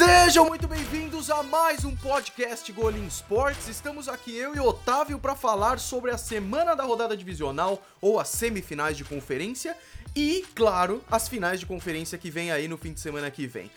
Sejam 0.00 0.46
muito 0.46 0.66
bem-vindos 0.66 1.28
a 1.28 1.42
mais 1.42 1.84
um 1.84 1.94
podcast 1.94 2.72
Golim 2.72 3.06
Sports. 3.06 3.68
Estamos 3.68 4.08
aqui 4.08 4.34
eu 4.34 4.56
e 4.56 4.58
Otávio 4.58 5.18
para 5.18 5.36
falar 5.36 5.78
sobre 5.78 6.10
a 6.10 6.16
semana 6.16 6.74
da 6.74 6.84
rodada 6.84 7.14
divisional 7.14 7.84
ou 8.00 8.18
as 8.18 8.28
semifinais 8.28 8.96
de 8.96 9.04
conferência 9.04 9.76
e, 10.16 10.42
claro, 10.54 11.04
as 11.10 11.28
finais 11.28 11.60
de 11.60 11.66
conferência 11.66 12.16
que 12.16 12.30
vem 12.30 12.50
aí 12.50 12.66
no 12.66 12.78
fim 12.78 12.94
de 12.94 13.00
semana 13.00 13.30
que 13.30 13.46
vem. 13.46 13.70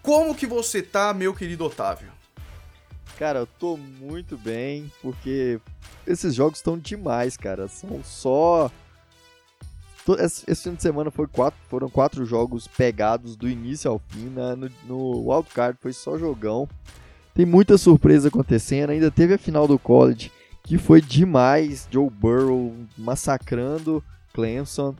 Como 0.00 0.34
que 0.34 0.46
você 0.46 0.80
tá, 0.80 1.12
meu 1.12 1.34
querido 1.34 1.66
Otávio? 1.66 2.10
Cara, 3.18 3.40
eu 3.40 3.46
tô 3.46 3.76
muito 3.76 4.38
bem, 4.38 4.90
porque 5.02 5.60
esses 6.06 6.34
jogos 6.34 6.60
estão 6.60 6.78
demais, 6.78 7.36
cara. 7.36 7.68
São 7.68 8.02
só. 8.02 8.70
Esse 10.14 10.62
fim 10.62 10.74
de 10.74 10.82
semana 10.82 11.10
foi 11.10 11.26
quatro, 11.26 11.58
foram 11.68 11.88
quatro 11.88 12.24
jogos 12.24 12.66
pegados 12.66 13.36
do 13.36 13.48
início 13.48 13.90
ao 13.90 13.98
fim. 13.98 14.26
Né? 14.26 14.54
No, 14.54 14.70
no 14.86 15.30
wildcard 15.32 15.78
foi 15.80 15.92
só 15.92 16.18
jogão. 16.18 16.68
Tem 17.34 17.44
muita 17.44 17.76
surpresa 17.76 18.28
acontecendo. 18.28 18.90
Ainda 18.90 19.10
teve 19.10 19.34
a 19.34 19.38
final 19.38 19.66
do 19.66 19.78
college, 19.78 20.30
que 20.62 20.78
foi 20.78 21.00
demais. 21.00 21.88
Joe 21.90 22.08
Burrow 22.08 22.74
massacrando 22.96 24.02
Clemson. 24.32 24.94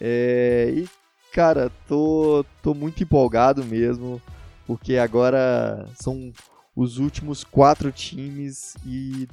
É, 0.00 0.72
e, 0.74 0.88
cara, 1.32 1.70
tô, 1.88 2.44
tô 2.62 2.74
muito 2.74 3.02
empolgado 3.02 3.64
mesmo, 3.64 4.22
porque 4.66 4.96
agora 4.96 5.88
são 5.94 6.32
os 6.76 6.98
últimos 6.98 7.42
quatro 7.42 7.90
times 7.90 8.76
e 8.86 9.26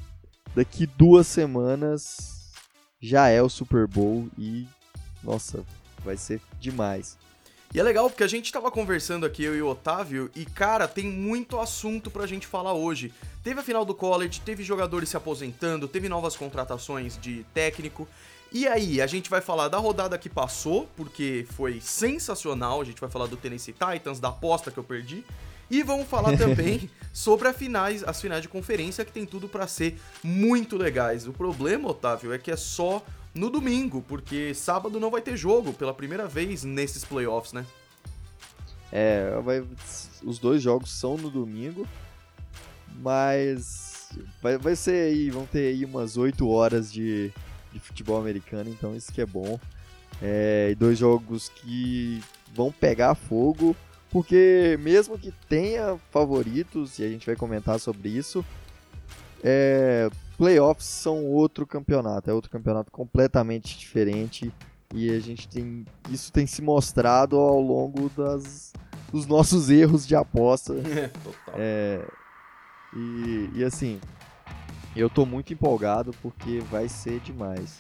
daqui 0.55 0.87
duas 0.87 1.27
semanas 1.27 2.51
já 2.99 3.27
é 3.27 3.39
o 3.41 3.49
Super 3.49 3.85
Bowl 3.85 4.27
e, 4.37 4.67
nossa, 5.25 5.65
vai 6.03 6.15
ser 6.15 6.39
demais. 6.59 7.17
E 7.73 7.79
é 7.79 7.83
legal 7.83 8.09
porque 8.09 8.23
a 8.23 8.27
gente 8.27 8.53
tava 8.53 8.71
conversando 8.71 9.25
aqui, 9.25 9.43
eu 9.43 9.53
e 9.53 9.61
o 9.61 9.67
Otávio, 9.67 10.31
e 10.33 10.45
cara, 10.45 10.87
tem 10.87 11.07
muito 11.07 11.59
assunto 11.59 12.09
pra 12.09 12.25
gente 12.25 12.47
falar 12.47 12.73
hoje. 12.73 13.11
Teve 13.43 13.59
a 13.59 13.63
final 13.63 13.83
do 13.83 13.93
college, 13.93 14.39
teve 14.39 14.63
jogadores 14.63 15.09
se 15.09 15.17
aposentando, 15.17 15.87
teve 15.87 16.07
novas 16.07 16.37
contratações 16.37 17.19
de 17.19 17.45
técnico. 17.53 18.07
E 18.51 18.65
aí, 18.65 19.01
a 19.01 19.07
gente 19.07 19.29
vai 19.29 19.41
falar 19.41 19.67
da 19.67 19.77
rodada 19.77 20.17
que 20.17 20.29
passou, 20.29 20.87
porque 20.95 21.45
foi 21.51 21.81
sensacional. 21.81 22.79
A 22.79 22.85
gente 22.85 23.01
vai 23.01 23.09
falar 23.09 23.25
do 23.25 23.35
Tennessee 23.35 23.73
Titans, 23.73 24.21
da 24.21 24.29
aposta 24.29 24.71
que 24.71 24.77
eu 24.77 24.83
perdi. 24.83 25.25
E 25.69 25.83
vamos 25.83 26.07
falar 26.07 26.37
também 26.39 26.89
sobre 27.11 27.51
finais, 27.51 28.03
as 28.03 28.21
finais 28.21 28.41
de 28.41 28.47
conferência, 28.47 29.03
que 29.03 29.11
tem 29.11 29.25
tudo 29.25 29.49
para 29.49 29.67
ser 29.67 29.99
muito 30.23 30.77
legais. 30.77 31.27
O 31.27 31.33
problema, 31.33 31.89
Otávio, 31.89 32.31
é 32.31 32.37
que 32.37 32.49
é 32.49 32.55
só 32.55 33.03
no 33.35 33.49
domingo, 33.49 34.01
porque 34.07 34.53
sábado 34.53 34.99
não 34.99 35.11
vai 35.11 35.21
ter 35.21 35.35
jogo 35.35 35.73
pela 35.73 35.93
primeira 35.93 36.25
vez 36.25 36.63
nesses 36.63 37.03
playoffs, 37.03 37.51
né? 37.51 37.65
É, 38.91 39.37
vai, 39.43 39.61
os 40.23 40.39
dois 40.39 40.61
jogos 40.61 40.89
são 40.91 41.17
no 41.17 41.29
domingo, 41.29 41.85
mas 43.01 44.09
vai, 44.41 44.57
vai 44.57 44.75
ser 44.75 45.11
aí, 45.11 45.29
vão 45.29 45.45
ter 45.45 45.67
aí 45.67 45.83
umas 45.83 46.15
8 46.15 46.47
horas 46.47 46.91
de, 46.91 47.31
de 47.73 47.79
futebol 47.79 48.17
americano, 48.17 48.69
então 48.69 48.95
isso 48.95 49.11
que 49.11 49.21
é 49.21 49.25
bom. 49.25 49.59
É, 50.21 50.73
dois 50.79 50.97
jogos 50.97 51.49
que 51.49 52.23
vão 52.53 52.71
pegar 52.71 53.15
fogo, 53.15 53.75
porque 54.09 54.79
mesmo 54.79 55.19
que 55.19 55.33
tenha 55.49 55.99
favoritos, 56.09 56.97
e 56.99 57.03
a 57.03 57.09
gente 57.09 57.25
vai 57.25 57.35
comentar 57.35 57.77
sobre 57.81 58.07
isso, 58.07 58.45
é, 59.43 60.09
playoffs 60.35 60.85
são 60.85 61.25
outro 61.25 61.65
campeonato, 61.65 62.29
é 62.29 62.33
outro 62.33 62.51
campeonato 62.51 62.91
completamente 62.91 63.77
diferente 63.77 64.51
e 64.93 65.09
a 65.09 65.19
gente 65.19 65.47
tem 65.47 65.85
isso 66.09 66.31
tem 66.31 66.45
se 66.45 66.61
mostrado 66.61 67.37
ao 67.37 67.59
longo 67.59 68.09
das, 68.09 68.73
dos 69.11 69.25
nossos 69.25 69.69
erros 69.69 70.05
de 70.05 70.15
aposta. 70.15 70.73
É, 70.85 71.07
total. 71.07 71.55
É, 71.57 72.05
e, 72.95 73.49
e 73.55 73.63
assim, 73.63 73.99
eu 74.95 75.09
tô 75.09 75.25
muito 75.25 75.51
empolgado 75.51 76.13
porque 76.21 76.59
vai 76.71 76.87
ser 76.87 77.19
demais. 77.19 77.79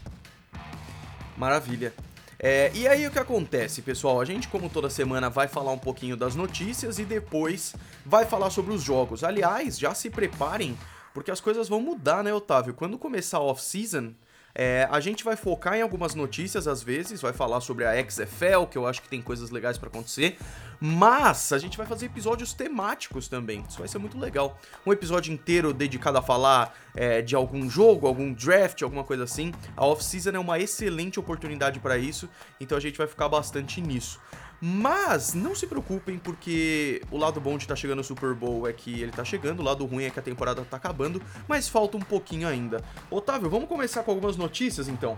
Maravilha. 1.37 1.93
É, 2.37 2.69
e 2.73 2.87
aí 2.87 3.07
o 3.07 3.11
que 3.11 3.19
acontece, 3.19 3.81
pessoal? 3.81 4.19
A 4.19 4.25
gente, 4.25 4.47
como 4.49 4.69
toda 4.69 4.89
semana, 4.89 5.29
vai 5.29 5.47
falar 5.47 5.71
um 5.71 5.77
pouquinho 5.77 6.17
das 6.17 6.35
notícias 6.35 6.99
e 6.99 7.05
depois 7.05 7.73
vai 8.05 8.25
falar 8.25 8.49
sobre 8.49 8.73
os 8.73 8.83
jogos. 8.83 9.23
Aliás, 9.23 9.79
já 9.79 9.95
se 9.95 10.09
preparem, 10.09 10.77
porque 11.15 11.31
as 11.31 11.39
coisas 11.39 11.69
vão 11.69 11.79
mudar, 11.79 12.21
né, 12.25 12.33
Otávio? 12.33 12.73
Quando 12.73 12.97
começar 12.97 13.37
a 13.37 13.41
off-season, 13.41 14.13
é, 14.53 14.85
a 14.91 14.99
gente 14.99 15.23
vai 15.23 15.37
focar 15.37 15.75
em 15.75 15.81
algumas 15.81 16.13
notícias 16.13 16.67
às 16.67 16.83
vezes, 16.83 17.21
vai 17.21 17.31
falar 17.31 17.61
sobre 17.61 17.85
a 17.85 17.93
XFL, 18.03 18.65
que 18.69 18.77
eu 18.77 18.85
acho 18.85 19.01
que 19.01 19.07
tem 19.07 19.21
coisas 19.21 19.49
legais 19.49 19.77
para 19.77 19.87
acontecer, 19.87 20.37
mas 20.77 21.53
a 21.53 21.57
gente 21.57 21.77
vai 21.77 21.85
fazer 21.85 22.07
episódios 22.07 22.53
temáticos 22.53 23.29
também. 23.29 23.63
Isso 23.67 23.79
vai 23.79 23.87
ser 23.87 23.97
muito 23.97 24.19
legal. 24.19 24.59
Um 24.85 24.91
episódio 24.91 25.33
inteiro 25.33 25.73
dedicado 25.73 26.17
a 26.17 26.21
falar 26.21 26.75
é, 26.93 27.21
de 27.21 27.33
algum 27.33 27.69
jogo, 27.69 28.07
algum 28.07 28.33
draft, 28.33 28.81
alguma 28.81 29.05
coisa 29.05 29.23
assim. 29.23 29.53
A 29.77 29.85
off-season 29.85 30.31
é 30.31 30.39
uma 30.39 30.59
excelente 30.59 31.17
oportunidade 31.17 31.79
para 31.79 31.97
isso, 31.97 32.29
então 32.59 32.77
a 32.77 32.81
gente 32.81 32.97
vai 32.97 33.07
ficar 33.07 33.29
bastante 33.29 33.79
nisso. 33.79 34.19
Mas 34.67 35.35
não 35.35 35.53
se 35.53 35.67
preocupem, 35.67 36.17
porque 36.17 36.99
o 37.11 37.19
lado 37.19 37.39
bom 37.39 37.55
de 37.55 37.65
estar 37.65 37.75
tá 37.75 37.79
chegando 37.79 37.99
o 37.99 38.03
Super 38.03 38.33
Bowl 38.33 38.67
é 38.67 38.73
que 38.73 38.99
ele 38.99 39.11
tá 39.11 39.23
chegando, 39.23 39.59
o 39.59 39.63
lado 39.63 39.85
ruim 39.85 40.05
é 40.05 40.09
que 40.09 40.17
a 40.17 40.23
temporada 40.23 40.65
tá 40.65 40.75
acabando, 40.75 41.21
mas 41.47 41.69
falta 41.69 41.97
um 41.97 42.01
pouquinho 42.01 42.47
ainda. 42.47 42.83
Otávio, 43.11 43.47
vamos 43.47 43.69
começar 43.69 44.01
com 44.01 44.09
algumas 44.09 44.35
notícias 44.35 44.87
então? 44.87 45.15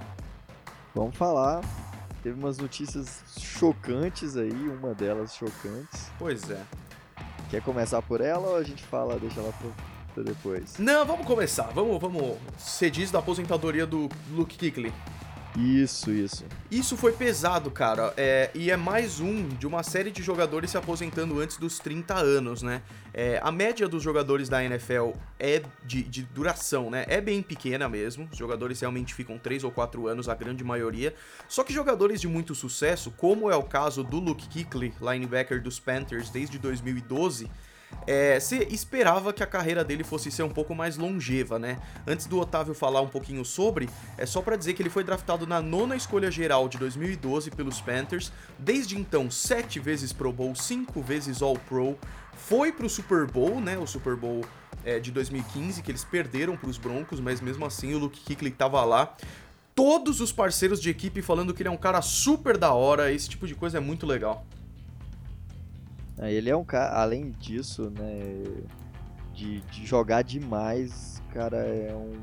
Vamos 0.93 1.15
falar. 1.15 1.61
Teve 2.21 2.37
umas 2.37 2.57
notícias 2.57 3.23
chocantes 3.39 4.35
aí, 4.35 4.51
uma 4.51 4.93
delas 4.93 5.33
chocantes. 5.33 6.11
Pois 6.19 6.49
é. 6.49 6.61
Quer 7.49 7.61
começar 7.61 8.01
por 8.01 8.19
ela 8.19 8.49
ou 8.49 8.57
a 8.57 8.63
gente 8.63 8.83
fala, 8.83 9.17
deixa 9.17 9.39
ela 9.39 9.53
pra 10.13 10.23
depois? 10.23 10.77
Não, 10.77 11.05
vamos 11.05 11.25
começar. 11.25 11.69
Vamos, 11.73 12.01
vamos. 12.01 12.37
Você 12.57 12.89
diz 12.89 13.11
da 13.11 13.19
aposentadoria 13.19 13.87
do 13.87 14.09
Luke 14.29 14.57
Kuechly. 14.57 14.91
Isso, 15.57 16.11
isso. 16.11 16.45
Isso 16.69 16.95
foi 16.95 17.11
pesado, 17.11 17.71
cara. 17.71 18.13
É, 18.15 18.51
e 18.53 18.69
é 18.69 18.77
mais 18.77 19.19
um 19.19 19.47
de 19.47 19.65
uma 19.65 19.81
série 19.81 20.11
de 20.11 20.21
jogadores 20.21 20.69
se 20.69 20.77
aposentando 20.77 21.39
antes 21.39 21.57
dos 21.57 21.79
30 21.79 22.13
anos, 22.13 22.61
né? 22.61 22.83
É, 23.11 23.41
a 23.43 23.51
média 23.51 23.87
dos 23.87 24.03
jogadores 24.03 24.47
da 24.47 24.63
NFL 24.63 25.13
é 25.39 25.63
de, 25.83 26.03
de, 26.03 26.21
duração, 26.21 26.91
né? 26.91 27.05
É 27.07 27.19
bem 27.19 27.41
pequena 27.41 27.89
mesmo. 27.89 28.29
Os 28.31 28.37
jogadores 28.37 28.79
realmente 28.79 29.15
ficam 29.15 29.39
3 29.39 29.63
ou 29.63 29.71
4 29.71 30.07
anos, 30.07 30.29
a 30.29 30.35
grande 30.35 30.63
maioria. 30.63 31.15
Só 31.47 31.63
que 31.63 31.73
jogadores 31.73 32.21
de 32.21 32.27
muito 32.27 32.53
sucesso, 32.53 33.09
como 33.17 33.49
é 33.49 33.55
o 33.55 33.63
caso 33.63 34.03
do 34.03 34.19
Luke 34.19 34.47
Kuechly, 34.49 34.93
linebacker 35.01 35.59
dos 35.59 35.79
Panthers 35.79 36.29
desde 36.29 36.59
2012 36.59 37.49
é, 38.07 38.39
você 38.39 38.67
esperava 38.71 39.33
que 39.33 39.43
a 39.43 39.47
carreira 39.47 39.83
dele 39.83 40.03
fosse 40.03 40.31
ser 40.31 40.43
um 40.43 40.49
pouco 40.49 40.73
mais 40.73 40.97
longeva, 40.97 41.59
né? 41.59 41.77
Antes 42.07 42.25
do 42.25 42.39
Otávio 42.39 42.73
falar 42.73 43.01
um 43.01 43.07
pouquinho 43.09 43.43
sobre, 43.43 43.89
é 44.17 44.25
só 44.25 44.41
para 44.41 44.55
dizer 44.55 44.73
que 44.73 44.81
ele 44.81 44.89
foi 44.89 45.03
draftado 45.03 45.45
na 45.45 45.61
nona 45.61 45.95
escolha 45.95 46.31
geral 46.31 46.69
de 46.69 46.77
2012 46.77 47.51
pelos 47.51 47.81
Panthers. 47.81 48.31
Desde 48.57 48.97
então, 48.97 49.29
sete 49.29 49.79
vezes 49.79 50.13
Pro 50.13 50.31
Bowl, 50.31 50.55
cinco 50.55 51.01
vezes 51.01 51.41
All 51.41 51.57
Pro. 51.67 51.97
Foi 52.33 52.71
pro 52.71 52.89
Super 52.89 53.25
Bowl, 53.25 53.59
né? 53.59 53.77
O 53.77 53.85
Super 53.85 54.15
Bowl 54.15 54.45
é, 54.85 54.99
de 54.99 55.11
2015, 55.11 55.81
que 55.81 55.91
eles 55.91 56.05
perderam 56.05 56.55
para 56.55 56.69
os 56.69 56.77
Broncos, 56.77 57.19
mas 57.19 57.41
mesmo 57.41 57.65
assim 57.65 57.93
o 57.93 57.97
Luke 57.97 58.21
Kuechly 58.21 58.51
tava 58.51 58.83
lá. 58.85 59.17
Todos 59.75 60.21
os 60.21 60.31
parceiros 60.31 60.81
de 60.81 60.89
equipe 60.89 61.21
falando 61.21 61.53
que 61.53 61.61
ele 61.61 61.69
é 61.69 61.71
um 61.71 61.77
cara 61.77 62.01
super 62.01 62.57
da 62.57 62.73
hora, 62.73 63.11
esse 63.11 63.27
tipo 63.27 63.45
de 63.45 63.53
coisa 63.53 63.77
é 63.77 63.81
muito 63.81 64.05
legal. 64.07 64.45
É, 66.19 66.31
ele 66.31 66.49
é 66.49 66.55
um 66.55 66.63
cara, 66.63 66.99
além 66.99 67.31
disso, 67.31 67.91
né, 67.91 68.43
de, 69.33 69.61
de 69.61 69.85
jogar 69.85 70.23
demais, 70.23 71.21
cara, 71.33 71.57
é 71.57 71.93
um, 71.93 72.13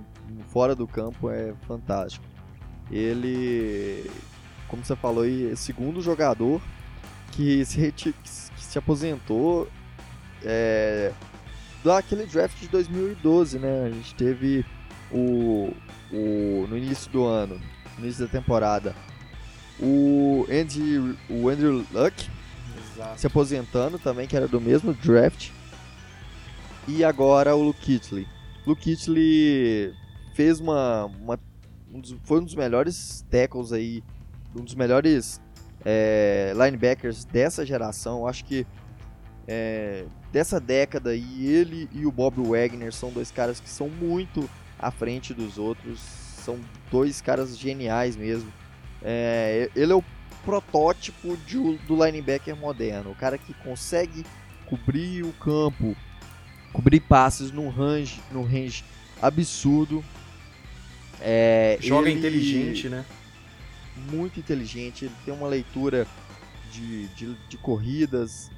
fora 0.49 0.75
do 0.75 0.87
campo 0.87 1.31
é 1.31 1.55
fantástico. 1.67 2.25
Ele, 2.91 4.11
como 4.69 4.85
você 4.85 4.97
falou 4.97 5.25
é 5.25 5.55
segundo 5.57 6.03
jogador 6.03 6.61
que 7.33 7.65
se, 7.65 7.93
que 7.93 8.15
se 8.25 8.79
aposentou 8.79 9.69
é, 10.43 11.13
daquele 11.85 12.27
draft 12.27 12.59
de 12.61 12.69
2012, 12.69 13.59
né? 13.59 13.85
A 13.87 13.91
gente 13.91 14.15
teve 14.15 14.65
o, 15.11 15.73
o 16.13 16.67
no 16.69 16.77
início 16.77 17.11
do 17.11 17.25
ano, 17.25 17.61
no 17.99 18.05
início 18.05 18.27
da 18.27 18.31
temporada, 18.31 18.95
o 19.81 20.47
Andy, 20.51 21.17
o 21.29 21.49
Andrew 21.49 21.85
Luck, 21.93 22.31
Exato. 23.05 23.21
se 23.21 23.27
aposentando 23.27 23.99
também, 23.99 24.27
que 24.27 24.37
era 24.37 24.49
do 24.49 24.61
mesmo 24.61 24.95
draft. 24.95 25.51
E 26.89 27.05
agora 27.05 27.55
o 27.55 27.63
Luke 27.63 27.81
Kittley. 27.81 28.27
Luke 28.67 28.83
Kittley 28.83 29.95
fez 30.35 30.61
uma, 30.61 31.07
uma 31.21 31.39
um 31.93 32.01
dos, 32.01 32.17
foi 32.25 32.41
um 32.41 32.45
dos 32.45 32.55
melhores 32.55 33.25
tackles 33.31 33.73
aí, 33.73 34.03
um 34.55 34.63
dos 34.63 34.75
melhores 34.75 35.41
é, 35.85 36.53
linebackers 36.55 37.25
dessa 37.25 37.65
geração. 37.65 38.27
Acho 38.27 38.45
que 38.45 38.67
é, 39.47 40.07
dessa 40.33 40.59
década 40.59 41.11
aí, 41.11 41.47
ele 41.47 41.89
e 41.93 42.07
o 42.07 42.13
Bob 42.13 42.43
Wagner 42.43 42.93
são 42.93 43.11
dois 43.11 43.31
caras 43.31 43.61
que 43.61 43.69
são 43.69 43.89
muito 43.89 44.49
à 44.79 44.91
frente 44.91 45.33
dos 45.33 45.59
outros. 45.59 46.01
São 46.01 46.59
dois 46.91 47.21
caras 47.23 47.57
geniais 47.59 48.17
mesmo. 48.17 48.53
É, 49.03 49.71
ele 49.75 49.93
é 49.93 49.95
o 49.95 50.05
protótipo 50.45 51.37
de, 51.39 51.57
do 51.79 52.05
linebacker 52.05 52.57
moderno. 52.57 53.11
O 53.11 53.15
cara 53.15 53.39
que 53.39 53.55
consegue 53.55 54.25
cobrir 54.67 55.25
o 55.25 55.33
campo, 55.33 55.97
cobrir 56.73 57.01
passes 57.01 57.51
num 57.51 57.69
range, 57.69 58.21
num 58.31 58.45
range 58.45 58.85
absurdo. 59.21 60.05
É, 61.21 61.79
Joga 61.81 62.11
ele- 62.11 62.19
inteligente, 62.19 62.89
né? 62.89 63.05
muito 64.11 64.41
inteligente, 64.41 65.05
ele 65.05 65.15
tem 65.25 65.33
uma 65.33 65.47
leitura 65.49 66.07
de, 66.73 67.07
de, 67.09 67.35
de 67.49 67.57
corridas 67.59 68.51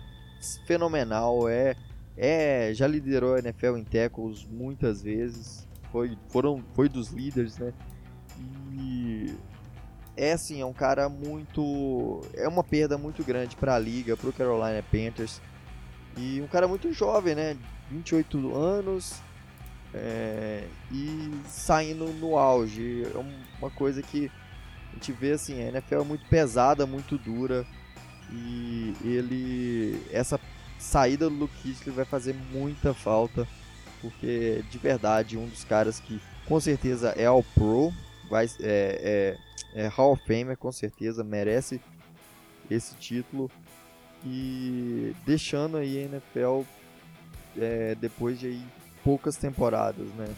fenomenal, 0.67 1.49
é, 1.49 1.77
é 2.17 2.73
já 2.75 2.87
liderou 2.87 3.35
a 3.35 3.39
NFL 3.41 3.77
em 3.77 3.85
tackles 3.85 4.47
muitas 4.51 5.03
vezes, 5.03 5.67
foi, 5.93 6.17
foram, 6.29 6.65
foi 6.75 6.89
dos 6.89 7.11
líderes, 7.11 7.59
né? 7.59 7.73
É 10.17 10.33
assim, 10.33 10.61
é 10.61 10.65
um 10.67 10.73
cara 10.73 11.09
muito, 11.09 12.23
é 12.35 12.49
uma 12.49 12.65
perda 12.65 12.97
muito 12.97 13.23
grande 13.23 13.55
para 13.57 13.75
a 13.75 13.79
liga, 13.79 14.17
para 14.17 14.31
o 14.31 14.33
Carolina 14.33 14.83
Panthers 14.91 15.41
e 16.17 16.41
um 16.41 16.47
cara 16.47 16.67
muito 16.67 16.91
jovem, 16.93 17.35
né? 17.35 17.57
28 17.91 18.55
anos 18.57 19.21
é, 19.95 20.65
e 20.91 21.31
saindo 21.47 22.07
no 22.15 22.37
auge, 22.39 23.05
é 23.15 23.19
um- 23.19 23.41
uma 23.59 23.71
coisa 23.71 24.03
que 24.03 24.31
a 24.91 24.95
gente 24.95 25.13
vê 25.13 25.33
assim, 25.33 25.61
a 25.63 25.69
NFL 25.69 26.01
é 26.01 26.05
muito 26.05 26.27
pesada, 26.29 26.87
muito 26.87 27.17
dura. 27.19 27.67
E 28.33 28.93
ele. 29.05 30.03
Essa 30.11 30.41
saída 30.79 31.29
do 31.31 31.37
Luke 31.37 31.55
Kuechly 31.63 31.93
vai 31.93 32.05
fazer 32.05 32.35
muita 32.53 32.93
falta. 32.93 33.47
Porque 34.01 34.65
de 34.71 34.79
verdade, 34.79 35.37
um 35.39 35.47
dos 35.47 35.65
caras 35.65 36.01
que 36.01 36.21
com 36.47 36.59
certeza 36.61 37.11
é 37.17 37.27
ao 37.27 37.43
Pro, 37.43 37.93
vai, 38.29 38.47
é, 38.61 39.37
é, 39.75 39.83
é 39.85 39.87
Hall 39.89 40.13
of 40.13 40.23
Famer, 40.27 40.57
com 40.57 40.73
certeza, 40.73 41.25
merece 41.25 41.81
esse 42.71 42.95
título. 42.97 43.51
E 44.25 45.15
deixando 45.25 45.77
aí 45.77 45.99
a 45.99 46.03
NFL 46.03 46.63
é, 47.57 47.95
depois 47.95 48.39
de 48.39 48.49
aí 48.49 48.63
poucas 49.05 49.37
temporadas, 49.37 50.07
né? 50.17 50.29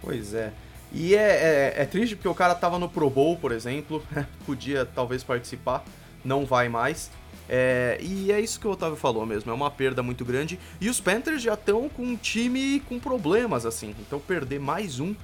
Pois 0.00 0.32
é. 0.32 0.52
E 0.92 1.14
é, 1.14 1.74
é, 1.76 1.82
é 1.82 1.84
triste 1.84 2.16
porque 2.16 2.28
o 2.28 2.34
cara 2.34 2.54
tava 2.54 2.78
no 2.78 2.88
Pro 2.88 3.10
Bowl, 3.10 3.36
por 3.36 3.52
exemplo, 3.52 4.02
podia 4.46 4.86
talvez 4.86 5.22
participar, 5.22 5.84
não 6.24 6.46
vai 6.46 6.68
mais. 6.68 7.10
É, 7.48 7.98
e 8.00 8.30
é 8.30 8.40
isso 8.40 8.60
que 8.60 8.66
o 8.66 8.70
Otávio 8.70 8.96
falou 8.96 9.24
mesmo, 9.24 9.50
é 9.50 9.54
uma 9.54 9.70
perda 9.70 10.02
muito 10.02 10.24
grande. 10.24 10.58
E 10.80 10.88
os 10.88 11.00
Panthers 11.00 11.42
já 11.42 11.54
estão 11.54 11.88
com 11.88 12.02
um 12.02 12.16
time 12.16 12.80
com 12.80 12.98
problemas, 12.98 13.66
assim, 13.66 13.94
então 14.00 14.18
perder 14.18 14.60
mais 14.60 15.00
um 15.00 15.14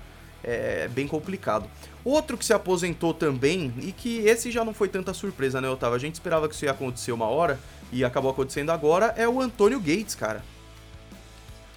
é 0.44 0.88
bem 0.88 1.08
complicado. 1.08 1.68
Outro 2.04 2.36
que 2.36 2.44
se 2.44 2.52
aposentou 2.52 3.14
também, 3.14 3.72
e 3.80 3.90
que 3.92 4.18
esse 4.18 4.50
já 4.50 4.64
não 4.64 4.74
foi 4.74 4.88
tanta 4.88 5.14
surpresa, 5.14 5.60
né, 5.60 5.68
Otávio? 5.68 5.96
A 5.96 5.98
gente 5.98 6.14
esperava 6.14 6.48
que 6.48 6.54
isso 6.54 6.64
ia 6.64 6.70
acontecer 6.70 7.12
uma 7.12 7.26
hora, 7.26 7.58
e 7.90 8.04
acabou 8.04 8.30
acontecendo 8.30 8.70
agora, 8.70 9.14
é 9.16 9.26
o 9.28 9.40
Antônio 9.40 9.80
Gates, 9.80 10.14
cara. 10.14 10.44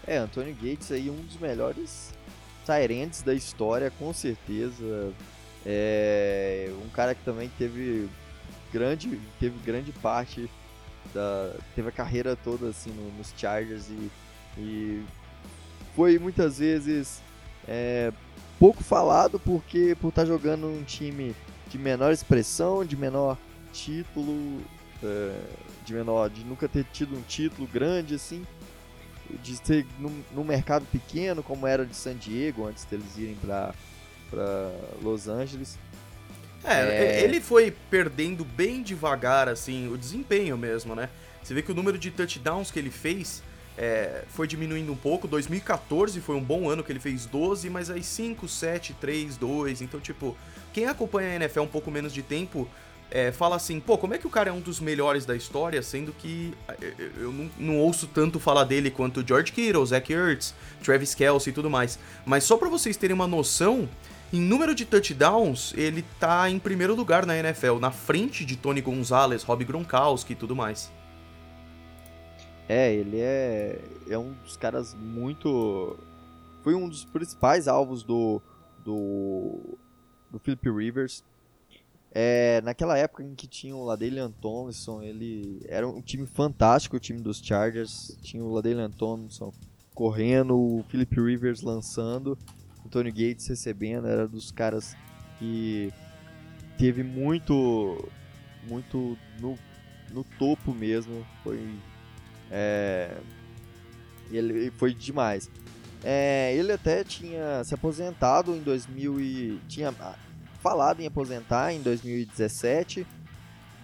É, 0.06 0.18
Antônio 0.18 0.56
Gates 0.56 0.92
aí 0.92 1.10
um 1.10 1.22
dos 1.22 1.38
melhores 1.38 2.14
Tyrants 2.66 3.22
da 3.22 3.34
história, 3.34 3.92
com 3.98 4.14
certeza. 4.14 5.12
É 5.66 6.72
um 6.86 6.90
cara 6.90 7.14
que 7.14 7.24
também 7.24 7.52
teve 7.58 8.08
grande, 8.72 9.20
teve 9.40 9.58
grande 9.66 9.92
parte 9.92 10.50
da, 11.14 11.54
teve 11.76 11.90
a 11.90 11.92
carreira 11.92 12.36
toda 12.36 12.70
assim 12.70 12.90
no- 12.92 13.12
nos 13.18 13.34
Chargers 13.36 13.90
e, 13.90 14.12
e 14.58 15.04
foi 15.96 16.18
muitas 16.18 16.60
vezes 16.60 17.22
é, 17.68 18.14
pouco 18.60 18.84
falado 18.84 19.40
porque 19.40 19.96
por 20.00 20.10
estar 20.10 20.26
jogando 20.26 20.68
num 20.68 20.84
time 20.84 21.36
de 21.70 21.78
menor 21.78 22.12
expressão, 22.12 22.86
de 22.86 22.96
menor 22.96 23.38
título, 23.74 24.62
é, 25.04 25.40
de 25.86 25.94
menor, 25.94 26.30
de 26.30 26.44
nunca 26.44 26.68
ter 26.68 26.86
tido 26.92 27.16
um 27.16 27.22
título 27.22 27.68
grande 27.68 28.16
assim 28.16 28.46
de 29.44 29.58
ser 29.58 29.86
num, 30.00 30.24
num 30.34 30.44
mercado 30.44 30.86
pequeno 30.92 31.44
como 31.44 31.68
era 31.68 31.86
de 31.86 31.96
San 31.96 32.16
Diego 32.16 32.66
antes 32.66 32.86
deles 32.86 33.18
irem 33.18 33.36
para 33.36 33.74
para 34.30 34.72
Los 35.02 35.28
Angeles. 35.28 35.78
É, 36.64 36.82
É. 36.82 37.24
ele 37.24 37.40
foi 37.40 37.74
perdendo 37.90 38.44
bem 38.44 38.84
devagar, 38.84 39.48
assim, 39.48 39.88
o 39.88 39.98
desempenho 39.98 40.58
mesmo, 40.58 40.94
né? 40.94 41.10
Você 41.42 41.54
vê 41.54 41.62
que 41.62 41.72
o 41.72 41.76
número 41.76 41.98
de 41.98 42.12
touchdowns 42.12 42.70
que 42.70 42.78
ele 42.78 42.90
fez 42.90 43.42
é, 43.78 44.24
foi 44.30 44.48
diminuindo 44.48 44.92
um 44.92 44.96
pouco. 44.96 45.28
2014 45.28 46.20
foi 46.20 46.36
um 46.36 46.44
bom 46.44 46.70
ano 46.70 46.84
que 46.84 46.92
ele 46.92 47.00
fez 47.00 47.26
12, 47.26 47.70
mas 47.70 47.90
aí 47.90 48.04
5, 48.04 48.48
7, 48.48 48.94
3, 48.96 49.38
2. 49.38 49.82
Então, 49.82 50.00
tipo, 50.00 50.36
quem 50.74 50.88
acompanha 50.88 51.32
a 51.32 51.36
NFL 51.36 51.62
um 51.62 51.68
pouco 51.68 51.92
menos 51.92 52.12
de 52.12 52.22
tempo 52.22 52.68
é, 53.10 53.32
fala 53.32 53.56
assim, 53.56 53.80
pô, 53.80 53.98
como 53.98 54.14
é 54.14 54.18
que 54.18 54.28
o 54.28 54.30
cara 54.30 54.50
é 54.50 54.54
um 54.54 54.60
dos 54.60 54.80
melhores 54.80 55.26
da 55.26 55.36
história, 55.36 55.82
sendo 55.82 56.12
que 56.12 56.54
é, 56.68 56.94
eu, 56.98 57.24
eu 57.24 57.32
não, 57.32 57.50
não 57.58 57.78
ouço 57.78 58.08
tanto 58.08 58.40
falar 58.40 58.66
dele 58.66 58.92
quanto 58.92 59.26
George 59.26 59.52
Kittle, 59.52 59.86
Zach 59.86 60.12
Ertz, 60.12 60.54
Travis 60.84 61.14
Kelce 61.16 61.50
e 61.50 61.54
tudo 61.54 61.70
mais. 61.70 61.98
Mas 62.26 62.44
só 62.44 62.58
pra 62.58 62.68
vocês 62.68 62.98
terem 62.98 63.14
uma 63.14 63.28
noção, 63.28 63.88
em 64.34 64.42
número 64.42 64.76
de 64.76 64.86
touchdowns, 64.86 65.74
ele 65.78 66.04
tá 66.20 66.50
em 66.50 66.60
primeiro 66.60 66.96
lugar 66.96 67.26
na 67.26 67.38
NFL, 67.38 67.78
na 67.80 67.92
frente 67.92 68.44
de 68.44 68.58
Tony 68.58 68.82
Gonzalez, 68.82 69.44
Rob 69.44 69.64
Gronkowski 69.64 70.34
e 70.34 70.36
tudo 70.36 70.56
mais. 70.56 70.92
É, 72.68 72.94
ele 72.94 73.20
é, 73.20 73.82
é 74.10 74.18
um 74.18 74.34
dos 74.44 74.58
caras 74.58 74.94
muito. 74.94 75.98
Foi 76.64 76.76
um 76.76 76.90
dos 76.90 77.06
principais 77.06 77.68
alvos 77.68 78.04
do. 78.04 78.42
do. 78.84 79.78
do 80.30 80.40
Philip 80.40 80.70
Rivers. 80.70 81.24
É, 82.12 82.62
naquela 82.62 82.98
época 82.98 83.24
em 83.24 83.36
que 83.36 83.48
tinha 83.48 83.76
o 83.76 83.84
Ladelian 83.84 84.32
Tomlinson, 84.32 85.02
ele 85.02 85.62
era 85.68 85.88
um 85.88 86.02
time 86.02 86.26
fantástico, 86.26 86.96
o 86.96 87.00
time 87.00 87.22
dos 87.22 87.40
Chargers. 87.40 88.18
Tinha 88.22 88.44
o 88.44 88.52
Ladelian 88.52 88.90
Tomlinson 88.90 89.54
correndo, 89.94 90.58
o 90.58 90.84
Philip 90.90 91.16
Rivers 91.20 91.62
lançando, 91.62 92.38
o 92.86 92.90
Tony 92.90 93.12
Gates 93.12 93.48
recebendo, 93.48 94.08
era 94.08 94.28
dos 94.28 94.52
caras 94.52 94.96
que 95.40 95.92
teve 96.78 97.04
muito. 97.04 98.10
muito 98.68 99.18
no, 99.40 99.58
no 100.12 100.24
topo 100.38 100.74
mesmo. 100.74 101.26
Foi 101.44 101.60
é, 102.52 103.16
ele 104.32 104.72
foi 104.72 104.94
demais. 104.94 105.50
É, 106.04 106.54
ele 106.56 106.72
até 106.72 107.04
tinha 107.04 107.64
se 107.64 107.74
aposentado 107.74 108.56
em 108.56 108.60
2000 108.62 109.20
e 109.20 109.60
tinha 109.68 109.94
ah, 110.00 110.16
falado 110.62 111.00
em 111.02 111.08
aposentar 111.08 111.74
em 111.74 111.82
2017. 111.82 113.06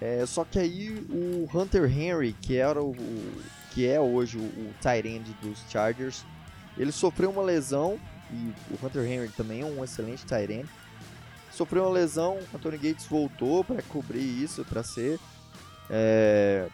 É, 0.01 0.25
só 0.25 0.43
que 0.43 0.59
aí 0.59 0.89
o 1.09 1.49
Hunter 1.53 1.85
Henry, 1.85 2.33
que 2.41 2.57
era 2.57 2.81
o, 2.81 2.91
o- 2.91 3.41
que 3.71 3.87
é 3.87 3.99
hoje 3.99 4.37
o, 4.37 4.41
o 4.41 4.73
tight 4.81 5.07
end 5.07 5.35
dos 5.41 5.59
Chargers, 5.69 6.23
ele 6.77 6.91
sofreu 6.91 7.31
uma 7.31 7.41
lesão 7.41 7.99
e 8.31 8.53
o 8.73 8.85
Hunter 8.85 9.03
Henry 9.03 9.29
também 9.29 9.61
é 9.61 9.65
um 9.65 9.83
excelente 9.83 10.25
tight 10.25 10.51
end. 10.51 10.69
Sofreu 11.51 11.83
uma 11.83 11.91
lesão, 11.91 12.39
Anthony 12.53 12.77
Gates 12.77 13.05
voltou 13.05 13.63
para 13.63 13.81
cobrir 13.83 14.21
isso, 14.43 14.65
para 14.65 14.83
ser 14.83 15.19
é, 15.89 16.67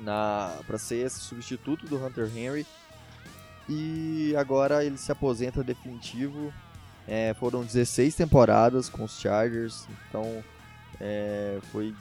na 0.00 0.58
para 0.66 0.78
ser 0.78 1.06
esse 1.06 1.20
substituto 1.20 1.86
do 1.86 2.04
Hunter 2.04 2.30
Henry. 2.34 2.66
E 3.68 4.34
agora 4.36 4.84
ele 4.84 4.96
se 4.96 5.10
aposenta 5.10 5.62
definitivo. 5.62 6.52
É, 7.08 7.34
foram 7.34 7.64
16 7.64 8.16
temporadas 8.16 8.88
com 8.88 9.04
os 9.04 9.20
Chargers 9.20 9.86
então 10.08 10.42
é, 11.00 11.60
foi, 11.70 11.94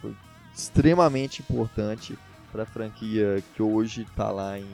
foi 0.00 0.14
extremamente 0.54 1.42
importante 1.42 2.16
para 2.52 2.62
a 2.62 2.66
franquia 2.66 3.42
que 3.54 3.62
hoje 3.62 4.02
está 4.02 4.30
lá 4.30 4.58
em 4.58 4.68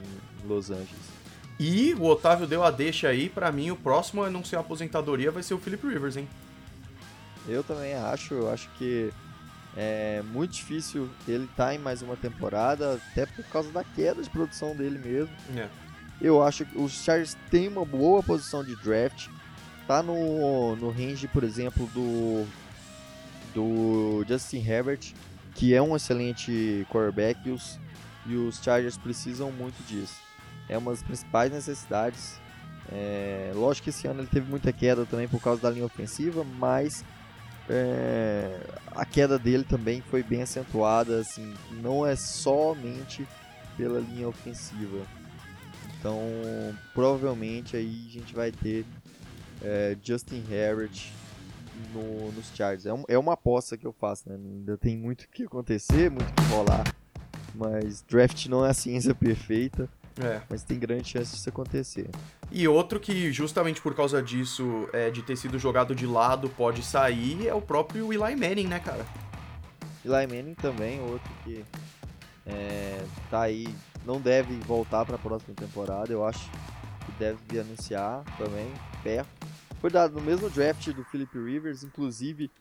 Los 0.45 0.69
Angeles. 0.69 1.19
E 1.59 1.93
o 1.95 2.03
Otávio 2.03 2.45
deu 2.45 2.63
a 2.63 2.71
deixa 2.71 3.07
aí, 3.07 3.29
pra 3.29 3.51
mim 3.51 3.71
o 3.71 3.75
próximo 3.75 4.23
a 4.23 4.27
anunciar 4.27 4.61
a 4.61 4.65
aposentadoria 4.65 5.31
vai 5.31 5.43
ser 5.43 5.53
o 5.53 5.57
Philip 5.57 5.85
Rivers, 5.87 6.17
hein? 6.17 6.27
Eu 7.47 7.63
também 7.63 7.93
acho, 7.93 8.33
eu 8.33 8.51
acho 8.51 8.69
que 8.77 9.11
é 9.77 10.21
muito 10.31 10.51
difícil 10.51 11.09
ele 11.27 11.45
estar 11.45 11.73
em 11.73 11.77
mais 11.77 12.01
uma 12.01 12.15
temporada, 12.15 12.93
até 12.93 13.25
por 13.25 13.43
causa 13.45 13.71
da 13.71 13.83
queda 13.83 14.21
de 14.21 14.29
produção 14.29 14.75
dele 14.75 14.99
mesmo. 14.99 15.33
É. 15.55 15.67
Eu 16.21 16.43
acho 16.43 16.65
que 16.65 16.77
os 16.77 16.91
Chargers 16.91 17.37
têm 17.49 17.67
uma 17.67 17.85
boa 17.85 18.21
posição 18.21 18.63
de 18.63 18.75
draft. 18.75 19.27
Tá 19.87 20.03
no, 20.03 20.75
no 20.75 20.89
range, 20.89 21.27
por 21.27 21.43
exemplo, 21.43 21.87
do, 21.87 22.45
do 23.53 24.25
Justin 24.27 24.63
Herbert, 24.67 25.13
que 25.55 25.73
é 25.73 25.81
um 25.81 25.95
excelente 25.95 26.85
quarterback 26.91 27.39
e 27.47 27.51
os, 27.51 27.79
e 28.25 28.35
os 28.35 28.61
Chargers 28.61 28.97
precisam 28.97 29.51
muito 29.51 29.81
disso. 29.87 30.19
É 30.67 30.77
uma 30.77 30.91
das 30.91 31.01
principais 31.01 31.51
necessidades. 31.51 32.39
É, 32.91 33.51
lógico 33.55 33.85
que 33.85 33.89
esse 33.91 34.07
ano 34.07 34.21
ele 34.21 34.27
teve 34.27 34.49
muita 34.49 34.71
queda 34.73 35.05
também 35.05 35.27
por 35.27 35.41
causa 35.41 35.61
da 35.61 35.69
linha 35.69 35.85
ofensiva, 35.85 36.43
mas 36.57 37.03
é, 37.69 38.59
a 38.91 39.05
queda 39.05 39.37
dele 39.39 39.63
também 39.63 40.01
foi 40.01 40.23
bem 40.23 40.41
acentuada, 40.41 41.19
assim, 41.19 41.53
não 41.81 42.05
é 42.05 42.15
somente 42.15 43.27
pela 43.77 43.99
linha 43.99 44.27
ofensiva. 44.27 45.05
Então, 45.99 46.21
provavelmente 46.93 47.75
aí 47.75 48.05
a 48.07 48.11
gente 48.11 48.33
vai 48.35 48.51
ter 48.51 48.85
é, 49.61 49.97
Justin 50.01 50.41
Herbert 50.49 51.11
no- 51.93 52.31
nos 52.31 52.47
Chargers. 52.55 52.85
É, 52.85 52.93
um- 52.93 53.03
é 53.09 53.17
uma 53.17 53.33
aposta 53.33 53.77
que 53.77 53.85
eu 53.85 53.91
faço, 53.91 54.29
né? 54.29 54.35
Ainda 54.35 54.77
tem 54.77 54.97
muito 54.97 55.27
que 55.29 55.43
acontecer, 55.43 56.09
muito 56.09 56.31
que 56.33 56.43
rolar. 56.43 56.83
Mas 57.53 58.01
draft 58.01 58.45
não 58.47 58.65
é 58.65 58.69
a 58.69 58.73
ciência 58.73 59.13
perfeita. 59.15 59.89
É. 60.19 60.41
Mas 60.49 60.63
tem 60.63 60.77
grande 60.77 61.07
chance 61.07 61.33
disso 61.33 61.49
acontecer. 61.49 62.09
E 62.51 62.67
outro 62.67 62.99
que, 62.99 63.31
justamente 63.31 63.81
por 63.81 63.95
causa 63.95 64.21
disso, 64.21 64.89
é, 64.91 65.09
de 65.09 65.21
ter 65.21 65.35
sido 65.35 65.57
jogado 65.57 65.95
de 65.95 66.05
lado, 66.05 66.49
pode 66.49 66.83
sair, 66.83 67.47
é 67.47 67.53
o 67.53 67.61
próprio 67.61 68.11
Eli 68.11 68.35
Manning, 68.35 68.67
né, 68.67 68.79
cara? 68.79 69.05
Eli 70.03 70.27
Manning 70.27 70.55
também, 70.55 70.99
outro 71.01 71.31
que 71.43 71.63
é, 72.45 73.01
tá 73.29 73.41
aí, 73.41 73.67
não 74.05 74.19
deve 74.19 74.55
voltar 74.59 75.05
para 75.05 75.15
a 75.15 75.19
próxima 75.19 75.55
temporada, 75.55 76.11
eu 76.11 76.25
acho 76.25 76.49
que 77.05 77.11
deve 77.17 77.59
anunciar 77.59 78.23
também, 78.37 78.71
perto. 79.03 79.29
Foi 79.79 79.89
dado 79.89 80.15
no 80.15 80.21
mesmo 80.21 80.49
draft 80.49 80.89
do 80.91 81.03
Philip 81.05 81.37
Rivers, 81.37 81.83
inclusive 81.83 82.51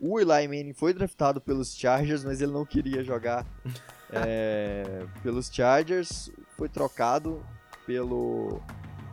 o 0.00 0.18
Eli 0.18 0.46
Manning 0.46 0.72
foi 0.72 0.92
draftado 0.92 1.40
pelos 1.40 1.76
Chargers, 1.76 2.24
mas 2.24 2.40
ele 2.40 2.52
não 2.52 2.64
queria 2.64 3.02
jogar 3.02 3.44
é, 4.12 5.04
pelos 5.22 5.50
Chargers, 5.52 6.30
foi 6.56 6.68
trocado 6.68 7.44
pelo, 7.86 8.60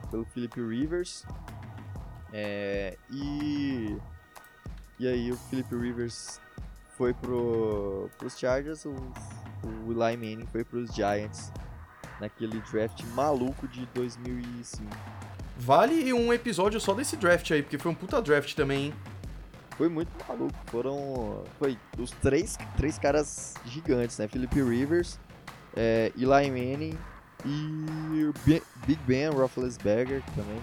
pelo 0.10 0.26
Philip 0.26 0.62
Rivers. 0.62 1.26
É, 2.34 2.98
e, 3.10 3.98
e 5.00 5.08
aí 5.08 5.32
o 5.32 5.38
Philip 5.38 5.74
Rivers 5.76 6.42
foi 6.98 7.14
pro, 7.14 8.10
pros 8.18 8.38
Chargers, 8.38 8.86
o, 8.86 8.96
o 9.86 9.92
Eli 9.92 10.18
Manning 10.18 10.48
foi 10.52 10.64
pros 10.64 10.94
Giants 10.94 11.52
naquele 12.20 12.62
draft 12.62 13.04
maluco 13.14 13.68
de 13.68 13.86
2005. 13.88 14.90
Vale 15.58 16.14
um 16.14 16.34
episódio 16.34 16.80
só 16.80 16.94
desse 16.94 17.16
draft 17.16 17.50
aí, 17.52 17.62
porque 17.64 17.78
foi 17.78 17.92
um 17.92 17.96
puta 17.96 18.22
draft 18.22 18.54
também, 18.56 18.88
hein? 18.88 18.94
Foi 19.78 19.90
muito 19.90 20.10
maluco. 20.28 20.54
Foram. 20.68 21.44
Foi 21.60 21.78
os 21.98 22.12
três, 22.12 22.58
três 22.78 22.98
caras 22.98 23.54
gigantes, 23.66 24.18
né? 24.18 24.28
Philip 24.28 24.62
Rivers, 24.62 25.20
é, 25.76 26.12
Eli 26.16 26.50
Manning 26.52 26.98
e 27.46 28.32
Big 28.88 29.00
Ben 29.06 29.30
Roethlisberger 29.30 30.24
também. 30.36 30.62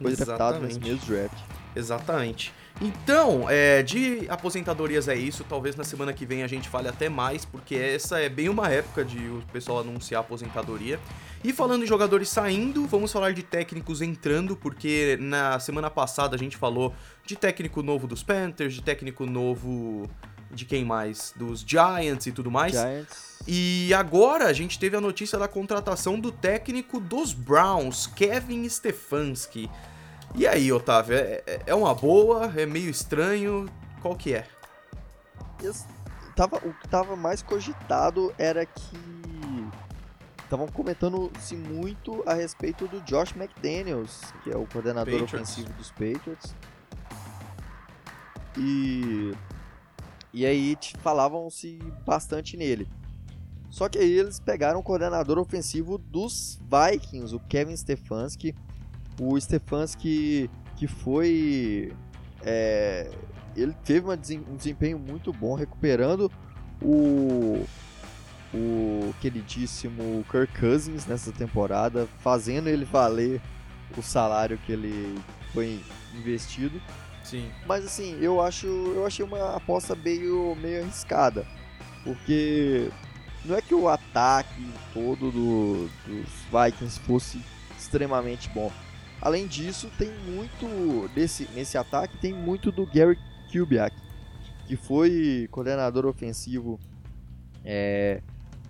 Foi 0.00 0.14
draftado 0.14 0.60
nesse 0.60 0.78
mesmo 0.78 1.04
draft. 1.06 1.38
Exatamente. 1.74 2.52
Então, 2.80 3.50
é, 3.50 3.82
de 3.82 4.26
aposentadorias 4.28 5.08
é 5.08 5.14
isso. 5.16 5.44
Talvez 5.48 5.74
na 5.74 5.82
semana 5.82 6.12
que 6.12 6.24
vem 6.24 6.42
a 6.42 6.46
gente 6.46 6.68
fale 6.68 6.88
até 6.88 7.08
mais, 7.08 7.44
porque 7.44 7.74
essa 7.74 8.20
é 8.20 8.28
bem 8.28 8.48
uma 8.48 8.68
época 8.68 9.04
de 9.04 9.18
o 9.18 9.42
pessoal 9.52 9.80
anunciar 9.80 10.20
aposentadoria. 10.20 11.00
E 11.42 11.52
falando 11.52 11.84
em 11.84 11.86
jogadores 11.86 12.28
saindo, 12.28 12.86
vamos 12.86 13.12
falar 13.12 13.32
de 13.32 13.42
técnicos 13.42 14.00
entrando, 14.00 14.56
porque 14.56 15.18
na 15.20 15.58
semana 15.58 15.90
passada 15.90 16.36
a 16.36 16.38
gente 16.38 16.56
falou 16.56 16.94
de 17.24 17.36
técnico 17.36 17.82
novo 17.82 18.06
dos 18.06 18.22
Panthers, 18.22 18.74
de 18.74 18.82
técnico 18.82 19.26
novo 19.26 20.08
de 20.50 20.64
quem 20.64 20.84
mais? 20.84 21.34
Dos 21.36 21.60
Giants 21.60 22.26
e 22.26 22.32
tudo 22.32 22.50
mais. 22.50 22.72
Giants. 22.72 23.38
E 23.46 23.92
agora 23.94 24.46
a 24.46 24.52
gente 24.52 24.78
teve 24.78 24.96
a 24.96 25.00
notícia 25.00 25.38
da 25.38 25.48
contratação 25.48 26.18
do 26.18 26.30
técnico 26.30 27.00
dos 27.00 27.32
Browns, 27.32 28.06
Kevin 28.06 28.68
Stefanski. 28.68 29.68
E 30.34 30.46
aí, 30.46 30.72
Otávio, 30.72 31.16
é, 31.16 31.42
é, 31.46 31.62
é 31.66 31.74
uma 31.74 31.94
boa? 31.94 32.52
É 32.56 32.66
meio 32.66 32.90
estranho? 32.90 33.68
Qual 34.00 34.14
que 34.14 34.34
é? 34.34 34.46
Eu 35.62 35.74
tava, 36.36 36.56
o 36.58 36.72
que 36.72 36.88
tava 36.88 37.16
mais 37.16 37.42
cogitado 37.42 38.32
era 38.38 38.64
que 38.64 38.98
estavam 40.44 40.68
comentando-se 40.68 41.56
muito 41.56 42.22
a 42.26 42.34
respeito 42.34 42.86
do 42.88 43.00
Josh 43.02 43.34
McDaniels, 43.36 44.32
que 44.42 44.50
é 44.50 44.56
o 44.56 44.66
coordenador 44.66 45.20
Patriots. 45.20 45.34
ofensivo 45.34 45.72
dos 45.74 45.90
Patriots. 45.90 46.54
E 48.56 49.34
e 50.32 50.44
aí 50.46 50.76
falavam-se 51.02 51.78
bastante 52.06 52.56
nele. 52.56 52.88
Só 53.70 53.88
que 53.88 53.98
aí 53.98 54.10
eles 54.10 54.40
pegaram 54.40 54.80
o 54.80 54.82
coordenador 54.82 55.38
ofensivo 55.38 55.98
dos 55.98 56.60
Vikings, 56.62 57.34
o 57.34 57.40
Kevin 57.40 57.76
Stefanski, 57.76 58.54
o 59.20 59.40
Stefanski 59.40 60.50
que 60.76 60.86
foi. 60.86 61.92
É, 62.42 63.10
ele 63.56 63.74
teve 63.84 64.06
um 64.08 64.56
desempenho 64.56 64.98
muito 64.98 65.32
bom, 65.32 65.54
recuperando 65.54 66.30
o, 66.80 67.64
o 68.54 69.14
queridíssimo 69.20 70.24
Kirk 70.30 70.58
Cousins 70.58 71.06
nessa 71.06 71.32
temporada, 71.32 72.06
fazendo 72.20 72.68
ele 72.68 72.84
valer 72.84 73.40
o 73.96 74.02
salário 74.02 74.58
que 74.58 74.72
ele 74.72 75.18
foi 75.52 75.80
investido. 76.14 76.80
Sim. 77.24 77.50
Mas 77.66 77.84
assim, 77.84 78.16
eu 78.20 78.40
acho, 78.40 78.66
eu 78.66 79.04
achei 79.04 79.24
uma 79.24 79.56
aposta 79.56 79.94
meio, 79.96 80.54
meio 80.56 80.82
arriscada, 80.82 81.44
porque 82.04 82.88
não 83.44 83.56
é 83.56 83.60
que 83.60 83.74
o 83.74 83.88
ataque 83.88 84.66
todo 84.94 85.30
do, 85.30 85.90
dos 86.06 86.28
Vikings 86.50 87.00
fosse 87.00 87.42
extremamente 87.76 88.48
bom. 88.50 88.72
Além 89.20 89.46
disso, 89.46 89.90
tem 89.98 90.10
muito 90.26 91.08
desse 91.14 91.48
nesse 91.54 91.76
ataque 91.76 92.16
tem 92.18 92.32
muito 92.32 92.70
do 92.70 92.86
Gary 92.86 93.18
Kubiak, 93.50 93.96
que 94.66 94.76
foi 94.76 95.48
coordenador 95.50 96.06
ofensivo 96.06 96.78
é, 97.64 98.22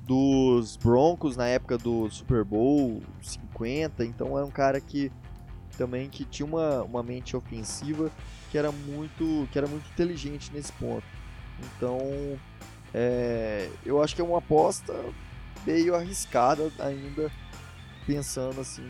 dos 0.05 0.77
Broncos 0.77 1.37
na 1.37 1.47
época 1.47 1.77
do 1.77 2.09
Super 2.11 2.45
Bowl 2.45 3.03
50, 3.21 4.05
então 4.05 4.39
é 4.39 4.45
um 4.45 4.51
cara 4.51 4.81
que 4.81 5.13
também 5.77 6.09
que 6.09 6.25
tinha 6.25 6.47
uma, 6.47 6.83
uma 6.83 7.03
mente 7.03 7.37
ofensiva 7.37 8.11
que 8.51 8.57
era 8.57 8.73
muito 8.73 9.47
que 9.53 9.59
era 9.59 9.69
muito 9.69 9.87
inteligente 9.91 10.51
nesse 10.53 10.73
ponto. 10.73 11.05
Então, 11.61 11.99
é, 12.95 13.69
eu 13.85 14.03
acho 14.03 14.15
que 14.15 14.23
é 14.23 14.25
uma 14.25 14.39
aposta 14.39 14.95
meio 15.67 15.95
arriscada 15.95 16.73
ainda 16.79 17.31
pensando 18.07 18.61
assim 18.61 18.89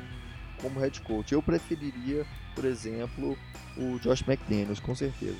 como 0.61 0.79
head 0.81 1.00
coach. 1.03 1.33
Eu 1.33 1.43
preferiria, 1.43 2.27
por 2.55 2.65
exemplo, 2.65 3.37
o 3.77 3.99
Josh 3.99 4.23
McDaniels, 4.27 4.81
com 4.81 4.95
certeza. 4.95 5.38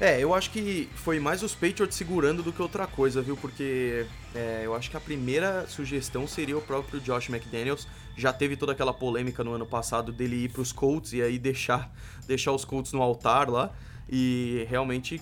É, 0.00 0.18
eu 0.18 0.34
acho 0.34 0.50
que 0.50 0.88
foi 0.94 1.20
mais 1.20 1.42
os 1.42 1.54
Patriots 1.54 1.94
segurando 1.94 2.42
do 2.42 2.52
que 2.52 2.62
outra 2.62 2.86
coisa, 2.86 3.20
viu? 3.20 3.36
Porque 3.36 4.06
é, 4.34 4.62
eu 4.64 4.74
acho 4.74 4.90
que 4.90 4.96
a 4.96 5.00
primeira 5.00 5.66
sugestão 5.68 6.26
seria 6.26 6.56
o 6.56 6.62
próprio 6.62 6.98
Josh 7.00 7.28
McDaniels. 7.28 7.86
Já 8.16 8.32
teve 8.32 8.56
toda 8.56 8.72
aquela 8.72 8.94
polêmica 8.94 9.44
no 9.44 9.52
ano 9.52 9.66
passado 9.66 10.10
dele 10.10 10.44
ir 10.44 10.48
para 10.48 10.62
os 10.62 10.72
Colts 10.72 11.12
e 11.12 11.20
aí 11.20 11.38
deixar, 11.38 11.92
deixar 12.26 12.52
os 12.52 12.64
Colts 12.64 12.92
no 12.92 13.02
altar 13.02 13.50
lá. 13.50 13.70
E 14.08 14.66
realmente 14.70 15.20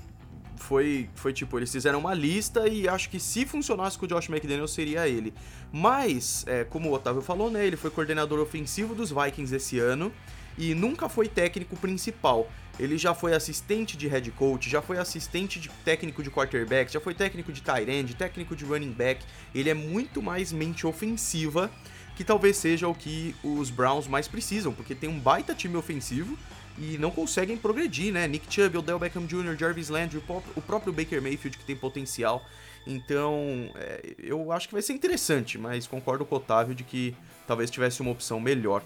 foi, 0.59 1.09
foi 1.15 1.33
tipo, 1.33 1.59
eles 1.59 1.71
fizeram 1.71 1.99
uma 1.99 2.15
lista 2.15 2.69
e 2.69 2.89
acho 2.89 3.09
que 3.09 3.19
se 3.19 3.47
funcionasse 3.47 3.99
com 3.99 4.05
o 4.05 4.09
Josh 4.09 4.29
McDaniels 4.29 4.73
seria 4.73 5.09
ele. 5.09 5.33
Mas, 5.73 6.45
é, 6.47 6.65
como 6.65 6.91
o 6.91 6.93
Otávio 6.93 7.23
falou, 7.23 7.51
né, 7.51 7.67
ele 7.67 7.77
foi 7.77 7.91
coordenador 7.91 8.39
ofensivo 8.41 8.95
dos 8.95 9.11
Vikings 9.11 9.55
esse 9.55 9.79
ano 9.79 10.13
e 10.57 10.75
nunca 10.75 11.09
foi 11.09 11.29
técnico 11.29 11.77
principal. 11.77 12.51
Ele 12.79 12.97
já 12.97 13.15
foi 13.15 13.35
assistente 13.35 13.97
de 13.97 14.07
head 14.07 14.31
coach, 14.33 14.69
já 14.71 14.81
foi 14.81 14.99
assistente 14.99 15.59
de 15.59 15.69
técnico 15.85 16.23
de 16.23 16.31
quarterback, 16.31 16.93
já 16.93 17.01
foi 17.01 17.15
técnico 17.15 17.53
de 17.53 17.61
tight 17.61 17.91
end, 17.91 18.15
técnico 18.15 18.55
de 18.55 18.65
running 18.65 18.93
back. 18.93 19.25
Ele 19.55 19.69
é 19.69 19.75
muito 19.75 20.23
mais 20.23 20.53
mente 20.53 20.87
ofensiva, 20.87 21.71
que 22.17 22.23
talvez 22.23 22.57
seja 22.57 22.89
o 22.89 22.95
que 22.95 23.35
os 23.43 23.71
Browns 23.71 24.07
mais 24.07 24.29
precisam, 24.29 24.73
porque 24.73 24.95
tem 24.95 25.09
um 25.09 25.19
baita 25.19 25.55
time 25.55 25.77
ofensivo 25.77 26.37
e 26.81 26.97
não 26.99 27.11
conseguem 27.11 27.57
progredir, 27.57 28.13
né? 28.13 28.27
Nick 28.29 28.53
Chubb, 28.53 28.79
Odell 28.79 28.99
Beckham 28.99 29.27
Jr., 29.27 29.57
Jarvis 29.59 29.89
Landry, 29.89 30.23
o 30.57 30.61
próprio 30.61 30.93
Baker 30.93 31.21
Mayfield 31.21 31.59
que 31.59 31.65
tem 31.65 31.77
potencial. 31.77 32.45
Então, 32.87 33.71
é, 33.75 34.15
eu 34.19 34.51
acho 34.53 34.69
que 34.69 34.75
vai 34.75 34.83
ser 34.83 34.93
interessante, 34.93 35.59
mas 35.59 35.87
concordo 35.87 36.25
com 36.25 36.35
o 36.35 36.39
Otávio 36.39 36.75
de 36.75 36.85
que 36.85 37.15
talvez 37.47 37.71
tivesse 37.71 38.01
uma 38.01 38.11
opção 38.11 38.41
melhor. 38.41 38.83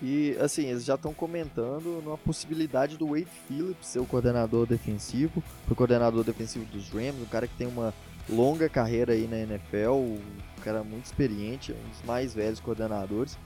E 0.00 0.36
assim, 0.40 0.66
eles 0.66 0.84
já 0.84 0.94
estão 0.94 1.12
comentando 1.12 2.02
na 2.06 2.16
possibilidade 2.16 2.96
do 2.96 3.08
Wade 3.08 3.26
Phillips 3.46 3.88
ser 3.88 3.98
o 3.98 4.06
coordenador 4.06 4.66
defensivo, 4.66 5.42
o 5.68 5.74
coordenador 5.74 6.22
defensivo 6.24 6.64
dos 6.66 6.88
Rams, 6.88 7.20
um 7.20 7.26
cara 7.26 7.48
que 7.48 7.54
tem 7.56 7.66
uma 7.66 7.92
longa 8.28 8.68
carreira 8.68 9.12
aí 9.12 9.26
na 9.26 9.38
NFL, 9.38 9.92
um 9.92 10.20
cara 10.62 10.84
muito 10.84 11.06
experiente, 11.06 11.72
um 11.72 11.88
dos 11.88 12.02
mais 12.04 12.32
velhos 12.32 12.60
coordenadores, 12.60 13.36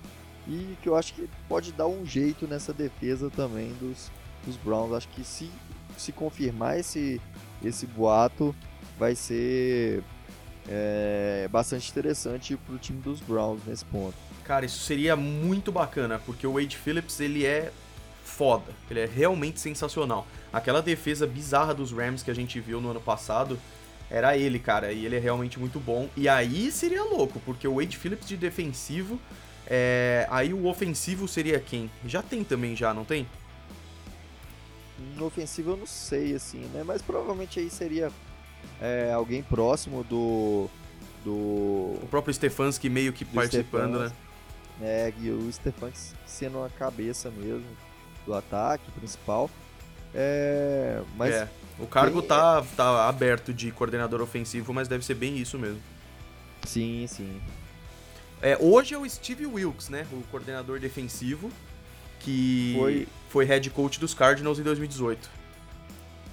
e 0.47 0.77
que 0.83 0.89
eu 0.89 0.97
acho 0.97 1.15
que 1.15 1.29
pode 1.49 1.73
dar 1.73 1.87
um 1.87 2.05
jeito 2.05 2.47
nessa 2.47 2.73
defesa 2.73 3.31
também 3.31 3.73
dos, 3.81 4.11
dos 4.45 4.57
Browns. 4.57 4.93
Acho 4.93 5.09
que 5.09 5.25
se, 5.25 5.51
se 5.97 6.13
confirmar 6.13 6.79
esse, 6.79 7.21
esse 7.65 7.87
boato, 7.87 8.55
vai 8.99 9.15
ser 9.15 10.03
é, 10.69 11.49
bastante 11.51 11.91
interessante 11.91 12.57
para 12.57 12.75
o 12.75 12.79
time 12.79 13.01
dos 13.01 13.21
Browns 13.21 13.61
nesse 13.67 13.85
ponto. 13.85 14.15
Cara, 14.45 14.67
isso 14.67 14.81
seria 14.81 15.15
muito 15.15 15.71
bacana, 15.71 16.19
porque 16.19 16.47
o 16.47 16.55
Wade 16.55 16.77
Phillips, 16.77 17.21
ele 17.21 17.47
é 17.47 17.73
foda. 18.25 18.73
Ele 18.91 19.01
é 19.01 19.07
realmente 19.07 19.61
sensacional. 19.61 20.27
Aquela 20.53 20.83
defesa 20.83 21.27
bizarra 21.27 21.75
dos 21.75 21.93
Rams 21.93 22.23
que 22.23 22.31
a 22.31 22.35
gente 22.35 22.59
viu 22.61 22.81
no 22.81 22.91
ano 22.91 23.01
passado, 23.01 23.59
era 24.11 24.37
ele, 24.37 24.59
cara, 24.59 24.93
e 24.93 25.07
ele 25.07 25.17
é 25.17 25.19
realmente 25.19 25.59
muito 25.59 25.81
bom. 25.81 26.09
E 26.17 26.29
aí 26.29 26.71
seria 26.71 27.03
louco, 27.03 27.41
porque 27.41 27.67
o 27.67 27.77
Wade 27.77 27.97
Phillips 27.97 28.29
de 28.29 28.37
defensivo, 28.37 29.19
é... 29.67 30.27
aí 30.31 30.53
o 30.53 30.67
ofensivo 30.67 31.27
seria 31.27 31.59
quem? 31.59 31.91
Já 32.07 32.23
tem 32.23 32.45
também, 32.45 32.75
já, 32.77 32.93
não 32.93 33.05
tem? 33.05 33.27
No 35.17 35.27
ofensivo 35.27 35.71
eu 35.71 35.77
não 35.77 35.87
sei, 35.87 36.35
assim, 36.35 36.61
né? 36.73 36.83
Mas 36.85 37.03
provavelmente 37.03 37.59
aí 37.59 37.69
seria 37.69 38.11
é, 38.81 39.13
alguém 39.13 39.43
próximo 39.43 40.05
do 40.05 40.69
do. 41.25 41.99
O 42.03 42.09
próprio 42.11 42.35
Stefanski 42.35 42.89
meio 42.89 43.13
que 43.13 43.25
do 43.25 43.33
participando, 43.35 43.99
né? 44.01 44.09
Stefanski. 44.09 44.33
É, 44.83 45.13
e 45.21 45.31
o 45.31 45.53
Stefanski 45.53 46.17
sendo 46.27 46.63
a 46.63 46.69
cabeça 46.69 47.31
mesmo 47.31 47.67
do 48.27 48.35
ataque 48.35 48.91
principal. 48.93 49.51
É, 50.15 51.01
mas 51.17 51.35
É. 51.35 51.49
O 51.79 51.87
cargo 51.87 52.21
tá, 52.23 52.63
tá 52.77 53.09
aberto 53.09 53.53
de 53.53 53.71
coordenador 53.73 54.21
ofensivo, 54.21 54.73
mas 54.75 54.87
deve 54.87 55.05
ser 55.05 55.15
bem 55.15 55.39
isso 55.39 55.59
mesmo. 55.59 55.81
sim, 56.67 57.07
sim. 57.09 57.41
É, 58.43 58.59
hoje 58.61 58.93
é 58.95 58.99
o 58.99 59.09
Steve 59.09 59.47
Wilkes, 59.47 59.89
né? 59.89 60.05
O 60.13 60.21
coordenador 60.31 60.81
defensivo, 60.81 61.51
que 62.21 62.75
Foi- 62.77 63.09
foi 63.29 63.45
head 63.45 63.71
coach 63.71 64.01
dos 64.01 64.13
Cardinals 64.15 64.59
em 64.59 64.63
2018. 64.63 65.31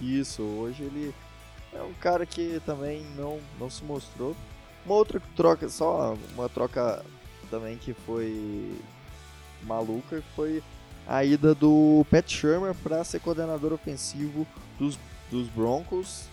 Isso, 0.01 0.41
hoje 0.41 0.83
ele 0.83 1.13
é 1.73 1.81
um 1.83 1.93
cara 1.93 2.25
que 2.25 2.59
também 2.65 3.05
não, 3.15 3.39
não 3.59 3.69
se 3.69 3.83
mostrou. 3.83 4.35
Uma 4.85 4.95
outra 4.95 5.21
troca, 5.35 5.69
só 5.69 6.17
uma 6.33 6.49
troca 6.49 7.03
também 7.51 7.77
que 7.77 7.93
foi 7.93 8.73
maluca, 9.63 10.23
foi 10.35 10.63
a 11.07 11.23
ida 11.23 11.53
do 11.53 12.05
Pat 12.09 12.27
Shermer 12.31 12.73
para 12.75 13.03
ser 13.03 13.19
coordenador 13.19 13.71
ofensivo 13.73 14.47
dos, 14.79 14.97
dos 15.29 15.47
Broncos. 15.49 16.25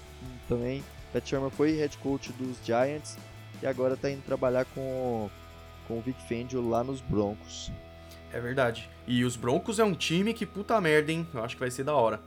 Também, 0.48 0.82
Pat 1.12 1.26
Shermer 1.28 1.50
foi 1.50 1.72
head 1.72 1.98
coach 1.98 2.32
dos 2.32 2.56
Giants 2.64 3.18
e 3.62 3.66
agora 3.66 3.94
está 3.94 4.10
indo 4.10 4.22
trabalhar 4.22 4.64
com, 4.66 5.28
com 5.86 5.98
o 5.98 6.00
Vic 6.00 6.18
Fangio 6.28 6.66
lá 6.66 6.82
nos 6.82 7.00
Broncos. 7.00 7.70
É 8.32 8.40
verdade. 8.40 8.90
E 9.06 9.24
os 9.24 9.36
Broncos 9.36 9.78
é 9.78 9.84
um 9.84 9.94
time 9.94 10.34
que 10.34 10.44
puta 10.44 10.80
merda, 10.80 11.12
hein? 11.12 11.26
Eu 11.32 11.42
acho 11.44 11.56
que 11.56 11.60
vai 11.60 11.70
ser 11.70 11.84
da 11.84 11.94
hora. 11.94 12.20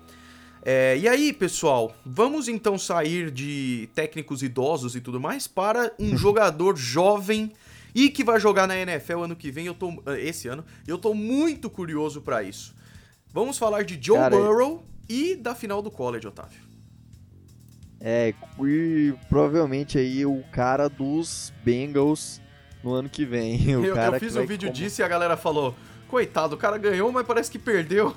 É, 0.61 0.97
e 0.97 1.07
aí, 1.07 1.31
pessoal, 1.31 1.95
vamos 2.05 2.47
então 2.47 2.77
sair 2.77 3.31
de 3.31 3.89
técnicos 3.95 4.43
idosos 4.43 4.95
e 4.95 5.01
tudo 5.01 5.19
mais 5.19 5.47
para 5.47 5.91
um 5.97 6.15
jogador 6.17 6.75
jovem 6.75 7.53
e 7.95 8.09
que 8.09 8.23
vai 8.23 8.39
jogar 8.39 8.67
na 8.67 8.77
NFL 8.77 9.23
ano 9.23 9.35
que 9.35 9.51
vem, 9.51 9.65
eu 9.65 9.73
tô, 9.73 9.93
esse 10.17 10.47
ano, 10.47 10.63
e 10.87 10.89
eu 10.89 10.97
tô 10.97 11.13
muito 11.13 11.69
curioso 11.69 12.21
pra 12.21 12.43
isso. 12.43 12.75
Vamos 13.31 13.57
falar 13.57 13.83
de 13.83 13.97
Joe 14.01 14.17
Cara, 14.17 14.35
Burrow 14.35 14.83
e 15.07 15.35
da 15.35 15.55
final 15.55 15.81
do 15.81 15.89
college, 15.89 16.27
Otávio. 16.27 16.59
É, 18.01 18.33
e 18.61 19.13
provavelmente 19.27 19.97
aí 19.97 20.25
o 20.25 20.41
cara 20.51 20.87
dos 20.87 21.53
Bengals 21.63 22.41
no 22.83 22.93
ano 22.93 23.09
que 23.09 23.25
vem. 23.25 23.57
O 23.77 23.85
Eu, 23.85 23.95
cara 23.95 24.17
eu 24.17 24.19
fiz 24.19 24.35
um 24.35 24.45
vídeo 24.45 24.69
como- 24.69 24.79
disso 24.79 25.01
e 25.01 25.03
a 25.03 25.07
galera 25.07 25.35
falou: 25.37 25.75
coitado, 26.07 26.55
o 26.55 26.57
cara 26.57 26.77
ganhou, 26.77 27.11
mas 27.11 27.25
parece 27.25 27.49
que 27.51 27.59
perdeu. 27.59 28.15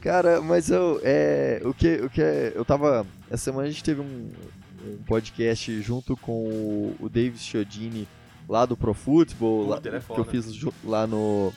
Cara, 0.00 0.40
mas 0.40 0.70
eu. 0.70 1.00
É, 1.02 1.62
o 1.64 1.72
que, 1.72 1.96
o 1.96 2.10
que 2.10 2.20
é, 2.22 2.52
eu 2.54 2.64
tava. 2.64 3.06
Essa 3.30 3.44
semana 3.44 3.66
a 3.68 3.70
gente 3.70 3.82
teve 3.82 4.00
um, 4.00 4.30
um 4.86 4.98
podcast 5.06 5.80
junto 5.80 6.16
com 6.16 6.44
o, 6.46 6.96
o 7.00 7.08
Davis 7.08 7.40
Chiodini 7.42 8.06
lá 8.48 8.66
do 8.66 8.76
Pro 8.76 8.92
Football, 8.92 9.66
lá, 9.68 9.78
é 9.78 10.00
que 10.00 10.20
eu 10.20 10.24
fiz 10.24 10.46
lá 10.84 11.06
no. 11.06 11.52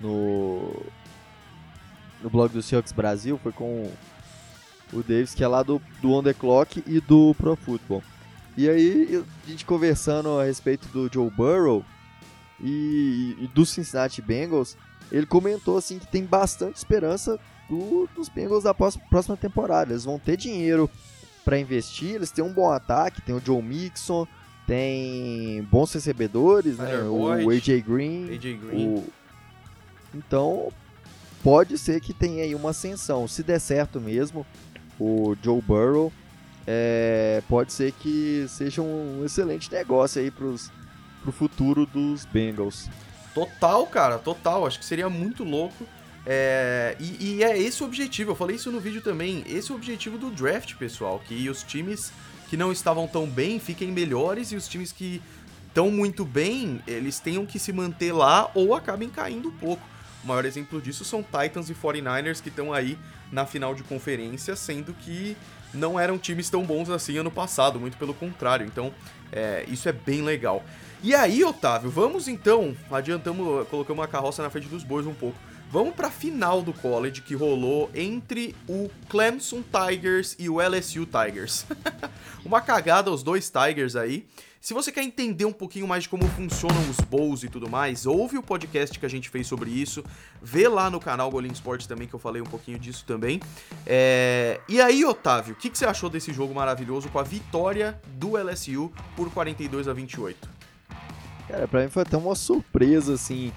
No. 0.00 0.82
No 2.22 2.28
blog 2.28 2.52
do 2.52 2.62
Seahawks 2.62 2.92
Brasil, 2.92 3.38
foi 3.42 3.52
com 3.52 3.90
o 4.92 5.02
Davis, 5.02 5.34
que 5.34 5.42
é 5.42 5.48
lá 5.48 5.62
do, 5.62 5.80
do 6.02 6.12
On 6.12 6.22
The 6.22 6.34
Clock 6.34 6.82
e 6.86 7.00
do 7.00 7.34
Pro 7.34 7.56
Football. 7.56 8.02
E 8.60 8.68
aí, 8.68 9.24
a 9.46 9.50
gente 9.50 9.64
conversando 9.64 10.38
a 10.38 10.44
respeito 10.44 10.86
do 10.88 11.08
Joe 11.12 11.30
Burrow 11.30 11.84
e, 12.60 13.36
e 13.40 13.46
do 13.54 13.64
Cincinnati 13.64 14.20
Bengals, 14.20 14.76
ele 15.10 15.24
comentou 15.26 15.78
assim 15.78 15.98
que 15.98 16.06
tem 16.06 16.24
bastante 16.24 16.76
esperança 16.76 17.38
do- 17.68 18.08
dos 18.14 18.28
Bengals 18.28 18.64
da 18.64 18.74
próxima 18.74 19.36
temporada. 19.36 19.92
Eles 19.92 20.04
vão 20.04 20.18
ter 20.18 20.36
dinheiro 20.36 20.90
para 21.44 21.58
investir, 21.58 22.16
eles 22.16 22.30
têm 22.30 22.44
um 22.44 22.52
bom 22.52 22.70
ataque, 22.70 23.22
tem 23.22 23.34
o 23.34 23.40
Joe 23.42 23.62
Mixon, 23.62 24.26
tem 24.66 25.62
bons 25.70 25.92
recebedores, 25.94 26.76
né? 26.76 26.98
O 27.44 27.50
AJ 27.50 27.80
Green, 27.82 28.30
AJ 28.34 28.58
Green. 28.58 28.88
o... 28.88 29.04
Então, 30.14 30.70
pode 31.42 31.78
ser 31.78 32.00
que 32.00 32.12
tenha 32.12 32.42
aí 32.44 32.54
uma 32.54 32.70
ascensão. 32.70 33.26
Se 33.26 33.42
der 33.42 33.58
certo 33.58 34.00
mesmo, 34.00 34.44
o 34.98 35.34
Joe 35.42 35.62
Burrow, 35.62 36.12
é, 36.66 37.42
pode 37.48 37.72
ser 37.72 37.92
que 37.92 38.46
seja 38.48 38.82
um 38.82 39.22
excelente 39.24 39.70
negócio 39.72 40.20
aí 40.20 40.30
pros, 40.30 40.70
pro 41.22 41.32
futuro 41.32 41.86
dos 41.86 42.24
Bengals. 42.24 42.88
Total, 43.34 43.86
cara, 43.86 44.18
total. 44.18 44.66
Acho 44.66 44.78
que 44.78 44.84
seria 44.84 45.08
muito 45.08 45.44
louco. 45.44 45.86
É, 46.26 46.96
e, 47.00 47.36
e 47.36 47.44
é 47.44 47.58
esse 47.58 47.82
o 47.82 47.86
objetivo. 47.86 48.32
Eu 48.32 48.36
falei 48.36 48.56
isso 48.56 48.70
no 48.70 48.80
vídeo 48.80 49.00
também. 49.00 49.42
Esse 49.46 49.70
é 49.70 49.74
o 49.74 49.76
objetivo 49.76 50.18
do 50.18 50.30
draft, 50.30 50.74
pessoal. 50.76 51.20
Que 51.26 51.48
os 51.48 51.62
times 51.62 52.12
que 52.48 52.56
não 52.56 52.72
estavam 52.72 53.06
tão 53.06 53.28
bem 53.28 53.60
fiquem 53.60 53.92
melhores 53.92 54.50
e 54.50 54.56
os 54.56 54.66
times 54.66 54.90
que 54.90 55.22
estão 55.68 55.88
muito 55.88 56.24
bem, 56.24 56.82
eles 56.84 57.20
tenham 57.20 57.46
que 57.46 57.60
se 57.60 57.72
manter 57.72 58.12
lá 58.12 58.50
ou 58.54 58.74
acabem 58.74 59.08
caindo 59.08 59.48
um 59.48 59.52
pouco. 59.52 59.82
O 60.22 60.26
maior 60.26 60.44
exemplo 60.44 60.82
disso 60.82 61.04
são 61.04 61.22
Titans 61.22 61.70
e 61.70 61.74
49ers 61.74 62.42
que 62.42 62.48
estão 62.48 62.72
aí 62.72 62.98
na 63.30 63.46
final 63.46 63.74
de 63.74 63.84
conferência, 63.84 64.56
sendo 64.56 64.92
que 64.92 65.36
não 65.72 65.98
eram 65.98 66.18
times 66.18 66.50
tão 66.50 66.64
bons 66.64 66.90
assim 66.90 67.16
ano 67.16 67.30
passado, 67.30 67.78
muito 67.78 67.96
pelo 67.96 68.14
contrário. 68.14 68.66
Então, 68.66 68.92
é, 69.32 69.64
isso 69.68 69.88
é 69.88 69.92
bem 69.92 70.22
legal. 70.22 70.64
E 71.02 71.14
aí, 71.14 71.42
Otávio, 71.42 71.90
vamos 71.90 72.28
então, 72.28 72.76
adiantamos, 72.90 73.66
colocamos 73.68 74.04
a 74.04 74.08
carroça 74.08 74.42
na 74.42 74.50
frente 74.50 74.68
dos 74.68 74.84
bois 74.84 75.06
um 75.06 75.14
pouco. 75.14 75.38
Vamos 75.70 75.94
pra 75.94 76.10
final 76.10 76.62
do 76.62 76.72
college 76.72 77.22
que 77.22 77.34
rolou 77.34 77.88
entre 77.94 78.56
o 78.68 78.90
Clemson 79.08 79.62
Tigers 79.62 80.34
e 80.36 80.48
o 80.48 80.60
LSU 80.60 81.06
Tigers. 81.06 81.64
Uma 82.44 82.60
cagada 82.60 83.10
os 83.10 83.22
dois 83.22 83.48
Tigers 83.50 83.94
aí. 83.94 84.26
Se 84.60 84.74
você 84.74 84.92
quer 84.92 85.02
entender 85.02 85.46
um 85.46 85.54
pouquinho 85.54 85.88
mais 85.88 86.02
de 86.02 86.10
como 86.10 86.28
funcionam 86.28 86.82
os 86.90 86.98
bowls 87.00 87.42
e 87.42 87.48
tudo 87.48 87.66
mais, 87.66 88.04
ouve 88.04 88.36
o 88.36 88.42
podcast 88.42 88.98
que 88.98 89.06
a 89.06 89.08
gente 89.08 89.30
fez 89.30 89.46
sobre 89.46 89.70
isso, 89.70 90.04
vê 90.42 90.68
lá 90.68 90.90
no 90.90 91.00
canal 91.00 91.30
Golim 91.30 91.50
Sports 91.50 91.86
também 91.86 92.06
que 92.06 92.12
eu 92.12 92.18
falei 92.18 92.42
um 92.42 92.46
pouquinho 92.46 92.78
disso 92.78 93.02
também. 93.06 93.40
É, 93.86 94.60
E 94.68 94.78
aí, 94.78 95.02
Otávio, 95.02 95.54
o 95.54 95.56
que, 95.56 95.70
que 95.70 95.78
você 95.78 95.86
achou 95.86 96.10
desse 96.10 96.30
jogo 96.30 96.54
maravilhoso 96.54 97.08
com 97.08 97.18
a 97.18 97.22
vitória 97.22 97.98
do 98.18 98.36
LSU 98.36 98.92
por 99.16 99.30
42 99.32 99.88
a 99.88 99.94
28? 99.94 100.50
Cara, 101.48 101.66
pra 101.66 101.82
mim 101.82 101.88
foi 101.88 102.02
até 102.02 102.18
uma 102.18 102.34
surpresa, 102.34 103.14
assim. 103.14 103.50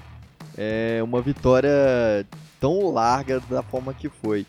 É 0.58 1.02
uma 1.04 1.22
vitória 1.22 2.26
tão 2.62 2.90
larga 2.90 3.42
da 3.42 3.62
forma 3.62 3.94
que 3.94 4.08
foi. 4.08 4.46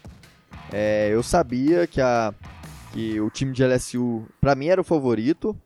É, 0.72 1.08
eu 1.12 1.22
sabia 1.22 1.84
que, 1.88 2.00
a, 2.00 2.32
que 2.92 3.20
o 3.20 3.28
time 3.28 3.52
de 3.52 3.64
LSU, 3.64 4.24
pra 4.40 4.54
mim, 4.54 4.68
era 4.68 4.80
o 4.80 4.84
favorito. 4.84 5.56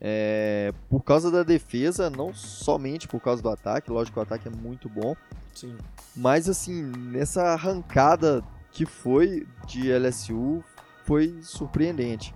É, 0.00 0.72
por 0.88 1.02
causa 1.02 1.30
da 1.30 1.42
defesa, 1.42 2.08
não 2.08 2.32
somente 2.32 3.08
por 3.08 3.20
causa 3.20 3.42
do 3.42 3.48
ataque. 3.48 3.90
Lógico 3.90 4.14
que 4.14 4.20
o 4.20 4.22
ataque 4.22 4.48
é 4.48 4.50
muito 4.50 4.88
bom. 4.88 5.16
Sim. 5.54 5.76
Mas, 6.14 6.48
assim, 6.48 6.82
nessa 7.10 7.42
arrancada 7.52 8.42
que 8.70 8.86
foi 8.86 9.46
de 9.66 9.92
LSU, 9.92 10.62
foi 11.04 11.38
surpreendente. 11.42 12.34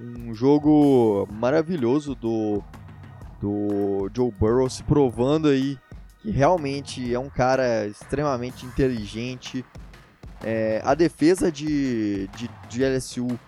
Um 0.00 0.34
jogo 0.34 1.28
maravilhoso 1.30 2.14
do, 2.14 2.62
do 3.40 4.10
Joe 4.12 4.32
Burrow 4.32 4.68
se 4.68 4.82
provando 4.82 5.48
aí 5.48 5.78
que 6.20 6.30
realmente 6.30 7.14
é 7.14 7.18
um 7.18 7.28
cara 7.28 7.86
extremamente 7.86 8.64
inteligente. 8.64 9.64
É, 10.42 10.80
a 10.84 10.94
defesa 10.94 11.52
de, 11.52 12.28
de, 12.28 12.50
de 12.68 12.84
LSU 12.84 13.38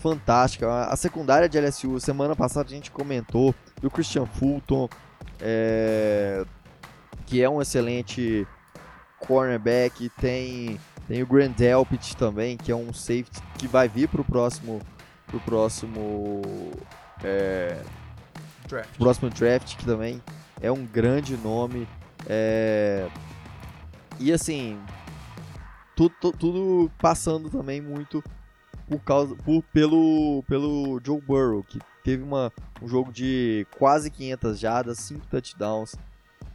fantástica. 0.00 0.84
A 0.86 0.96
secundária 0.96 1.48
de 1.48 1.58
LSU, 1.58 2.00
semana 2.00 2.34
passada 2.34 2.68
a 2.68 2.72
gente 2.72 2.90
comentou 2.90 3.54
do 3.80 3.90
Christian 3.90 4.26
Fulton, 4.26 4.88
é, 5.40 6.44
que 7.26 7.42
é 7.42 7.48
um 7.48 7.60
excelente 7.62 8.46
cornerback. 9.18 10.08
Tem, 10.20 10.78
tem 11.06 11.22
o 11.22 11.26
Grand 11.26 11.50
Delpit 11.52 12.16
também, 12.16 12.56
que 12.56 12.72
é 12.72 12.76
um 12.76 12.92
safety 12.92 13.40
que 13.58 13.66
vai 13.68 13.88
vir 13.88 14.08
pro 14.08 14.24
próximo, 14.24 14.80
pro 15.26 15.40
próximo 15.40 16.40
é, 17.22 17.78
Draft. 18.68 18.96
próximo 18.98 19.30
draft, 19.30 19.76
que 19.76 19.84
também 19.84 20.22
é 20.60 20.70
um 20.72 20.84
grande 20.86 21.36
nome. 21.36 21.86
é, 22.28 23.08
E 24.18 24.32
assim, 24.32 24.78
tudo, 25.96 26.14
tu- 26.20 26.32
tudo 26.32 26.90
passando 26.98 27.48
também 27.50 27.80
muito 27.80 28.22
por 28.90 29.00
causa, 29.04 29.34
por, 29.36 29.62
pelo, 29.72 30.42
pelo 30.48 31.00
Joe 31.04 31.20
Burrow, 31.20 31.62
que 31.62 31.78
teve 32.02 32.22
uma, 32.22 32.52
um 32.82 32.88
jogo 32.88 33.12
de 33.12 33.66
quase 33.78 34.10
500 34.10 34.58
jardas, 34.58 34.98
5 34.98 35.26
touchdowns, 35.28 35.94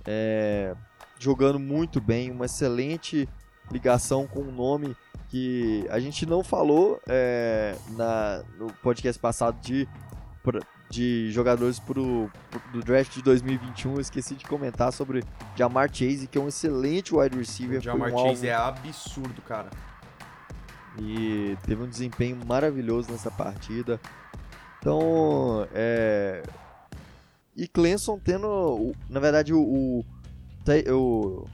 é, 0.05 0.75
jogando 1.17 1.57
muito 1.59 2.01
bem, 2.01 2.29
uma 2.31 2.45
excelente 2.45 3.27
ligação 3.71 4.27
com 4.27 4.41
um 4.41 4.51
nome 4.51 4.95
que 5.29 5.85
a 5.89 5.99
gente 5.99 6.25
não 6.25 6.43
falou 6.43 6.99
é, 7.07 7.75
na, 7.91 8.43
no 8.59 8.71
podcast 8.83 9.19
passado 9.19 9.59
de 9.61 9.87
de 10.87 11.31
jogadores 11.31 11.79
pro, 11.79 12.29
pro- 12.51 12.61
do 12.71 12.79
draft 12.79 13.15
de 13.15 13.23
2021, 13.23 13.95
eu 13.95 13.99
esqueci 13.99 14.35
de 14.35 14.45
comentar 14.45 14.93
sobre 14.93 15.23
Jamar 15.55 15.89
Chase, 15.91 16.27
que 16.27 16.37
é 16.37 16.41
um 16.41 16.47
excelente 16.47 17.15
wide 17.15 17.35
receiver, 17.35 17.79
O 17.79 17.81
Jamar 17.81 18.11
um 18.13 18.17
alvo 18.19 18.29
Chase 18.29 18.47
é 18.47 18.53
absurdo, 18.53 19.41
cara. 19.41 19.71
E 20.99 21.57
teve 21.65 21.83
um 21.83 21.89
desempenho 21.89 22.37
maravilhoso 22.45 23.11
nessa 23.11 23.31
partida. 23.31 23.99
Então, 24.79 25.67
é... 25.73 26.43
E 27.55 27.67
Clemson 27.67 28.19
tendo, 28.19 28.93
na 29.09 29.19
verdade, 29.19 29.53
o, 29.53 30.03
o, 30.91 31.47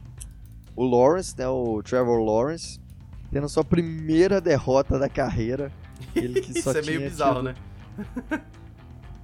o, 0.75 0.83
Lawrence, 0.83 1.37
né, 1.37 1.47
o 1.47 1.81
Trevor 1.83 2.19
Lawrence, 2.19 2.79
tendo 3.31 3.47
sua 3.47 3.63
primeira 3.63 4.41
derrota 4.41 4.97
da 4.97 5.07
carreira. 5.07 5.71
Ele 6.15 6.41
que 6.41 6.53
só 6.61 6.71
Isso 6.71 6.79
é 6.79 6.81
meio 6.81 7.01
bizarro, 7.01 7.43
né? 7.43 7.55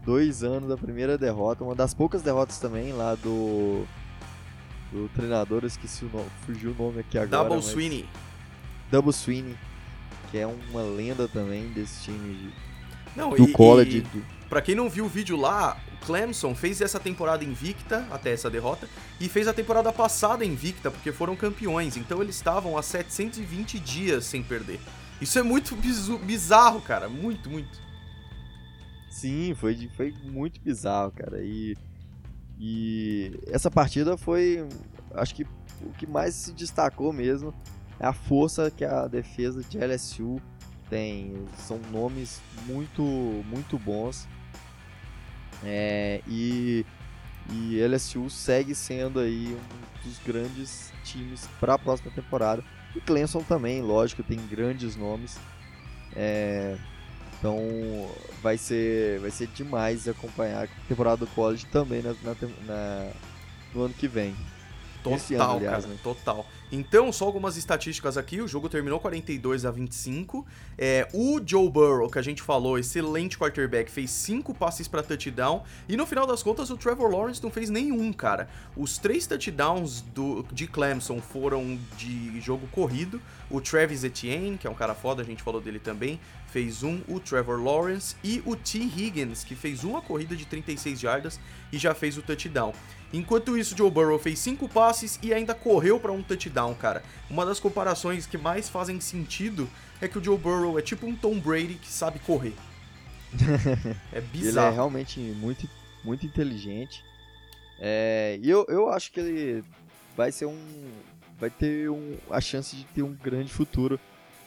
dois 0.06 0.42
anos 0.42 0.70
da 0.70 0.78
primeira 0.78 1.18
derrota, 1.18 1.66
uma 1.66 1.76
das 1.76 1.94
poucas 1.94 2.22
derrotas 2.22 2.60
também 2.60 2.94
lá 2.94 3.14
do 3.16 3.86
do 4.90 5.10
treinador, 5.10 5.64
eu 5.64 5.68
esqueci 5.68 6.06
o 6.06 6.10
nome, 6.10 6.30
fugiu 6.46 6.72
o 6.72 6.74
nome 6.74 7.02
aqui 7.02 7.18
agora. 7.18 7.50
Double 7.50 7.62
Sweeney. 7.62 8.08
Double 8.90 9.12
Sweeney, 9.12 9.58
que 10.30 10.38
é 10.38 10.48
uma 10.48 10.82
lenda 10.82 11.28
também 11.28 11.68
desse 11.70 12.04
time 12.04 12.36
de, 12.36 12.54
não, 13.16 13.32
do 13.32 13.50
e, 13.50 13.52
college. 13.52 14.06
E. 14.14 14.48
Pra 14.48 14.62
quem 14.62 14.76
não 14.76 14.90
viu 14.90 15.06
o 15.06 15.10
vídeo 15.10 15.36
lá, 15.36 15.78
o 15.94 16.06
Clemson 16.06 16.56
fez 16.56 16.80
essa 16.80 17.00
temporada 17.00 17.44
invicta, 17.44 18.08
até 18.12 18.32
essa 18.32 18.50
derrota, 18.50 18.88
e 19.20 19.28
fez 19.28 19.48
a 19.48 19.54
temporada 19.54 19.92
passada 19.92 20.46
invicta, 20.46 20.90
porque 20.90 21.12
foram 21.12 21.36
campeões. 21.36 21.98
Então 21.98 22.22
eles 22.22 22.36
estavam 22.36 22.78
há 22.78 22.82
720 22.82 23.80
dias 23.80 24.26
sem 24.26 24.42
perder. 24.42 24.80
Isso 25.20 25.38
é 25.40 25.44
muito 25.44 25.76
bizarro, 25.76 26.80
cara. 26.82 27.10
Muito, 27.10 27.50
muito. 27.50 27.88
Sim, 29.10 29.56
foi, 29.56 29.90
foi 29.98 30.14
muito 30.24 30.62
bizarro, 30.62 31.12
cara. 31.12 31.42
E, 31.44 31.76
e 32.60 33.40
essa 33.48 33.70
partida 33.72 34.16
foi, 34.16 34.66
acho 35.16 35.34
que 35.34 35.44
o 35.82 35.90
que 35.98 36.06
mais 36.06 36.36
se 36.36 36.54
destacou 36.54 37.12
mesmo 37.12 37.54
a 38.00 38.14
força 38.14 38.70
que 38.70 38.86
a 38.86 39.08
defesa 39.08 39.64
de 39.64 39.78
LSU 39.78 40.42
tem. 40.90 41.46
São 41.58 41.80
nomes 41.92 42.42
muito, 42.66 43.02
muito 43.02 43.78
bons. 43.78 44.28
É, 45.64 46.22
e, 46.28 46.86
e 47.52 47.82
LSU 47.82 48.30
segue 48.30 48.76
sendo 48.76 49.20
aí 49.20 49.56
um 49.56 50.08
dos 50.08 50.20
grandes 50.20 50.94
times 51.04 51.48
para 51.60 51.74
a 51.74 51.80
próxima 51.80 52.12
temporada. 52.12 52.64
E 52.96 53.02
Clemson 53.02 53.42
também, 53.42 53.82
lógico, 53.82 54.24
tem 54.24 54.40
grandes 54.48 54.96
nomes. 54.96 55.38
É, 56.16 56.78
então 57.38 57.58
vai 58.42 58.58
ser, 58.58 59.20
vai 59.20 59.30
ser 59.30 59.48
demais 59.48 60.08
acompanhar 60.08 60.66
a 60.66 60.88
temporada 60.88 61.18
do 61.18 61.28
college 61.28 61.66
também 61.68 62.02
na, 62.02 62.14
na, 62.24 62.36
na 62.66 63.12
no 63.74 63.84
ano 63.84 63.94
que 63.94 64.08
vem. 64.08 64.36
Total, 65.04 65.52
ano, 65.52 65.58
aliás, 65.58 65.84
cara, 65.84 65.94
né? 65.94 66.00
total. 66.04 66.46
Então, 66.72 67.12
só 67.12 67.26
algumas 67.26 67.56
estatísticas 67.56 68.18
aqui. 68.18 68.42
O 68.42 68.48
jogo 68.48 68.68
terminou 68.68 69.00
42 69.00 69.66
a 69.66 69.72
25. 69.72 70.46
É, 70.78 71.08
o 71.14 71.40
Joe 71.46 71.70
Burrow, 71.70 72.10
que 72.10 72.20
a 72.20 72.22
gente 72.22 72.42
falou, 72.42 72.78
excelente 72.78 73.38
quarterback, 73.38 73.90
fez 73.90 74.12
5 74.12 74.54
passes 74.54 74.88
para 74.88 75.02
touchdown. 75.02 75.64
E 75.88 75.96
no 75.96 76.06
final 76.06 76.28
das 76.28 76.44
contas, 76.44 76.70
o 76.70 76.78
Trevor 76.78 77.10
Lawrence 77.10 77.42
não 77.42 77.50
fez 77.50 77.70
nenhum, 77.70 78.12
cara. 78.12 78.50
Os 78.76 78.98
três 78.98 79.26
touchdowns 79.26 80.02
do, 80.02 80.46
de 80.52 80.68
Clemson 80.68 81.22
foram 81.22 81.80
de 81.98 82.40
jogo 82.42 82.68
corrido. 82.68 83.22
O 83.50 83.62
Travis 83.62 84.04
Etienne, 84.04 84.58
que 84.58 84.68
é 84.68 84.70
um 84.70 84.76
cara 84.76 84.94
foda, 84.94 85.22
a 85.22 85.26
gente 85.26 85.42
falou 85.42 85.62
dele 85.62 85.80
também, 85.80 86.20
fez 86.48 86.84
um. 86.84 87.00
O 87.08 87.20
Trevor 87.20 87.64
Lawrence 87.64 88.16
e 88.24 88.42
o 88.46 88.56
T. 88.56 88.80
Higgins, 88.80 89.44
que 89.44 89.56
fez 89.56 89.86
uma 89.86 90.02
corrida 90.02 90.36
de 90.36 90.46
36 90.46 91.00
jardas 91.00 91.40
e 91.72 91.78
já 91.78 91.94
fez 91.94 92.18
o 92.18 92.22
touchdown. 92.22 92.74
Enquanto 93.14 93.58
isso, 93.58 93.76
Joe 93.76 93.90
Burrow 93.90 94.20
fez 94.20 94.38
cinco 94.38 94.68
passes 94.68 95.18
e 95.24 95.34
ainda 95.34 95.56
correu 95.56 95.98
para 95.98 96.12
um 96.12 96.22
touchdown, 96.22 96.57
cara. 96.74 97.04
Uma 97.30 97.46
das 97.46 97.60
comparações 97.60 98.26
que 98.26 98.38
mais 98.38 98.70
fazem 98.70 99.00
sentido 99.00 99.70
é 100.02 100.08
que 100.08 100.18
o 100.18 100.24
Joe 100.24 100.38
Burrow 100.38 100.78
é 100.78 100.82
tipo 100.82 101.06
um 101.06 101.16
Tom 101.16 101.40
Brady 101.40 101.76
que 101.76 101.88
sabe 101.88 102.20
correr. 102.20 102.54
é 104.12 104.22
bizarro. 104.22 104.68
Ele 104.68 104.74
é 104.74 104.76
realmente 104.76 105.20
muito, 105.20 105.70
muito 106.04 106.26
inteligente. 106.26 107.04
É, 107.80 108.40
e 108.42 108.50
eu, 108.50 108.66
eu 108.68 108.90
acho 108.90 109.12
que 109.12 109.20
ele 109.20 109.64
vai 110.16 110.32
ser 110.32 110.46
um. 110.46 110.58
Vai 111.40 111.52
ter 111.52 111.90
um, 111.90 112.18
a 112.32 112.42
chance 112.42 112.76
de 112.76 112.84
ter 112.86 113.04
um 113.04 113.14
grande 113.14 113.52
futuro 113.52 114.00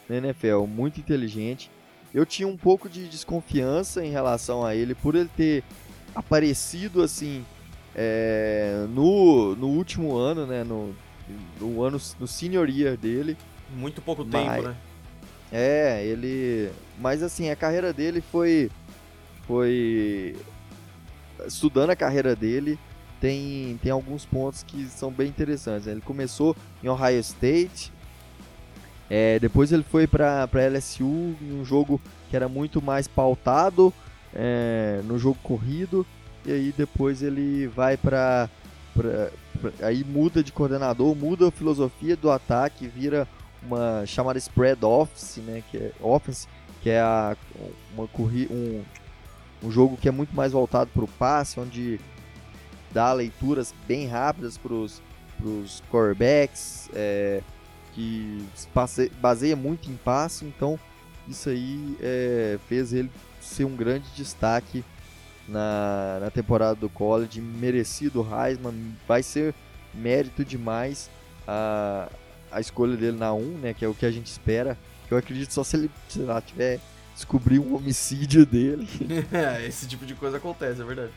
na 0.08 0.16
NFL. 0.16 0.64
Muito 0.66 0.98
inteligente. 0.98 1.70
Eu 2.12 2.26
tinha 2.26 2.48
um 2.48 2.56
pouco 2.56 2.88
de 2.88 3.06
desconfiança 3.06 4.04
em 4.04 4.10
relação 4.10 4.66
a 4.66 4.74
ele 4.74 4.96
por 4.96 5.14
ele 5.14 5.30
ter 5.36 5.62
aparecido 6.12 7.02
assim 7.02 7.44
é, 7.94 8.86
no, 8.88 9.54
no 9.54 9.68
último 9.68 10.16
ano, 10.16 10.46
né? 10.46 10.64
No, 10.64 10.94
no 11.60 11.82
ano 11.82 12.00
no 12.18 12.26
senior 12.26 12.68
year 12.68 12.96
dele. 12.96 13.36
Muito 13.76 14.02
pouco 14.02 14.24
mas, 14.24 14.32
tempo, 14.32 14.68
né? 14.68 14.76
É, 15.52 16.04
ele. 16.04 16.70
Mas 16.98 17.22
assim, 17.22 17.50
a 17.50 17.56
carreira 17.56 17.92
dele 17.92 18.20
foi. 18.20 18.70
Foi. 19.46 20.36
Estudando 21.46 21.90
a 21.90 21.96
carreira 21.96 22.36
dele, 22.36 22.78
tem, 23.20 23.78
tem 23.82 23.90
alguns 23.90 24.26
pontos 24.26 24.62
que 24.62 24.84
são 24.86 25.10
bem 25.10 25.28
interessantes. 25.28 25.86
Ele 25.86 26.02
começou 26.02 26.54
em 26.82 26.88
Ohio 26.88 27.18
State, 27.20 27.90
é, 29.10 29.40
depois 29.40 29.72
ele 29.72 29.82
foi 29.82 30.06
para 30.06 30.48
LSU 30.52 31.34
em 31.42 31.52
um 31.52 31.64
jogo 31.64 32.00
que 32.30 32.36
era 32.36 32.48
muito 32.48 32.80
mais 32.80 33.08
pautado 33.08 33.92
é, 34.32 35.00
no 35.04 35.18
jogo 35.18 35.36
corrido 35.42 36.06
e 36.46 36.52
aí 36.52 36.74
depois 36.76 37.20
ele 37.20 37.66
vai 37.66 37.96
para 37.96 38.48
aí 39.82 40.04
muda 40.04 40.42
de 40.42 40.52
coordenador, 40.52 41.14
muda 41.14 41.48
a 41.48 41.50
filosofia 41.50 42.16
do 42.16 42.30
ataque, 42.30 42.86
vira 42.86 43.26
uma 43.62 44.04
chamada 44.06 44.38
spread 44.38 44.84
offense, 44.84 45.40
né, 45.40 45.62
que 45.70 45.76
é 45.76 45.92
offense, 46.00 46.46
que 46.82 46.90
é 46.90 47.00
a, 47.00 47.36
uma 47.94 48.08
um, 48.50 48.82
um 49.62 49.70
jogo 49.70 49.96
que 49.96 50.08
é 50.08 50.10
muito 50.10 50.34
mais 50.34 50.52
voltado 50.52 50.90
para 50.92 51.04
o 51.04 51.08
passe, 51.08 51.60
onde 51.60 52.00
dá 52.92 53.12
leituras 53.12 53.74
bem 53.86 54.06
rápidas 54.06 54.56
para 54.56 54.72
os 54.72 55.82
quarterbacks, 55.90 56.88
é, 56.94 57.42
que 57.94 58.44
baseia 59.20 59.56
muito 59.56 59.90
em 59.90 59.96
passe, 59.96 60.44
então 60.44 60.78
isso 61.28 61.48
aí 61.48 61.96
é, 62.00 62.58
fez 62.68 62.92
ele 62.92 63.10
ser 63.40 63.64
um 63.64 63.76
grande 63.76 64.06
destaque 64.16 64.84
na, 65.50 66.18
na 66.20 66.30
temporada 66.30 66.76
do 66.76 66.88
college, 66.88 67.40
merecido 67.40 68.24
Heisman, 68.24 68.94
vai 69.06 69.22
ser 69.22 69.52
mérito 69.92 70.44
demais 70.44 71.10
a, 71.46 72.08
a 72.52 72.60
escolha 72.60 72.96
dele 72.96 73.16
na 73.16 73.32
1, 73.34 73.58
né, 73.58 73.74
que 73.74 73.84
é 73.84 73.88
o 73.88 73.94
que 73.94 74.06
a 74.06 74.10
gente 74.10 74.26
espera. 74.26 74.78
Eu 75.10 75.16
acredito 75.18 75.52
só 75.52 75.64
se 75.64 75.76
ele, 75.76 75.90
lá, 76.18 76.40
tiver 76.40 76.78
descobrir 77.14 77.58
um 77.58 77.74
homicídio 77.74 78.46
dele. 78.46 78.88
Esse 79.66 79.86
tipo 79.88 80.06
de 80.06 80.14
coisa 80.14 80.36
acontece, 80.36 80.80
é 80.80 80.84
verdade. 80.84 81.12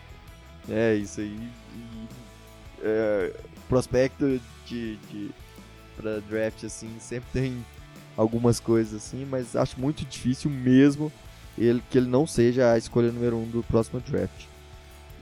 É, 0.67 0.95
isso 0.95 1.21
aí. 1.21 1.49
E, 1.75 2.07
é, 2.81 3.33
prospecto 3.69 4.41
de, 4.65 4.97
de 4.97 5.31
para 5.95 6.19
draft 6.21 6.63
assim 6.63 6.89
sempre 6.99 7.29
tem 7.31 7.65
algumas 8.17 8.59
coisas 8.59 8.95
assim, 8.95 9.25
mas 9.25 9.55
acho 9.55 9.79
muito 9.79 10.03
difícil 10.05 10.49
mesmo 10.49 11.11
ele, 11.57 11.83
que 11.89 11.97
ele 11.97 12.07
não 12.07 12.25
seja 12.25 12.71
a 12.71 12.77
escolha 12.77 13.11
número 13.11 13.37
um 13.37 13.47
do 13.47 13.63
próximo 13.63 13.99
draft. 13.99 14.45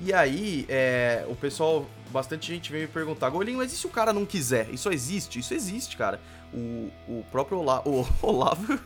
E 0.04 0.12
aí, 0.12 0.65
é, 0.67 1.26
o 1.30 1.36
pessoal, 1.36 1.88
bastante 2.12 2.52
gente 2.52 2.72
veio 2.72 2.88
me 2.88 2.94
perguntar, 2.94 3.30
Golinho, 3.30 3.60
mas 3.60 3.72
e 3.72 3.78
se 3.78 3.86
o 3.86 3.89
cara 3.89 4.12
não 4.12 4.26
quiser? 4.26 4.67
Isso 4.74 4.89
existe? 4.89 5.38
Isso 5.38 5.54
existe, 5.54 5.96
cara. 5.96 6.20
O, 6.52 6.89
o 7.08 7.24
próprio 7.32 7.60
Ola, 7.60 7.84
o 7.88 8.06
Olavo, 8.26 8.80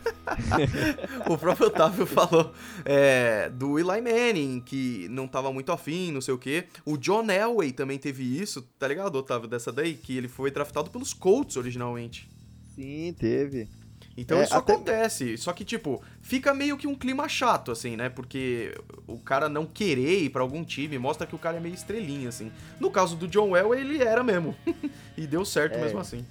o 1.28 1.38
próprio 1.38 1.68
Otávio 1.68 2.06
falou 2.06 2.54
é, 2.84 3.50
do 3.50 3.80
Eli 3.80 4.02
Manning, 4.02 4.60
que 4.60 5.08
não 5.10 5.26
tava 5.26 5.54
muito 5.54 5.72
afim, 5.72 6.12
não 6.12 6.22
sei 6.22 6.34
o 6.34 6.38
quê. 6.38 6.66
O 6.86 6.98
John 6.98 7.32
Elway 7.32 7.72
também 7.72 7.98
teve 7.98 8.24
isso, 8.24 8.62
tá 8.78 8.88
ligado, 8.88 9.16
Otávio, 9.16 9.48
dessa 9.48 9.72
daí? 9.72 9.96
Que 9.96 10.18
ele 10.18 10.28
foi 10.28 10.52
draftado 10.52 10.90
pelos 10.90 11.14
Colts 11.14 11.56
originalmente. 11.56 12.30
Sim, 12.76 13.16
teve. 13.18 13.70
Então 14.18 14.40
é, 14.40 14.44
isso 14.44 14.56
até... 14.56 14.74
acontece. 14.74 15.38
Só 15.38 15.52
que, 15.52 15.66
tipo, 15.66 16.02
fica 16.22 16.54
meio 16.54 16.78
que 16.78 16.88
um 16.88 16.96
clima 16.96 17.28
chato, 17.28 17.72
assim, 17.72 17.96
né? 17.96 18.10
Porque 18.10 18.74
o 19.08 19.20
cara 19.20 19.50
não 19.50 19.66
querer 19.66 20.24
ir 20.24 20.30
pra 20.30 20.42
algum 20.42 20.64
time 20.64 20.98
mostra 20.98 21.28
que 21.28 21.36
o 21.36 21.40
cara 21.40 21.58
é 21.58 21.60
meio 21.60 21.76
estrelinha, 21.76 22.30
assim. 22.30 22.52
No 22.80 22.90
caso 22.90 23.16
do 23.16 23.28
John 23.28 23.52
Well, 23.52 23.74
ele 23.74 24.02
era 24.02 24.24
mesmo. 24.24 24.56
e 25.18 25.28
deu 25.28 25.44
certo 25.44 25.76
é, 25.76 25.82
mesmo 25.82 26.00
assim. 26.00 26.26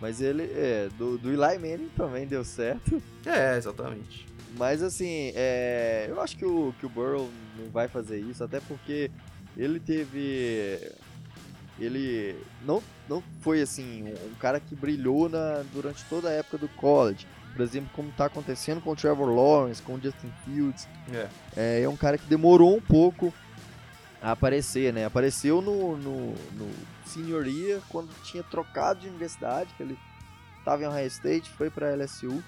Mas 0.00 0.20
ele, 0.20 0.44
é, 0.44 0.88
do, 0.96 1.18
do 1.18 1.28
Eli 1.28 1.58
Manning 1.58 1.90
também 1.96 2.26
deu 2.26 2.44
certo. 2.44 3.02
É, 3.26 3.56
exatamente. 3.56 4.26
Mas 4.56 4.82
assim, 4.82 5.32
é, 5.34 6.06
eu 6.08 6.20
acho 6.20 6.36
que 6.36 6.44
o, 6.44 6.74
que 6.80 6.86
o 6.86 6.88
Burrow 6.88 7.28
não 7.58 7.70
vai 7.70 7.86
fazer 7.86 8.18
isso, 8.18 8.42
até 8.42 8.60
porque 8.60 9.10
ele 9.56 9.78
teve 9.78 10.80
ele 11.78 12.36
não, 12.64 12.82
não 13.08 13.22
foi 13.40 13.62
assim 13.62 14.04
um, 14.04 14.30
um 14.30 14.34
cara 14.34 14.60
que 14.60 14.74
brilhou 14.74 15.28
na, 15.28 15.64
durante 15.72 16.04
toda 16.04 16.28
a 16.28 16.32
época 16.32 16.58
do 16.58 16.68
college. 16.68 17.26
Por 17.54 17.62
exemplo, 17.62 17.90
como 17.94 18.10
está 18.10 18.26
acontecendo 18.26 18.80
com 18.80 18.90
o 18.90 18.96
Trevor 18.96 19.28
Lawrence, 19.28 19.82
com 19.82 19.94
o 19.94 20.00
Justin 20.00 20.32
Fields. 20.44 20.86
É. 21.12 21.28
é. 21.56 21.82
É, 21.82 21.88
um 21.88 21.96
cara 21.96 22.18
que 22.18 22.26
demorou 22.26 22.76
um 22.76 22.80
pouco 22.80 23.32
a 24.22 24.32
aparecer, 24.32 24.92
né? 24.92 25.04
Apareceu 25.04 25.60
no, 25.60 25.96
no, 25.96 26.34
no 26.52 26.70
senhoria 27.06 27.80
quando 27.88 28.10
tinha 28.22 28.42
trocado 28.42 29.00
de 29.00 29.08
universidade, 29.08 29.70
que 29.76 29.82
ele 29.82 29.98
estava 30.58 30.82
em 30.82 30.86
Ohio 30.86 31.06
State, 31.06 31.50
foi 31.50 31.70
para 31.70 31.94
LSU. 31.94 32.42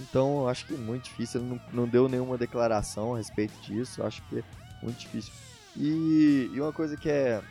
Então 0.00 0.48
acho 0.48 0.66
que 0.66 0.74
é 0.74 0.78
muito 0.78 1.04
difícil. 1.04 1.40
Ele 1.40 1.50
não, 1.50 1.60
não 1.72 1.88
deu 1.88 2.08
nenhuma 2.08 2.38
declaração 2.38 3.14
a 3.14 3.18
respeito 3.18 3.54
disso. 3.60 4.02
Acho 4.02 4.22
que 4.22 4.38
é 4.38 4.44
muito 4.82 4.98
difícil. 4.98 5.32
E, 5.76 6.50
e 6.52 6.60
uma 6.60 6.72
coisa 6.72 6.96
que 6.96 7.08
é 7.08 7.42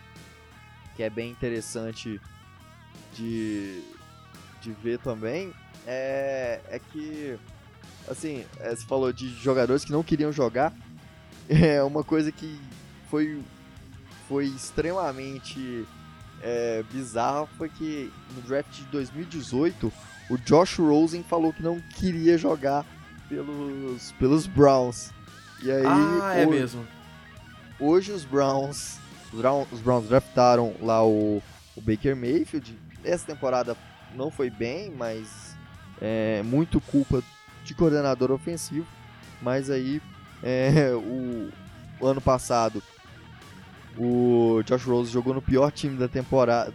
que 0.98 1.04
é 1.04 1.10
bem 1.12 1.30
interessante 1.30 2.20
de, 3.18 3.82
de 4.62 4.72
ver 4.72 5.00
também 5.00 5.54
é, 5.86 6.60
é 6.70 6.80
que 6.80 7.38
assim, 8.10 8.46
é, 8.60 8.76
você 8.76 8.86
falou 8.86 9.12
de 9.12 9.30
jogadores 9.30 9.84
que 9.84 9.92
não 9.92 10.04
queriam 10.04 10.32
jogar. 10.32 10.74
É 11.50 11.82
uma 11.82 12.04
coisa 12.04 12.30
que 12.30 12.60
foi, 13.10 13.42
foi 14.28 14.48
extremamente 14.48 15.88
é, 16.42 16.84
bizarra 16.92 17.48
foi 17.58 17.70
que 17.70 18.12
no 18.36 18.42
draft 18.42 18.70
de 18.70 18.84
2018 18.88 19.90
o 20.30 20.38
Josh 20.38 20.78
Rosen 20.78 21.24
falou 21.24 21.54
que 21.54 21.64
não 21.64 21.80
queria 21.80 22.38
jogar 22.38 22.86
pelos, 23.30 24.12
pelos 24.20 24.46
Browns. 24.46 25.12
E 25.64 25.72
aí, 25.72 25.86
ah, 25.86 26.34
é 26.36 26.46
hoje, 26.46 26.60
mesmo. 26.60 26.88
Hoje 27.80 28.12
os 28.12 28.26
Browns, 28.26 28.98
os 29.32 29.40
Browns, 29.40 29.68
os 29.72 29.80
Browns 29.80 30.10
draftaram 30.10 30.76
lá 30.82 31.02
o, 31.06 31.42
o 31.78 31.82
Baker 31.82 32.14
Mayfield. 32.14 32.78
Essa 33.04 33.26
temporada 33.26 33.76
não 34.16 34.30
foi 34.30 34.50
bem, 34.50 34.92
mas 34.92 35.56
é 36.02 36.42
muito 36.44 36.80
culpa 36.82 37.24
de 37.64 37.74
coordenador 37.74 38.32
ofensivo. 38.32 38.88
Mas 39.42 39.70
aí 39.70 40.02
é, 40.44 40.92
o, 40.94 41.50
o 42.00 42.08
ano 42.08 42.22
passado 42.22 42.82
o 43.98 44.62
Josh 44.64 44.84
Rose 44.84 45.12
jogou 45.12 45.34
no 45.34 45.42
pior 45.42 45.72
time 45.72 45.98
da 45.98 46.08
temporada 46.08 46.74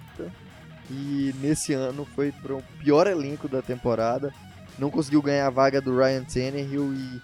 e 0.90 1.32
nesse 1.40 1.72
ano 1.72 2.04
foi 2.04 2.32
para 2.32 2.54
o 2.54 2.62
pior 2.80 3.06
elenco 3.06 3.48
da 3.48 3.62
temporada. 3.62 4.34
Não 4.78 4.90
conseguiu 4.90 5.22
ganhar 5.22 5.46
a 5.46 5.50
vaga 5.50 5.80
do 5.80 5.96
Ryan 5.96 6.24
Tannehill 6.24 6.92
e 6.92 7.22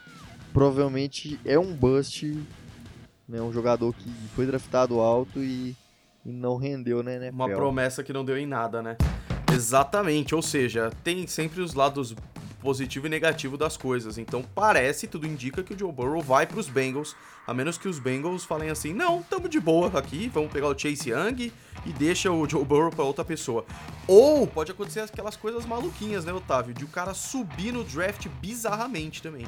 provavelmente 0.53 1.39
é 1.45 1.59
um 1.59 1.75
bust, 1.75 2.27
né, 3.29 3.41
um 3.41 3.53
jogador 3.53 3.93
que 3.95 4.11
foi 4.35 4.47
draftado 4.47 5.01
alto 5.01 5.41
e, 5.41 5.77
e 6.25 6.31
não 6.31 6.57
rendeu 6.57 7.03
né, 7.03 7.17
NFL. 7.17 7.35
Uma 7.35 7.49
promessa 7.49 8.03
que 8.03 8.13
não 8.13 8.25
deu 8.25 8.37
em 8.37 8.47
nada, 8.47 8.83
né? 8.83 8.97
Exatamente, 9.53 10.35
ou 10.35 10.43
seja, 10.43 10.91
tem 11.03 11.27
sempre 11.27 11.61
os 11.61 11.75
lados 11.75 12.15
positivo 12.61 13.07
e 13.07 13.11
negativo 13.11 13.57
das 13.57 13.77
coisas. 13.77 14.19
Então 14.19 14.43
parece, 14.55 15.07
tudo 15.07 15.27
indica 15.27 15.63
que 15.63 15.75
o 15.75 15.79
Joe 15.79 15.93
Burrow 15.93 16.23
vai 16.23 16.47
para 16.47 16.59
os 16.59 16.69
Bengals, 16.69 17.17
a 17.47 17.55
menos 17.55 17.79
que 17.79 17.89
os 17.89 17.99
Bengals 17.99 18.45
falem 18.45 18.71
assim: 18.71 18.93
"Não, 18.93 19.23
tamo 19.23 19.49
de 19.49 19.61
boa 19.61 19.99
aqui, 19.99 20.29
vamos 20.29 20.53
pegar 20.53 20.69
o 20.69 20.79
Chase 20.79 21.11
Young 21.11 21.53
e 21.87 21.93
deixa 21.93 22.31
o 22.31 22.49
Joe 22.49 22.65
Burrow 22.65 22.91
para 22.91 23.05
outra 23.05 23.25
pessoa". 23.25 23.65
Ou 24.07 24.47
pode 24.47 24.73
acontecer 24.73 25.01
aquelas 25.01 25.37
coisas 25.37 25.65
maluquinhas, 25.65 26.25
né, 26.25 26.33
Otávio, 26.33 26.75
de 26.75 26.85
o 26.85 26.89
cara 26.89 27.15
subir 27.15 27.73
no 27.73 27.85
draft 27.85 28.27
bizarramente 28.41 29.23
também. 29.23 29.47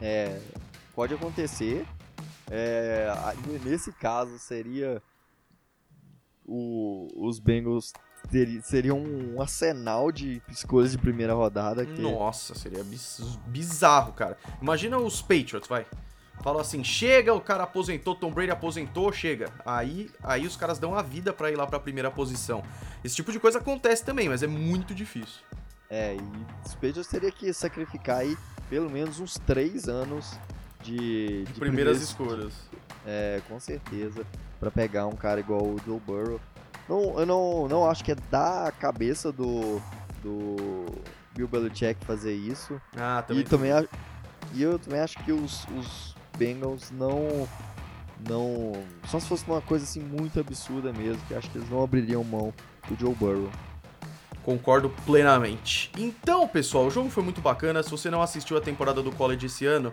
É, 0.00 0.40
pode 0.94 1.14
acontecer. 1.14 1.86
É, 2.50 3.10
nesse 3.64 3.90
caso 3.92 4.38
seria 4.38 5.02
o, 6.46 7.08
os 7.16 7.38
Bengals 7.38 7.92
ter, 8.30 8.62
seria 8.62 8.94
um 8.94 9.40
arsenal 9.40 10.10
de 10.10 10.42
escolhas 10.48 10.92
de 10.92 10.98
primeira 10.98 11.34
rodada. 11.34 11.84
Que... 11.84 12.00
Nossa, 12.00 12.54
seria 12.54 12.84
bizarro, 13.46 14.12
cara. 14.12 14.36
Imagina 14.60 14.98
os 14.98 15.20
Patriots, 15.20 15.68
vai. 15.68 15.86
Fala 16.42 16.60
assim, 16.60 16.82
chega, 16.82 17.32
o 17.32 17.40
cara 17.40 17.62
aposentou, 17.62 18.14
Tom 18.14 18.30
Brady 18.30 18.50
aposentou, 18.50 19.12
chega. 19.12 19.50
Aí, 19.64 20.10
aí 20.22 20.46
os 20.46 20.56
caras 20.56 20.78
dão 20.78 20.94
a 20.94 21.00
vida 21.00 21.32
para 21.32 21.50
ir 21.50 21.56
lá 21.56 21.66
pra 21.66 21.78
primeira 21.78 22.10
posição. 22.10 22.62
Esse 23.02 23.14
tipo 23.14 23.30
de 23.32 23.38
coisa 23.38 23.58
acontece 23.58 24.04
também, 24.04 24.28
mas 24.28 24.42
é 24.42 24.46
muito 24.46 24.94
difícil. 24.94 25.40
É, 25.88 26.16
e 26.16 26.66
os 26.66 26.74
Patriots 26.74 27.06
teria 27.06 27.30
que 27.30 27.52
sacrificar 27.52 28.18
aí 28.18 28.36
pelo 28.68 28.90
menos 28.90 29.20
uns 29.20 29.38
três 29.38 29.88
anos 29.88 30.38
de, 30.82 31.44
de, 31.44 31.52
de 31.52 31.60
primeiras 31.60 32.02
escolhas. 32.02 32.52
É, 33.06 33.40
com 33.48 33.60
certeza. 33.60 34.26
Para 34.64 34.70
pegar 34.70 35.06
um 35.06 35.12
cara 35.14 35.40
igual 35.40 35.62
o 35.62 35.76
Joe 35.84 36.00
Burrow. 36.00 36.40
Não, 36.88 37.20
eu 37.20 37.26
não, 37.26 37.68
não 37.68 37.90
acho 37.90 38.02
que 38.02 38.12
é 38.12 38.16
da 38.30 38.72
cabeça 38.78 39.30
do, 39.30 39.80
do 40.22 40.86
Bill 41.34 41.46
Belichick 41.48 42.02
fazer 42.04 42.34
isso. 42.34 42.80
Ah, 42.96 43.22
também. 43.26 43.42
E, 43.42 43.44
também, 43.44 43.72
a, 43.72 43.84
e 44.54 44.62
eu 44.62 44.78
também 44.78 45.00
acho 45.00 45.22
que 45.22 45.32
os, 45.32 45.66
os 45.78 46.16
Bengals 46.38 46.90
não. 46.90 47.46
Não. 48.26 48.72
Só 49.06 49.20
se 49.20 49.26
fosse 49.26 49.44
uma 49.46 49.60
coisa 49.60 49.84
assim 49.84 50.00
muito 50.00 50.40
absurda 50.40 50.92
mesmo, 50.94 51.20
que 51.28 51.34
acho 51.34 51.50
que 51.50 51.58
eles 51.58 51.68
não 51.68 51.82
abririam 51.82 52.24
mão 52.24 52.52
do 52.88 52.98
Joe 52.98 53.14
Burrow. 53.14 53.50
Concordo 54.42 54.88
plenamente. 55.04 55.90
Então, 55.98 56.46
pessoal, 56.48 56.86
o 56.86 56.90
jogo 56.90 57.10
foi 57.10 57.22
muito 57.22 57.40
bacana. 57.42 57.82
Se 57.82 57.90
você 57.90 58.10
não 58.10 58.22
assistiu 58.22 58.56
a 58.56 58.60
temporada 58.60 59.02
do 59.02 59.12
college 59.12 59.46
esse 59.46 59.66
ano, 59.66 59.92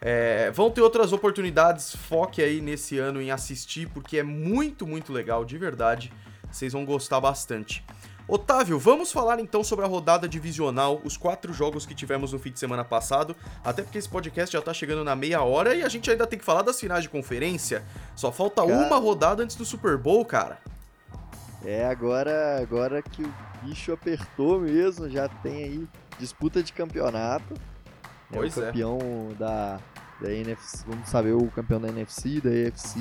é, 0.00 0.50
vão 0.50 0.70
ter 0.70 0.80
outras 0.80 1.12
oportunidades, 1.12 1.94
foque 1.94 2.42
aí 2.42 2.60
nesse 2.60 2.98
ano 2.98 3.20
em 3.20 3.30
assistir, 3.30 3.88
porque 3.88 4.18
é 4.18 4.22
muito, 4.22 4.86
muito 4.86 5.12
legal, 5.12 5.44
de 5.44 5.58
verdade. 5.58 6.12
Vocês 6.50 6.72
vão 6.72 6.84
gostar 6.84 7.20
bastante. 7.20 7.84
Otávio, 8.26 8.78
vamos 8.78 9.10
falar 9.10 9.40
então 9.40 9.64
sobre 9.64 9.84
a 9.84 9.88
rodada 9.88 10.28
divisional, 10.28 11.00
os 11.04 11.16
quatro 11.16 11.52
jogos 11.52 11.84
que 11.84 11.94
tivemos 11.94 12.32
no 12.32 12.38
fim 12.38 12.52
de 12.52 12.60
semana 12.60 12.84
passado, 12.84 13.34
até 13.64 13.82
porque 13.82 13.98
esse 13.98 14.08
podcast 14.08 14.52
já 14.52 14.62
tá 14.62 14.72
chegando 14.72 15.02
na 15.02 15.16
meia 15.16 15.42
hora 15.42 15.74
e 15.74 15.82
a 15.82 15.88
gente 15.88 16.08
ainda 16.10 16.26
tem 16.26 16.38
que 16.38 16.44
falar 16.44 16.62
das 16.62 16.78
finais 16.78 17.02
de 17.02 17.08
conferência. 17.08 17.84
Só 18.14 18.30
falta 18.30 18.64
cara... 18.64 18.72
uma 18.72 18.96
rodada 18.98 19.42
antes 19.42 19.56
do 19.56 19.64
Super 19.64 19.98
Bowl, 19.98 20.24
cara. 20.24 20.58
É, 21.64 21.84
agora, 21.86 22.58
agora 22.62 23.02
que 23.02 23.22
o 23.22 23.34
bicho 23.64 23.92
apertou 23.92 24.60
mesmo, 24.60 25.10
já 25.10 25.28
tem 25.28 25.64
aí 25.64 25.88
disputa 26.18 26.62
de 26.62 26.72
campeonato. 26.72 27.54
Pois 28.32 28.56
é 28.56 28.60
o 28.60 28.64
campeão 28.66 28.98
é. 29.30 29.34
da, 29.34 29.80
da 30.20 30.32
NFC, 30.32 30.84
vamos 30.86 31.08
saber 31.08 31.32
o 31.32 31.50
campeão 31.50 31.80
da 31.80 31.88
NFC, 31.88 32.40
da 32.40 32.50
AFC. 32.50 33.00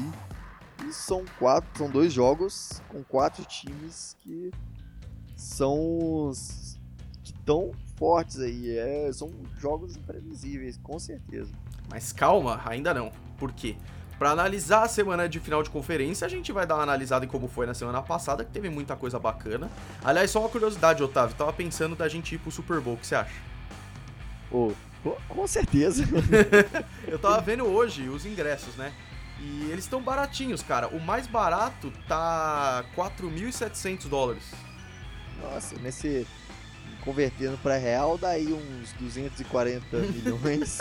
E 0.87 0.93
são 0.93 1.25
quatro, 1.37 1.69
são 1.77 1.89
dois 1.89 2.13
jogos 2.13 2.81
com 2.87 3.03
quatro 3.03 3.43
times 3.43 4.15
que 4.21 4.51
são 5.35 6.27
os 6.27 6.79
que 7.23 7.33
tão 7.45 7.71
fortes 7.97 8.39
aí. 8.39 8.77
É, 8.77 9.11
são 9.11 9.29
jogos 9.57 9.95
imprevisíveis, 9.95 10.77
com 10.81 10.97
certeza. 10.97 11.51
Mas 11.89 12.13
calma, 12.13 12.61
ainda 12.65 12.93
não. 12.93 13.11
Por 13.37 13.51
quê? 13.51 13.75
Para 14.17 14.31
analisar 14.31 14.83
a 14.83 14.87
semana 14.87 15.29
de 15.29 15.39
final 15.39 15.63
de 15.63 15.69
conferência, 15.69 16.25
a 16.25 16.29
gente 16.29 16.51
vai 16.51 16.67
dar 16.67 16.75
uma 16.75 16.83
analisada 16.83 17.23
em 17.23 17.27
como 17.27 17.47
foi 17.47 17.65
na 17.65 17.73
semana 17.73 18.01
passada, 18.01 18.43
que 18.43 18.51
teve 18.51 18.69
muita 18.69 18.95
coisa 18.95 19.17
bacana. 19.17 19.69
Aliás, 20.03 20.29
só 20.29 20.41
uma 20.41 20.49
curiosidade, 20.49 21.01
Otávio, 21.01 21.35
tava 21.37 21.53
pensando 21.53 21.95
da 21.95 22.07
gente 22.09 22.35
ir 22.35 22.37
pro 22.37 22.51
Super 22.51 22.81
Bowl, 22.81 22.95
o 22.95 22.97
que 22.97 23.07
você 23.07 23.15
acha? 23.15 23.33
Ô, 24.51 24.73
com 25.27 25.47
certeza. 25.47 26.03
eu 27.07 27.19
tava 27.19 27.41
vendo 27.41 27.65
hoje 27.65 28.09
os 28.09 28.25
ingressos, 28.25 28.75
né? 28.75 28.93
E 29.39 29.69
eles 29.71 29.85
estão 29.85 30.01
baratinhos, 30.01 30.61
cara. 30.61 30.87
O 30.89 30.99
mais 30.99 31.25
barato 31.25 31.91
tá 32.07 32.83
4.700 32.95 34.07
dólares. 34.07 34.43
Nossa, 35.41 35.75
nesse 35.79 36.27
convertendo 37.01 37.57
para 37.59 37.77
real 37.77 38.17
dá 38.17 38.29
aí 38.29 38.51
uns 38.51 38.91
240 38.93 39.97
milhões. 40.11 40.79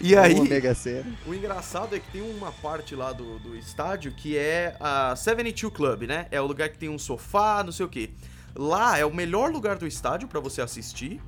e 0.00 0.16
aí, 0.16 0.34
o 1.26 1.34
engraçado 1.34 1.94
é 1.94 2.00
que 2.00 2.10
tem 2.10 2.22
uma 2.22 2.50
parte 2.50 2.94
lá 2.94 3.12
do, 3.12 3.38
do 3.38 3.54
estádio 3.56 4.12
que 4.12 4.36
é 4.36 4.74
a 4.80 5.14
72 5.14 5.72
Club, 5.72 6.02
né? 6.02 6.26
É 6.30 6.40
o 6.40 6.46
lugar 6.46 6.70
que 6.70 6.78
tem 6.78 6.88
um 6.88 6.98
sofá, 6.98 7.62
não 7.62 7.72
sei 7.72 7.84
o 7.84 7.88
que. 7.88 8.14
Lá 8.54 8.98
é 8.98 9.04
o 9.04 9.14
melhor 9.14 9.50
lugar 9.50 9.76
do 9.76 9.86
estádio 9.86 10.26
para 10.26 10.40
você 10.40 10.60
assistir. 10.60 11.20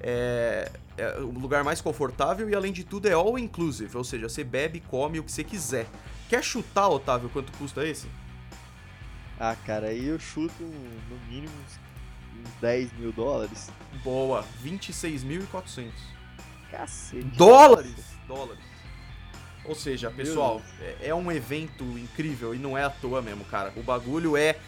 É, 0.00 0.70
é 0.96 1.18
o 1.18 1.30
lugar 1.30 1.64
mais 1.64 1.80
confortável 1.80 2.48
e 2.48 2.54
além 2.54 2.72
de 2.72 2.84
tudo 2.84 3.08
é 3.08 3.12
all 3.12 3.38
inclusive, 3.38 3.96
ou 3.96 4.04
seja, 4.04 4.28
você 4.28 4.44
bebe 4.44 4.80
come 4.80 5.18
o 5.18 5.24
que 5.24 5.32
você 5.32 5.44
quiser. 5.44 5.86
Quer 6.28 6.42
chutar, 6.42 6.88
Otávio, 6.88 7.28
quanto 7.30 7.52
custa 7.58 7.86
esse? 7.86 8.08
Ah, 9.38 9.56
cara, 9.66 9.88
aí 9.88 10.06
eu 10.06 10.18
chuto 10.18 10.62
no 10.62 11.18
mínimo 11.28 11.52
uns 11.64 12.50
10 12.60 12.92
mil 12.94 13.12
dólares. 13.12 13.70
Boa, 14.02 14.44
26.400. 14.64 15.90
Cacete. 16.70 17.24
Dólares! 17.36 17.94
Dólares. 18.26 18.62
Ou 19.64 19.74
seja, 19.74 20.10
pessoal, 20.10 20.60
é, 20.80 21.08
é 21.08 21.14
um 21.14 21.32
evento 21.32 21.84
incrível 21.98 22.54
e 22.54 22.58
não 22.58 22.76
é 22.76 22.84
à 22.84 22.90
toa 22.90 23.22
mesmo, 23.22 23.44
cara. 23.44 23.72
O 23.76 23.82
bagulho 23.82 24.36
é 24.36 24.58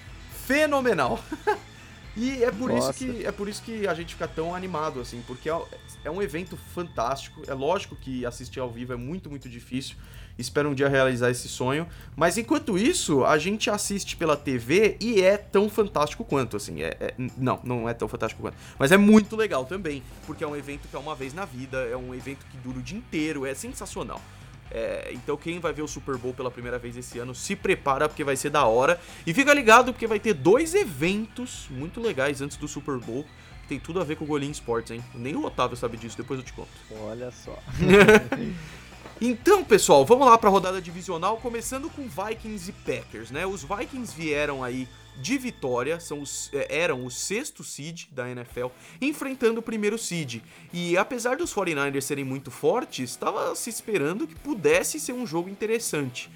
fenomenal. 0.46 1.20
E 2.16 2.42
é 2.42 2.50
por, 2.50 2.70
isso 2.70 2.94
que, 2.94 3.26
é 3.26 3.30
por 3.30 3.46
isso 3.46 3.62
que 3.62 3.86
a 3.86 3.92
gente 3.92 4.14
fica 4.14 4.26
tão 4.26 4.54
animado, 4.54 5.00
assim, 5.00 5.22
porque 5.26 5.50
é, 5.50 5.62
é 6.02 6.10
um 6.10 6.22
evento 6.22 6.56
fantástico. 6.56 7.42
É 7.46 7.52
lógico 7.52 7.94
que 7.94 8.24
assistir 8.24 8.58
ao 8.58 8.70
vivo 8.70 8.94
é 8.94 8.96
muito, 8.96 9.28
muito 9.28 9.50
difícil. 9.50 9.96
Espero 10.38 10.70
um 10.70 10.74
dia 10.74 10.88
realizar 10.88 11.30
esse 11.30 11.46
sonho. 11.46 11.86
Mas 12.16 12.38
enquanto 12.38 12.78
isso, 12.78 13.24
a 13.24 13.36
gente 13.36 13.68
assiste 13.68 14.16
pela 14.16 14.34
TV 14.34 14.96
e 14.98 15.20
é 15.20 15.36
tão 15.36 15.68
fantástico 15.68 16.24
quanto, 16.24 16.56
assim. 16.56 16.82
É, 16.82 16.96
é, 16.98 17.14
não, 17.36 17.60
não 17.62 17.88
é 17.88 17.92
tão 17.92 18.08
fantástico 18.08 18.40
quanto. 18.40 18.56
Mas 18.78 18.92
é 18.92 18.96
muito 18.96 19.36
legal 19.36 19.66
também, 19.66 20.02
porque 20.26 20.42
é 20.42 20.46
um 20.46 20.56
evento 20.56 20.88
que 20.88 20.96
é 20.96 20.98
uma 20.98 21.14
vez 21.14 21.34
na 21.34 21.44
vida, 21.44 21.78
é 21.78 21.96
um 21.96 22.14
evento 22.14 22.46
que 22.50 22.56
dura 22.58 22.78
o 22.78 22.82
dia 22.82 22.96
inteiro, 22.96 23.44
é 23.44 23.54
sensacional. 23.54 24.22
É, 24.70 25.10
então 25.12 25.36
quem 25.36 25.58
vai 25.58 25.72
ver 25.72 25.82
o 25.82 25.88
Super 25.88 26.16
Bowl 26.16 26.34
pela 26.34 26.50
primeira 26.50 26.78
vez 26.78 26.96
esse 26.96 27.18
ano, 27.18 27.34
se 27.34 27.54
prepara 27.54 28.08
porque 28.08 28.24
vai 28.24 28.36
ser 28.36 28.50
da 28.50 28.64
hora. 28.64 29.00
E 29.26 29.32
fica 29.32 29.52
ligado 29.54 29.92
porque 29.92 30.06
vai 30.06 30.18
ter 30.18 30.34
dois 30.34 30.74
eventos 30.74 31.66
muito 31.70 32.00
legais 32.00 32.40
antes 32.40 32.56
do 32.56 32.66
Super 32.68 32.98
Bowl 32.98 33.24
Tem 33.68 33.78
tudo 33.80 34.00
a 34.00 34.04
ver 34.04 34.16
com 34.16 34.24
o 34.24 34.28
Golim 34.28 34.50
Sports, 34.50 34.90
hein? 34.90 35.04
Nem 35.14 35.34
o 35.34 35.44
Otávio 35.44 35.76
sabe 35.76 35.96
disso, 35.96 36.16
depois 36.16 36.38
eu 36.38 36.44
te 36.44 36.52
conto. 36.52 36.68
Olha 36.90 37.30
só. 37.30 37.58
Então, 39.18 39.64
pessoal, 39.64 40.04
vamos 40.04 40.26
lá 40.26 40.36
para 40.36 40.50
a 40.50 40.52
rodada 40.52 40.80
divisional, 40.80 41.38
começando 41.38 41.88
com 41.88 42.02
Vikings 42.02 42.68
e 42.68 42.72
Packers, 42.72 43.30
né? 43.30 43.46
Os 43.46 43.64
Vikings 43.64 44.14
vieram 44.14 44.62
aí 44.62 44.86
de 45.20 45.38
vitória, 45.38 45.98
são 45.98 46.20
os, 46.20 46.50
é, 46.52 46.78
eram 46.80 47.04
o 47.04 47.10
sexto 47.10 47.64
seed 47.64 48.06
da 48.10 48.28
NFL, 48.30 48.66
enfrentando 49.00 49.60
o 49.60 49.62
primeiro 49.62 49.98
seed. 49.98 50.42
E 50.72 50.96
apesar 50.96 51.36
dos 51.36 51.54
49ers 51.54 52.02
serem 52.02 52.24
muito 52.24 52.50
fortes, 52.50 53.10
estava 53.10 53.54
se 53.54 53.70
esperando 53.70 54.26
que 54.26 54.34
pudesse 54.34 55.00
ser 55.00 55.12
um 55.12 55.26
jogo 55.26 55.48
interessante. 55.48 56.30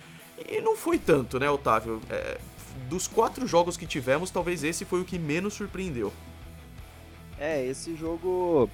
E 0.49 0.61
não 0.61 0.77
foi 0.77 0.99
tanto, 0.99 1.39
né, 1.39 1.51
Otávio? 1.51 2.01
É, 2.09 2.39
dos 2.89 3.07
quatro 3.07 3.47
jogos 3.47 3.77
que 3.77 3.87
tivemos, 3.87 4.31
talvez 4.31 4.65
esse 4.65 4.85
foi 4.85 5.01
o 5.01 5.05
que 5.05 5.19
menos 5.19 5.55
surpreendeu. 5.55 6.13
É, 7.39 7.65
esse 7.65 7.95
jogo. 7.97 8.69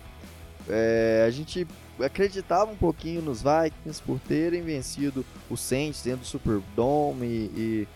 É, 0.69 1.25
a 1.27 1.31
gente 1.31 1.67
acreditava 2.01 2.71
um 2.71 2.77
pouquinho 2.77 3.23
nos 3.23 3.41
Vikings 3.43 4.03
por 4.03 4.19
terem 4.19 4.63
vencido 4.63 5.25
o 5.49 5.57
Saints 5.57 6.03
dentro 6.03 6.21
do 6.21 6.27
Superdome 6.27 7.27
e, 7.27 7.51
e 7.57 7.89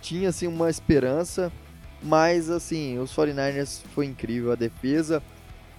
tinha 0.00 0.28
assim 0.28 0.46
uma 0.46 0.70
esperança, 0.70 1.52
mas 2.02 2.50
assim, 2.50 2.98
os 2.98 3.14
49ers 3.14 3.82
foi 3.94 4.06
incrível, 4.06 4.52
a 4.52 4.56
defesa 4.56 5.22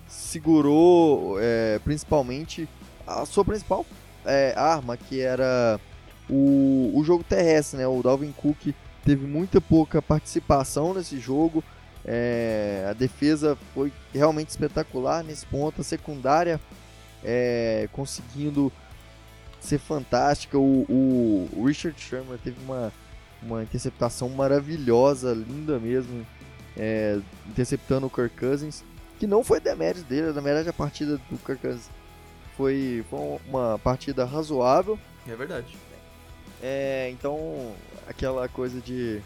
segurou 0.08 1.38
é, 1.40 1.80
principalmente 1.84 2.68
a 3.08 3.26
sua 3.26 3.46
principal 3.46 3.86
é, 4.26 4.54
arma, 4.56 4.98
que 4.98 5.20
era 5.20 5.80
o, 6.30 6.92
o 6.94 7.04
jogo 7.04 7.24
terrestre, 7.24 7.80
né? 7.80 7.88
O 7.88 8.02
Dalvin 8.02 8.32
Cook 8.32 8.74
teve 9.04 9.26
muita 9.26 9.60
pouca 9.60 10.02
participação 10.02 10.94
nesse 10.94 11.20
jogo. 11.20 11.64
É, 12.06 12.88
a 12.90 12.94
defesa 12.94 13.58
foi 13.74 13.92
realmente 14.14 14.50
espetacular 14.50 15.24
nesse 15.24 15.46
ponto. 15.46 15.82
A 15.82 15.84
secundária 15.84 16.60
é, 17.24 17.88
conseguindo 17.92 18.72
ser 19.60 19.78
fantástica. 19.78 20.58
O, 20.58 21.50
o, 21.54 21.66
Richard 21.66 22.00
Sherman 22.00 22.38
teve 22.44 22.58
uma, 22.64 22.92
uma 23.42 23.64
interceptação 23.64 24.30
maravilhosa, 24.30 25.34
linda 25.34 25.80
mesmo, 25.80 26.26
é, 26.78 27.20
interceptando 27.48 28.08
o 28.08 28.10
Kirk 28.10 28.36
Cousins, 28.38 28.84
que 29.20 29.28
não 29.28 29.44
foi 29.44 29.60
demérito 29.60 30.06
dele, 30.06 30.32
na 30.32 30.42
verdade 30.42 30.70
a 30.70 30.74
partida 30.74 31.18
do 31.30 31.38
Kirk 31.38 31.62
Cousins 31.62 31.90
foi, 32.56 33.04
foi 33.10 33.40
uma 33.48 33.80
partida 33.80 34.26
razoável. 34.26 35.00
É 35.28 35.36
verdade. 35.36 35.76
É, 36.62 37.10
então, 37.12 37.74
aquela 38.08 38.48
coisa 38.48 38.80
de 38.80 39.22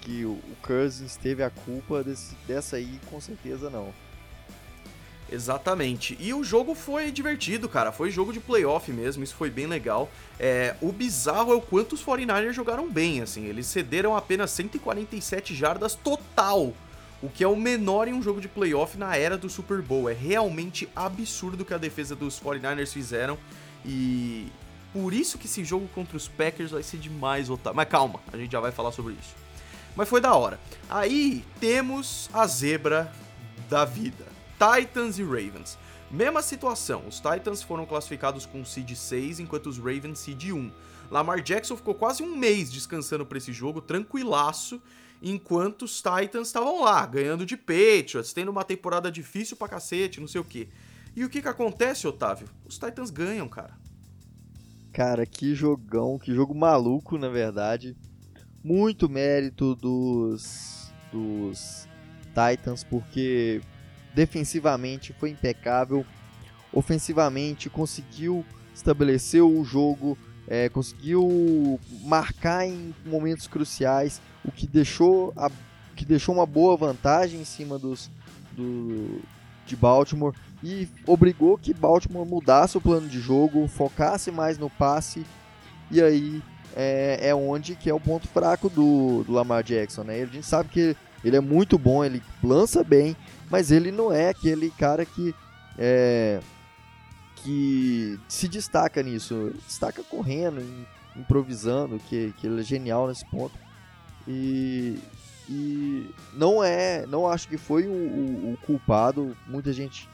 que 0.00 0.24
o, 0.24 0.40
Cousins 0.62 1.16
teve 1.16 1.42
a 1.42 1.50
culpa 1.50 2.02
desse, 2.02 2.34
dessa 2.46 2.76
aí, 2.76 2.98
com 3.10 3.20
certeza 3.20 3.70
não. 3.70 3.92
Exatamente. 5.30 6.16
E 6.18 6.32
o 6.32 6.42
jogo 6.42 6.74
foi 6.74 7.10
divertido, 7.10 7.68
cara. 7.68 7.92
Foi 7.92 8.10
jogo 8.10 8.32
de 8.32 8.40
playoff 8.40 8.90
mesmo, 8.90 9.22
isso 9.22 9.34
foi 9.34 9.50
bem 9.50 9.66
legal. 9.66 10.10
É, 10.38 10.74
o 10.80 10.90
bizarro 10.90 11.52
é 11.52 11.54
o 11.54 11.60
quanto 11.60 11.94
os 11.94 12.04
49ers 12.04 12.52
jogaram 12.52 12.90
bem, 12.90 13.20
assim. 13.20 13.44
Eles 13.44 13.66
cederam 13.66 14.16
apenas 14.16 14.50
147 14.52 15.54
jardas 15.54 15.94
total, 15.94 16.72
o 17.22 17.28
que 17.28 17.44
é 17.44 17.48
o 17.48 17.56
menor 17.56 18.08
em 18.08 18.14
um 18.14 18.22
jogo 18.22 18.40
de 18.40 18.48
playoff 18.48 18.96
na 18.96 19.16
era 19.16 19.36
do 19.36 19.50
Super 19.50 19.82
Bowl. 19.82 20.08
É 20.08 20.14
realmente 20.14 20.88
absurdo 20.96 21.62
o 21.62 21.64
que 21.64 21.74
a 21.74 21.78
defesa 21.78 22.16
dos 22.16 22.40
49ers 22.40 22.92
fizeram. 22.92 23.38
E 23.84 24.48
por 24.92 25.12
isso 25.12 25.36
que 25.36 25.46
esse 25.46 25.64
jogo 25.64 25.88
contra 25.94 26.16
os 26.16 26.28
Packers 26.28 26.70
vai 26.70 26.82
ser 26.82 26.96
demais, 26.96 27.50
Otávio. 27.50 27.76
Mas 27.76 27.88
calma, 27.88 28.20
a 28.32 28.36
gente 28.36 28.52
já 28.52 28.60
vai 28.60 28.72
falar 28.72 28.92
sobre 28.92 29.12
isso. 29.12 29.34
Mas 29.94 30.08
foi 30.08 30.20
da 30.20 30.34
hora. 30.34 30.58
Aí 30.88 31.44
temos 31.60 32.30
a 32.32 32.46
zebra 32.46 33.12
da 33.68 33.84
vida. 33.84 34.27
Titans 34.58 35.18
e 35.18 35.22
Ravens. 35.22 35.78
Mesma 36.10 36.42
situação, 36.42 37.06
os 37.06 37.20
Titans 37.20 37.62
foram 37.62 37.86
classificados 37.86 38.44
com 38.44 38.64
seed 38.64 38.94
6, 38.94 39.40
enquanto 39.40 39.66
os 39.66 39.78
Ravens 39.78 40.18
seed 40.18 40.50
1. 40.50 40.70
Lamar 41.10 41.40
Jackson 41.42 41.76
ficou 41.76 41.94
quase 41.94 42.22
um 42.22 42.36
mês 42.36 42.70
descansando 42.70 43.24
para 43.24 43.38
esse 43.38 43.52
jogo, 43.52 43.80
tranquilaço, 43.80 44.80
enquanto 45.22 45.82
os 45.82 46.02
Titans 46.02 46.48
estavam 46.48 46.82
lá, 46.82 47.04
ganhando 47.06 47.46
de 47.46 47.56
Patriots, 47.56 48.32
tendo 48.32 48.50
uma 48.50 48.64
temporada 48.64 49.10
difícil 49.10 49.56
pra 49.56 49.68
cacete, 49.68 50.20
não 50.20 50.28
sei 50.28 50.40
o 50.40 50.44
que. 50.44 50.68
E 51.14 51.24
o 51.24 51.28
que 51.28 51.42
que 51.42 51.48
acontece, 51.48 52.06
Otávio? 52.06 52.48
Os 52.66 52.78
Titans 52.78 53.10
ganham, 53.10 53.48
cara. 53.48 53.74
Cara, 54.92 55.26
que 55.26 55.54
jogão, 55.54 56.18
que 56.18 56.34
jogo 56.34 56.54
maluco, 56.54 57.18
na 57.18 57.28
verdade. 57.28 57.96
Muito 58.64 59.08
mérito 59.08 59.74
dos, 59.74 60.92
dos 61.12 61.86
Titans, 62.28 62.82
porque 62.82 63.60
defensivamente 64.18 65.12
foi 65.12 65.30
impecável, 65.30 66.04
ofensivamente 66.72 67.70
conseguiu 67.70 68.44
estabelecer 68.74 69.44
o 69.44 69.62
jogo, 69.62 70.18
é, 70.48 70.68
conseguiu 70.68 71.78
marcar 72.02 72.66
em 72.66 72.92
momentos 73.06 73.46
cruciais, 73.46 74.20
o 74.44 74.50
que 74.50 74.66
deixou, 74.66 75.32
a, 75.36 75.48
que 75.94 76.04
deixou 76.04 76.34
uma 76.34 76.46
boa 76.46 76.76
vantagem 76.76 77.40
em 77.40 77.44
cima 77.44 77.78
dos, 77.78 78.10
do, 78.50 79.20
de 79.64 79.76
Baltimore 79.76 80.34
e 80.64 80.88
obrigou 81.06 81.56
que 81.56 81.72
Baltimore 81.72 82.26
mudasse 82.26 82.76
o 82.76 82.80
plano 82.80 83.08
de 83.08 83.20
jogo, 83.20 83.68
focasse 83.68 84.32
mais 84.32 84.58
no 84.58 84.68
passe 84.68 85.24
e 85.92 86.02
aí 86.02 86.42
é, 86.74 87.28
é 87.28 87.34
onde 87.36 87.76
que 87.76 87.88
é 87.88 87.94
o 87.94 88.00
ponto 88.00 88.26
fraco 88.26 88.68
do, 88.68 89.22
do 89.22 89.32
Lamar 89.32 89.62
Jackson, 89.62 90.02
né? 90.02 90.22
A 90.22 90.26
gente 90.26 90.44
sabe 90.44 90.70
que 90.70 90.96
ele 91.24 91.36
é 91.36 91.40
muito 91.40 91.78
bom, 91.78 92.04
ele 92.04 92.22
lança 92.42 92.84
bem, 92.84 93.16
mas 93.50 93.70
ele 93.70 93.90
não 93.90 94.12
é 94.12 94.28
aquele 94.28 94.70
cara 94.70 95.04
que 95.04 95.34
é, 95.76 96.40
que 97.36 98.18
se 98.28 98.48
destaca 98.48 99.02
nisso. 99.02 99.34
Ele 99.34 99.60
destaca 99.66 100.02
correndo, 100.02 100.62
improvisando, 101.16 101.98
que, 101.98 102.32
que 102.38 102.46
ele 102.46 102.60
é 102.60 102.64
genial 102.64 103.08
nesse 103.08 103.24
ponto. 103.26 103.54
E, 104.26 104.98
e 105.48 106.10
não 106.34 106.62
é, 106.62 107.06
não 107.06 107.26
acho 107.26 107.48
que 107.48 107.56
foi 107.56 107.86
o, 107.86 107.92
o, 107.92 108.52
o 108.52 108.56
culpado. 108.58 109.36
Muita 109.46 109.72
gente 109.72 110.08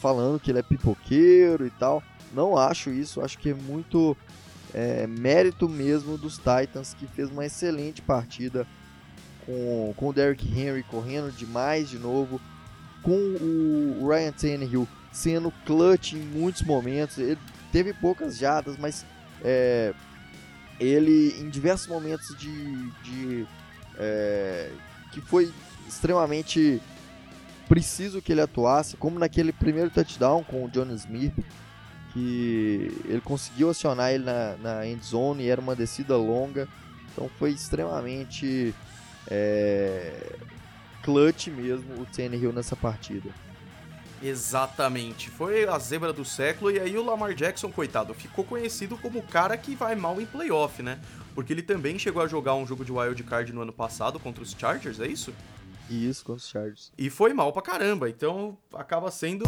falando 0.00 0.38
que 0.38 0.50
ele 0.50 0.58
é 0.58 0.62
pipoqueiro 0.62 1.66
e 1.66 1.70
tal. 1.70 2.02
Não 2.32 2.56
acho 2.56 2.90
isso. 2.90 3.20
Acho 3.20 3.38
que 3.38 3.50
é 3.50 3.54
muito 3.54 4.16
é, 4.74 5.06
mérito 5.06 5.68
mesmo 5.68 6.18
dos 6.18 6.38
Titans 6.38 6.94
que 6.94 7.06
fez 7.06 7.30
uma 7.30 7.46
excelente 7.46 8.02
partida 8.02 8.66
com, 9.46 9.94
com 9.96 10.08
o 10.08 10.12
Derrick 10.12 10.46
Henry 10.46 10.82
correndo 10.82 11.32
demais 11.32 11.88
de 11.88 11.98
novo, 11.98 12.40
com 13.02 13.16
o 13.16 14.08
Ryan 14.08 14.32
Tannehill 14.32 14.88
sendo 15.12 15.52
clutch 15.66 16.14
em 16.14 16.20
muitos 16.20 16.62
momentos. 16.62 17.18
Ele 17.18 17.38
teve 17.70 17.92
poucas 17.92 18.38
jadas, 18.38 18.76
mas 18.78 19.04
é, 19.42 19.92
ele 20.80 21.36
em 21.40 21.48
diversos 21.48 21.86
momentos 21.86 22.36
de, 22.38 22.90
de 23.02 23.46
é, 23.98 24.70
que 25.12 25.20
foi 25.20 25.52
extremamente 25.86 26.80
preciso 27.68 28.20
que 28.20 28.32
ele 28.32 28.40
atuasse, 28.40 28.96
como 28.96 29.18
naquele 29.18 29.52
primeiro 29.52 29.90
touchdown 29.90 30.42
com 30.42 30.64
o 30.64 30.70
John 30.70 30.90
Smith, 30.94 31.34
que 32.12 32.90
ele 33.06 33.20
conseguiu 33.22 33.70
acionar 33.70 34.12
ele 34.12 34.24
na, 34.24 34.56
na 34.56 34.86
end 34.86 35.04
zone 35.04 35.44
e 35.44 35.48
era 35.48 35.60
uma 35.60 35.74
descida 35.74 36.16
longa, 36.16 36.68
então 37.12 37.30
foi 37.38 37.50
extremamente 37.50 38.74
é, 39.28 40.36
clutch 41.02 41.48
mesmo 41.48 42.00
o 42.00 42.06
Tannehill 42.06 42.52
nessa 42.52 42.76
partida. 42.76 43.30
Exatamente, 44.22 45.30
foi 45.30 45.66
a 45.66 45.76
zebra 45.80 46.12
do 46.12 46.24
século 46.24 46.70
e 46.70 46.78
aí 46.78 46.96
o 46.96 47.04
Lamar 47.04 47.34
Jackson, 47.34 47.72
coitado, 47.72 48.14
ficou 48.14 48.44
conhecido 48.44 48.96
como 48.96 49.18
o 49.18 49.22
cara 49.22 49.56
que 49.56 49.74
vai 49.74 49.96
mal 49.96 50.20
em 50.20 50.26
playoff, 50.26 50.80
né? 50.80 51.00
Porque 51.34 51.52
ele 51.52 51.62
também 51.62 51.98
chegou 51.98 52.22
a 52.22 52.28
jogar 52.28 52.54
um 52.54 52.64
jogo 52.64 52.84
de 52.84 52.92
wild 52.92 53.20
card 53.24 53.52
no 53.52 53.62
ano 53.62 53.72
passado 53.72 54.20
contra 54.20 54.42
os 54.42 54.52
Chargers, 54.52 55.00
é 55.00 55.08
isso? 55.08 55.34
Isso, 55.90 56.24
contra 56.24 56.38
os 56.38 56.48
Chargers. 56.48 56.92
E 56.96 57.10
foi 57.10 57.32
mal 57.32 57.52
pra 57.52 57.62
caramba, 57.62 58.08
então 58.08 58.56
acaba 58.72 59.10
sendo 59.10 59.44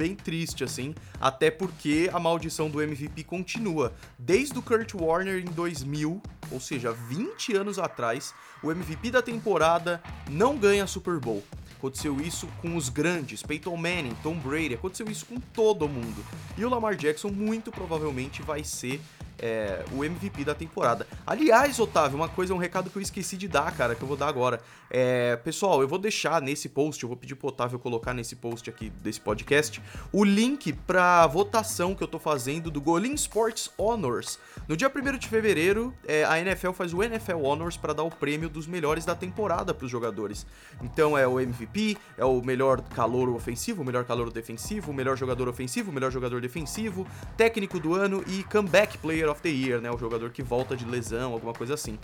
bem 0.00 0.14
triste, 0.14 0.64
assim, 0.64 0.94
até 1.20 1.50
porque 1.50 2.08
a 2.10 2.18
maldição 2.18 2.70
do 2.70 2.80
MVP 2.80 3.22
continua. 3.22 3.92
Desde 4.18 4.58
o 4.58 4.62
Kurt 4.62 4.94
Warner 4.94 5.42
em 5.42 5.52
2000, 5.52 6.22
ou 6.50 6.58
seja, 6.58 6.90
20 6.90 7.54
anos 7.54 7.78
atrás, 7.78 8.32
o 8.62 8.70
MVP 8.70 9.10
da 9.10 9.20
temporada 9.20 10.02
não 10.30 10.56
ganha 10.56 10.86
Super 10.86 11.20
Bowl. 11.20 11.44
Aconteceu 11.76 12.18
isso 12.18 12.46
com 12.62 12.76
os 12.76 12.88
grandes, 12.88 13.42
Peyton 13.42 13.76
Manning, 13.76 14.16
Tom 14.22 14.38
Brady, 14.38 14.72
aconteceu 14.72 15.06
isso 15.10 15.26
com 15.26 15.38
todo 15.38 15.86
mundo. 15.86 16.24
E 16.56 16.64
o 16.64 16.70
Lamar 16.70 16.96
Jackson 16.96 17.28
muito 17.28 17.70
provavelmente 17.70 18.40
vai 18.40 18.64
ser 18.64 19.02
é, 19.40 19.82
o 19.92 20.04
MVP 20.04 20.44
da 20.44 20.54
temporada. 20.54 21.06
Aliás, 21.26 21.78
Otávio, 21.80 22.16
uma 22.16 22.28
coisa, 22.28 22.54
um 22.54 22.58
recado 22.58 22.90
que 22.90 22.96
eu 22.96 23.02
esqueci 23.02 23.36
de 23.36 23.48
dar, 23.48 23.74
cara, 23.74 23.94
que 23.94 24.02
eu 24.02 24.08
vou 24.08 24.16
dar 24.16 24.28
agora. 24.28 24.60
É, 24.90 25.36
pessoal, 25.36 25.80
eu 25.80 25.88
vou 25.88 25.98
deixar 25.98 26.42
nesse 26.42 26.68
post, 26.68 27.02
eu 27.02 27.08
vou 27.08 27.16
pedir 27.16 27.34
pro 27.36 27.48
Otávio 27.48 27.78
colocar 27.78 28.12
nesse 28.12 28.36
post 28.36 28.68
aqui 28.68 28.90
desse 29.02 29.20
podcast, 29.20 29.80
o 30.12 30.24
link 30.24 30.72
pra 30.72 31.26
votação 31.26 31.94
que 31.94 32.02
eu 32.02 32.08
tô 32.08 32.18
fazendo 32.18 32.70
do 32.70 32.80
Golin 32.80 33.14
Sports 33.14 33.70
Honors. 33.78 34.38
No 34.68 34.76
dia 34.76 34.92
1 34.94 35.18
de 35.18 35.28
fevereiro, 35.28 35.94
é, 36.06 36.24
a 36.24 36.38
NFL 36.40 36.72
faz 36.72 36.92
o 36.92 37.02
NFL 37.02 37.38
Honors 37.42 37.76
para 37.76 37.92
dar 37.92 38.02
o 38.02 38.10
prêmio 38.10 38.48
dos 38.48 38.66
melhores 38.66 39.04
da 39.04 39.14
temporada 39.14 39.72
pros 39.72 39.90
jogadores. 39.90 40.46
Então 40.82 41.16
é 41.16 41.26
o 41.26 41.40
MVP, 41.40 41.96
é 42.18 42.24
o 42.24 42.42
melhor 42.42 42.82
calor 42.82 43.28
ofensivo, 43.30 43.82
o 43.82 43.84
melhor 43.84 44.04
calor 44.04 44.30
defensivo, 44.30 44.90
o 44.90 44.94
melhor 44.94 45.16
jogador 45.16 45.48
ofensivo, 45.48 45.90
o 45.90 45.94
melhor 45.94 46.10
jogador 46.10 46.40
defensivo, 46.40 47.06
técnico 47.36 47.78
do 47.78 47.94
ano 47.94 48.22
e 48.26 48.42
comeback 48.44 48.98
player 48.98 49.29
of 49.30 49.40
the 49.40 49.48
Year, 49.48 49.80
né? 49.80 49.90
O 49.90 49.98
jogador 49.98 50.30
que 50.30 50.42
volta 50.42 50.76
de 50.76 50.84
lesão, 50.84 51.32
alguma 51.32 51.52
coisa 51.52 51.74
assim. 51.74 51.98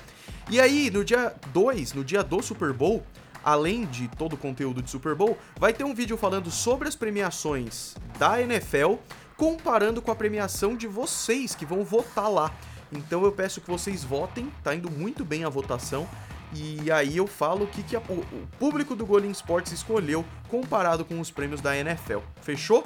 E 0.50 0.60
aí, 0.60 0.90
no 0.90 1.04
dia 1.04 1.34
2, 1.52 1.92
no 1.92 2.04
dia 2.04 2.22
do 2.22 2.42
Super 2.42 2.72
Bowl, 2.72 3.04
além 3.44 3.86
de 3.86 4.08
todo 4.08 4.32
o 4.32 4.36
conteúdo 4.36 4.82
de 4.82 4.90
Super 4.90 5.14
Bowl, 5.14 5.38
vai 5.58 5.72
ter 5.72 5.84
um 5.84 5.94
vídeo 5.94 6.16
falando 6.16 6.50
sobre 6.50 6.88
as 6.88 6.96
premiações 6.96 7.94
da 8.18 8.40
NFL, 8.40 8.94
comparando 9.36 10.02
com 10.02 10.10
a 10.10 10.16
premiação 10.16 10.76
de 10.76 10.86
vocês 10.86 11.54
que 11.54 11.64
vão 11.64 11.84
votar 11.84 12.28
lá. 12.28 12.52
Então 12.92 13.24
eu 13.24 13.32
peço 13.32 13.60
que 13.60 13.70
vocês 13.70 14.02
votem, 14.02 14.52
tá 14.64 14.74
indo 14.74 14.90
muito 14.90 15.24
bem 15.24 15.44
a 15.44 15.48
votação. 15.48 16.08
E 16.52 16.90
aí 16.90 17.16
eu 17.16 17.26
falo 17.26 17.64
o 17.64 17.66
que, 17.66 17.82
que 17.82 17.96
a, 17.96 18.00
o, 18.08 18.14
o 18.14 18.48
público 18.58 18.94
do 18.94 19.04
Golden 19.04 19.30
Sports 19.30 19.72
escolheu 19.72 20.24
comparado 20.48 21.04
com 21.04 21.20
os 21.20 21.30
prêmios 21.30 21.60
da 21.60 21.76
NFL. 21.76 22.18
Fechou? 22.40 22.84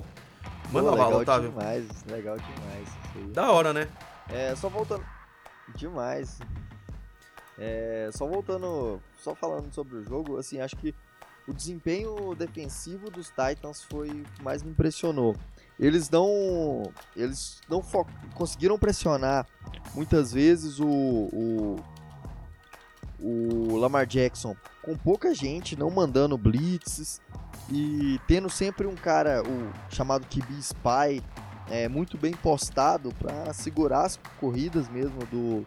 Manda 0.72 0.90
Pô, 0.90 0.96
lá, 0.96 1.08
Otávio. 1.08 1.50
Demais, 1.50 1.86
legal 2.06 2.36
demais. 2.36 3.32
Da 3.32 3.50
hora, 3.50 3.72
né? 3.72 3.88
É, 4.32 4.54
só 4.56 4.68
voltando. 4.68 5.04
Demais. 5.74 6.38
É, 7.58 8.08
só 8.12 8.26
voltando, 8.26 9.00
só 9.18 9.34
falando 9.34 9.72
sobre 9.72 9.96
o 9.96 10.02
jogo, 10.02 10.38
assim, 10.38 10.60
acho 10.60 10.76
que 10.76 10.94
o 11.46 11.52
desempenho 11.52 12.34
defensivo 12.34 13.10
dos 13.10 13.28
Titans 13.28 13.82
foi 13.82 14.08
o 14.08 14.24
que 14.24 14.42
mais 14.42 14.62
me 14.62 14.70
impressionou. 14.70 15.36
Eles 15.78 16.08
não, 16.08 16.92
eles 17.16 17.60
não 17.68 17.82
conseguiram 18.34 18.78
pressionar 18.78 19.46
muitas 19.94 20.32
vezes 20.32 20.78
o, 20.78 20.86
o, 20.88 21.76
o 23.18 23.76
Lamar 23.76 24.06
Jackson 24.06 24.56
com 24.82 24.96
pouca 24.96 25.34
gente, 25.34 25.76
não 25.76 25.90
mandando 25.90 26.38
blitzes 26.38 27.20
e 27.70 28.20
tendo 28.26 28.48
sempre 28.48 28.86
um 28.86 28.94
cara, 28.94 29.42
o 29.42 29.72
chamado 29.94 30.26
QB 30.26 30.58
Spy, 30.58 31.22
é, 31.70 31.88
muito 31.88 32.18
bem 32.18 32.32
postado 32.32 33.14
para 33.14 33.52
segurar 33.52 34.04
as 34.04 34.18
corridas 34.38 34.88
mesmo 34.88 35.24
do, 35.26 35.64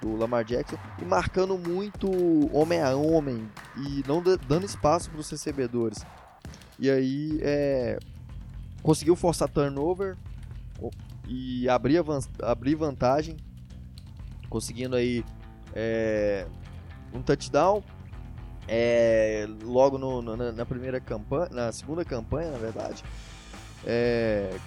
do 0.00 0.16
Lamar 0.16 0.44
Jackson 0.44 0.78
e 1.00 1.04
marcando 1.04 1.58
muito 1.58 2.08
homem 2.56 2.80
a 2.80 2.94
homem 2.94 3.48
e 3.76 4.04
não 4.06 4.22
dando 4.22 4.64
espaço 4.64 5.10
para 5.10 5.20
os 5.20 5.28
recebedores. 5.28 6.06
E 6.78 6.88
aí 6.90 7.40
é, 7.42 7.98
conseguiu 8.82 9.16
forçar 9.16 9.48
turnover 9.48 10.16
e 11.26 11.68
abrir, 11.68 12.02
abrir 12.42 12.74
vantagem, 12.76 13.36
conseguindo 14.48 14.94
aí 14.94 15.24
é, 15.74 16.46
um 17.12 17.20
touchdown. 17.20 17.82
É, 18.68 19.46
logo 19.62 19.96
no, 19.96 20.20
no, 20.20 20.36
na 20.52 20.66
primeira 20.66 21.00
campanha, 21.00 21.48
na 21.52 21.70
segunda 21.70 22.04
campanha, 22.04 22.50
na 22.50 22.58
verdade, 22.58 23.04
é, 23.84 24.58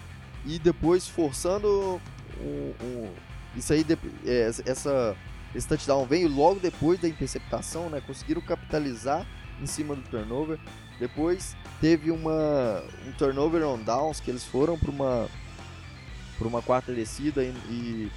e 0.46 0.58
depois 0.60 1.08
forçando 1.08 2.02
um, 2.40 2.74
um, 2.84 3.10
isso 3.56 3.74
aí, 3.74 3.86
é, 4.26 4.52
essa, 4.66 5.16
esse 5.54 5.68
touchdown 5.68 6.06
veio 6.06 6.30
logo 6.30 6.60
depois 6.60 7.00
da 7.00 7.08
interceptação, 7.08 7.90
né? 7.90 8.02
Conseguiram 8.06 8.42
capitalizar 8.42 9.26
em 9.62 9.66
cima 9.66 9.96
do 9.96 10.02
turnover. 10.04 10.60
Depois 11.00 11.56
teve 11.80 12.12
uma, 12.12 12.84
um 13.08 13.12
turnover 13.14 13.66
on 13.66 13.80
downs 13.80 14.20
que 14.20 14.30
eles 14.30 14.44
foram 14.44 14.78
para 14.78 14.92
uma 14.92 15.28
para 16.38 16.48
uma 16.48 16.62
quarta 16.62 16.94
descida 16.94 17.44
e, 17.44 17.50
e, 17.70 18.12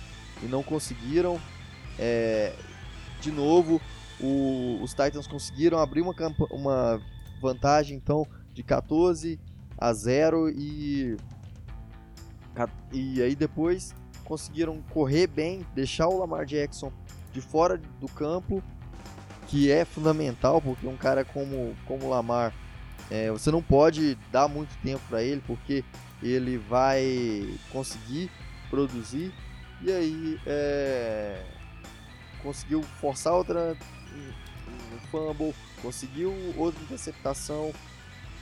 e 0.44 0.46
não 0.46 0.62
conseguiram. 0.62 1.40
É, 1.98 2.54
de 3.20 3.32
novo, 3.32 3.80
o, 4.20 4.78
os 4.80 4.90
Titans 4.90 5.26
conseguiram 5.26 5.78
abrir 5.78 6.02
uma, 6.02 6.14
uma 6.50 7.02
vantagem 7.40 7.96
então 7.96 8.24
de 8.54 8.62
14 8.62 9.40
a 9.76 9.92
0 9.92 10.50
e 10.50 11.16
e 12.92 13.22
aí 13.22 13.34
depois 13.34 13.94
conseguiram 14.24 14.80
correr 14.90 15.26
bem, 15.26 15.66
deixar 15.74 16.08
o 16.08 16.18
Lamar 16.18 16.44
Jackson 16.44 16.92
de 17.32 17.40
fora 17.40 17.80
do 18.00 18.08
campo, 18.08 18.62
que 19.48 19.70
é 19.70 19.84
fundamental, 19.84 20.60
porque 20.60 20.86
um 20.86 20.96
cara 20.96 21.24
como, 21.24 21.74
como 21.86 22.06
o 22.06 22.10
Lamar, 22.10 22.54
é, 23.10 23.30
você 23.30 23.50
não 23.50 23.62
pode 23.62 24.16
dar 24.30 24.48
muito 24.48 24.74
tempo 24.82 25.02
para 25.08 25.22
ele, 25.22 25.42
porque 25.46 25.84
ele 26.22 26.56
vai 26.56 27.58
conseguir 27.70 28.30
produzir. 28.70 29.32
E 29.82 29.90
aí 29.90 30.40
é, 30.46 31.42
conseguiu 32.42 32.82
forçar 32.82 33.32
outra 33.32 33.76
um, 34.14 34.94
um 34.94 34.98
fumble, 35.10 35.54
conseguiu 35.82 36.32
outra 36.56 36.80
interceptação 36.84 37.72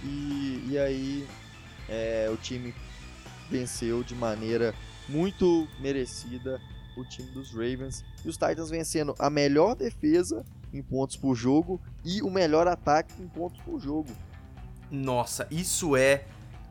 e, 0.05 0.65
e 0.69 0.79
aí 0.79 1.27
é, 1.89 2.29
o 2.33 2.37
time 2.37 2.75
venceu 3.51 4.03
de 4.03 4.15
maneira 4.15 4.75
muito 5.09 5.69
merecida 5.81 6.61
o 6.97 7.05
time 7.05 7.31
dos 7.31 7.51
Ravens. 7.51 8.05
E 8.25 8.29
os 8.29 8.37
Titans 8.37 8.71
vencendo 8.71 9.15
a 9.19 9.29
melhor 9.29 9.75
defesa 9.75 10.45
em 10.73 10.83
pontos 10.83 11.17
por 11.17 11.35
jogo 11.35 11.81
e 12.05 12.23
o 12.23 12.31
melhor 12.31 12.69
ataque 12.69 13.13
em 13.21 13.29
pontos 13.29 13.61
por 13.63 13.81
jogo. 13.81 14.11
Nossa, 14.91 15.47
isso 15.51 15.97
é 15.97 16.25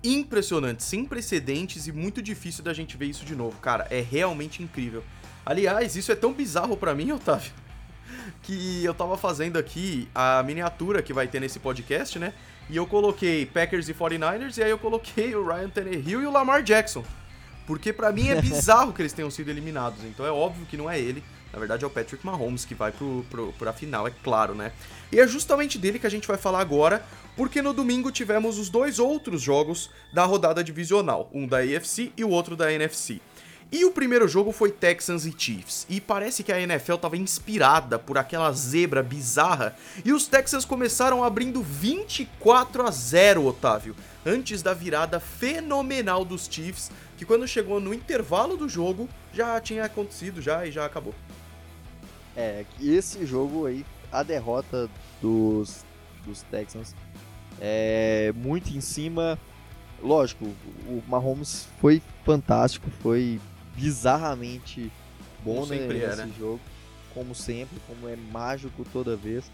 impressionante, 0.03 0.83
sem 0.83 1.05
precedentes 1.05 1.87
e 1.87 1.91
muito 1.91 2.21
difícil 2.21 2.63
da 2.63 2.73
gente 2.73 2.95
ver 2.95 3.07
isso 3.07 3.25
de 3.25 3.35
novo, 3.35 3.57
cara. 3.59 3.87
É 3.89 4.01
realmente 4.01 4.63
incrível. 4.63 5.03
Aliás, 5.45 5.95
isso 5.95 6.11
é 6.11 6.15
tão 6.15 6.33
bizarro 6.33 6.77
para 6.77 6.93
mim, 6.93 7.11
Otávio, 7.11 7.51
que 8.43 8.83
eu 8.83 8.93
tava 8.93 9.17
fazendo 9.17 9.57
aqui 9.57 10.07
a 10.13 10.43
miniatura 10.43 11.01
que 11.01 11.13
vai 11.13 11.27
ter 11.27 11.39
nesse 11.39 11.59
podcast, 11.59 12.19
né? 12.19 12.33
E 12.69 12.77
eu 12.77 12.85
coloquei 12.85 13.45
Packers 13.47 13.89
e 13.89 13.93
49ers 13.93 14.57
e 14.57 14.63
aí 14.63 14.69
eu 14.69 14.77
coloquei 14.77 15.35
o 15.35 15.45
Ryan 15.45 15.69
Tannehill 15.69 16.21
e 16.21 16.25
o 16.27 16.31
Lamar 16.31 16.61
Jackson. 16.61 17.03
Porque 17.65 17.91
para 17.91 18.11
mim 18.11 18.29
é 18.29 18.35
bizarro 18.41 18.93
que 18.93 19.01
eles 19.01 19.13
tenham 19.13 19.31
sido 19.31 19.49
eliminados. 19.49 20.03
Então 20.03 20.25
é 20.25 20.31
óbvio 20.31 20.65
que 20.67 20.77
não 20.77 20.89
é 20.89 20.99
ele. 20.99 21.23
Na 21.51 21.57
verdade 21.57 21.83
é 21.83 21.87
o 21.87 21.89
Patrick 21.89 22.23
Mahomes 22.23 22.65
que 22.65 22.75
vai 22.75 22.91
pro, 22.91 23.25
pro, 23.29 23.53
pra 23.53 23.73
final, 23.73 24.07
é 24.07 24.11
claro, 24.23 24.53
né? 24.53 24.71
E 25.11 25.19
é 25.19 25.27
justamente 25.27 25.79
dele 25.79 25.97
que 25.97 26.05
a 26.05 26.09
gente 26.09 26.27
vai 26.27 26.37
falar 26.37 26.59
agora, 26.59 27.03
porque 27.35 27.59
no 27.59 27.73
domingo 27.73 28.11
tivemos 28.11 28.59
os 28.59 28.69
dois 28.69 28.99
outros 28.99 29.41
jogos 29.41 29.89
da 30.13 30.25
rodada 30.25 30.63
divisional, 30.63 31.27
um 31.33 31.47
da 31.47 31.57
AFC 31.57 32.11
e 32.15 32.23
o 32.23 32.29
outro 32.29 32.55
da 32.55 32.71
NFC. 32.71 33.19
E 33.71 33.85
o 33.85 33.91
primeiro 33.91 34.27
jogo 34.27 34.51
foi 34.51 34.71
Texans 34.71 35.25
e 35.25 35.35
Chiefs. 35.37 35.85
E 35.87 36.01
parece 36.01 36.43
que 36.43 36.51
a 36.51 36.59
NFL 36.59 36.95
estava 36.95 37.15
inspirada 37.15 37.99
por 37.99 38.17
aquela 38.17 38.51
zebra 38.51 39.03
bizarra. 39.03 39.75
E 40.03 40.11
os 40.11 40.27
Texans 40.27 40.65
começaram 40.65 41.23
abrindo 41.23 41.61
24 41.61 42.87
a 42.87 42.89
0, 42.89 43.45
Otávio. 43.45 43.95
Antes 44.25 44.63
da 44.63 44.73
virada 44.73 45.19
fenomenal 45.19 46.25
dos 46.25 46.47
Chiefs, 46.49 46.89
que 47.15 47.25
quando 47.25 47.47
chegou 47.47 47.79
no 47.79 47.93
intervalo 47.93 48.57
do 48.57 48.67
jogo 48.67 49.07
já 49.31 49.61
tinha 49.61 49.85
acontecido 49.85 50.41
já 50.41 50.65
e 50.65 50.71
já 50.71 50.85
acabou. 50.85 51.13
É, 52.35 52.65
esse 52.81 53.23
jogo 53.23 53.67
aí, 53.67 53.85
a 54.11 54.23
derrota 54.23 54.89
dos, 55.21 55.85
dos 56.25 56.41
Texans 56.43 56.95
é 57.61 58.33
muito 58.35 58.75
em 58.75 58.81
cima. 58.81 59.37
Lógico, 60.01 60.45
o 60.87 61.03
Mahomes 61.07 61.67
foi 61.79 62.01
fantástico, 62.25 62.89
foi 63.01 63.39
bizarramente 63.79 64.91
bom 65.43 65.65
né, 65.65 65.77
nesse 65.87 66.15
né? 66.17 66.31
jogo, 66.37 66.59
como 67.13 67.33
sempre, 67.33 67.79
como 67.87 68.07
é 68.07 68.15
mágico 68.15 68.85
toda 68.91 69.15
vez. 69.15 69.49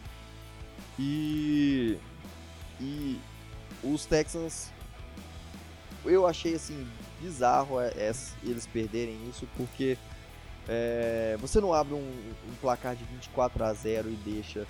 E 1.00 1.98
e 2.80 3.20
os 3.84 4.06
Texans 4.06 4.72
eu 6.04 6.28
achei 6.28 6.56
assim 6.56 6.86
bizarro 7.22 7.80
é, 7.80 7.88
é, 7.96 8.12
eles 8.44 8.68
perderem 8.68 9.18
isso 9.30 9.48
porque 9.56 9.98
é, 10.68 11.38
você 11.40 11.62
não 11.62 11.74
abre 11.74 11.94
um, 11.94 11.98
um, 11.98 12.56
placar 12.60 12.96
de 12.96 13.04
24 13.06 13.64
a 13.64 13.74
0 13.74 14.10
e 14.10 14.16
deixa 14.16 14.66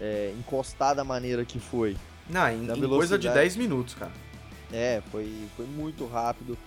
é, 0.00 0.34
encostar 0.38 0.94
da 0.94 1.04
maneira 1.04 1.44
que 1.44 1.60
foi. 1.60 1.96
Não, 2.28 2.48
em, 2.48 2.64
em 2.64 2.88
coisa 2.88 3.18
de 3.18 3.28
10 3.28 3.56
minutos, 3.56 3.94
cara. 3.94 4.12
É, 4.72 5.02
foi, 5.10 5.30
foi 5.56 5.66
muito 5.66 6.06
rápido. 6.06 6.58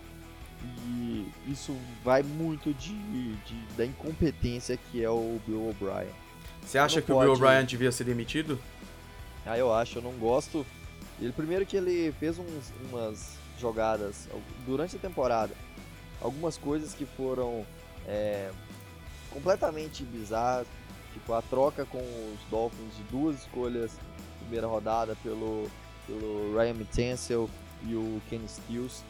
E 0.62 1.32
isso 1.48 1.76
vai 2.04 2.24
muito 2.24 2.74
de, 2.74 2.94
de 3.36 3.56
da 3.78 3.86
incompetência 3.86 4.78
que 4.78 5.04
é 5.04 5.10
o 5.10 5.40
Bill 5.46 5.70
O'Brien. 5.70 6.14
Você 6.62 6.78
acha 6.78 7.02
que 7.02 7.08
pode... 7.08 7.30
o 7.30 7.34
Bill 7.36 7.46
O'Brien 7.46 7.66
devia 7.66 7.92
ser 7.92 8.04
demitido? 8.04 8.60
Ah, 9.46 9.58
eu 9.58 9.74
acho, 9.74 10.00
eu 10.00 10.02
não 10.02 10.14
gosto. 10.14 10.66
Ele 11.20 11.32
primeiro 11.32 11.66
que 11.66 11.78
ele 11.78 12.14
fez 12.20 12.38
uns, 12.38 12.74
umas 12.90 13.38
jogadas 13.60 14.28
durante 14.66 14.96
a 14.96 15.00
temporada, 15.00 15.54
algumas 16.22 16.58
coisas 16.58 16.94
que 16.94 17.06
foram 17.06 17.66
é, 18.08 18.52
completamente 19.32 20.04
bizarras. 20.04 20.68
Tipo, 21.14 21.34
a 21.34 21.42
troca 21.42 21.86
com 21.86 21.98
os 21.98 22.40
Dolphins 22.52 22.96
de 22.96 23.04
duas 23.04 23.40
escolhas 23.40 23.92
primeira 24.50 24.66
rodada 24.66 25.16
pelo, 25.22 25.70
pelo 26.08 26.58
Ryan 26.58 26.74
Mitchell 26.74 27.50
e 27.86 27.94
o 27.94 28.20
Kenny 28.30 28.48
Stills, 28.48 29.04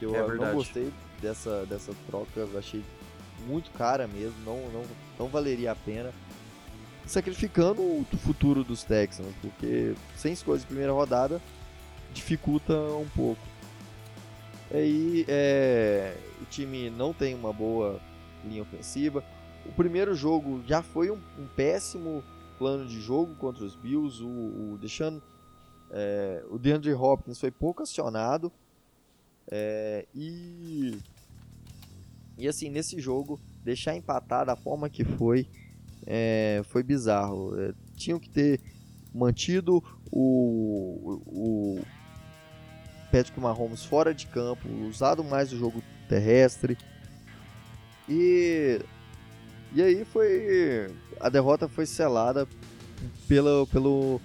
que 0.00 0.06
eu 0.06 0.16
é 0.16 0.34
não 0.34 0.54
gostei 0.54 0.90
dessa, 1.20 1.66
dessa 1.66 1.92
troca, 2.08 2.48
achei 2.58 2.82
muito 3.46 3.70
cara 3.72 4.08
mesmo, 4.08 4.34
não, 4.44 4.56
não, 4.70 4.82
não 5.18 5.28
valeria 5.28 5.72
a 5.72 5.76
pena. 5.76 6.10
Sacrificando 7.06 7.82
o 7.82 8.06
futuro 8.24 8.64
dos 8.64 8.82
Texans, 8.82 9.34
porque 9.42 9.94
sem 10.16 10.32
escolhas 10.32 10.62
de 10.62 10.68
primeira 10.68 10.92
rodada 10.92 11.40
dificulta 12.14 12.74
um 12.74 13.08
pouco. 13.14 13.42
Aí 14.72 15.24
é, 15.28 16.16
o 16.40 16.44
time 16.46 16.88
não 16.88 17.12
tem 17.12 17.34
uma 17.34 17.52
boa 17.52 18.00
linha 18.44 18.62
ofensiva. 18.62 19.22
O 19.66 19.72
primeiro 19.72 20.14
jogo 20.14 20.62
já 20.66 20.82
foi 20.82 21.10
um, 21.10 21.18
um 21.38 21.46
péssimo 21.56 22.22
plano 22.58 22.86
de 22.86 23.00
jogo 23.00 23.34
contra 23.34 23.64
os 23.64 23.74
Bills. 23.74 24.22
O, 24.22 24.28
o 24.28 24.78
Deshaun, 24.80 25.20
é, 25.90 26.44
o 26.48 26.58
DeAndre 26.58 26.94
Hopkins 26.94 27.40
foi 27.40 27.50
pouco 27.50 27.82
acionado. 27.82 28.52
É, 29.48 30.06
e, 30.14 30.96
e 32.38 32.48
assim, 32.48 32.68
nesse 32.68 33.00
jogo, 33.00 33.40
deixar 33.64 33.96
empatar 33.96 34.46
da 34.46 34.56
forma 34.56 34.88
que 34.88 35.04
foi, 35.04 35.46
é, 36.06 36.62
foi 36.64 36.82
bizarro. 36.82 37.58
É, 37.60 37.72
tinham 37.96 38.18
que 38.18 38.28
ter 38.28 38.60
mantido 39.14 39.82
o, 40.10 41.22
o, 41.26 41.80
Patrick 43.10 43.38
Mahomes 43.40 43.84
fora 43.84 44.14
de 44.14 44.26
campo, 44.26 44.68
usado 44.88 45.22
mais 45.24 45.52
o 45.52 45.58
jogo 45.58 45.82
terrestre. 46.08 46.78
E 48.08 48.80
e 49.72 49.82
aí 49.82 50.04
foi 50.04 50.92
a 51.20 51.28
derrota 51.28 51.68
foi 51.68 51.86
selada 51.86 52.46
pelo 53.28 53.66
pelo 53.68 54.20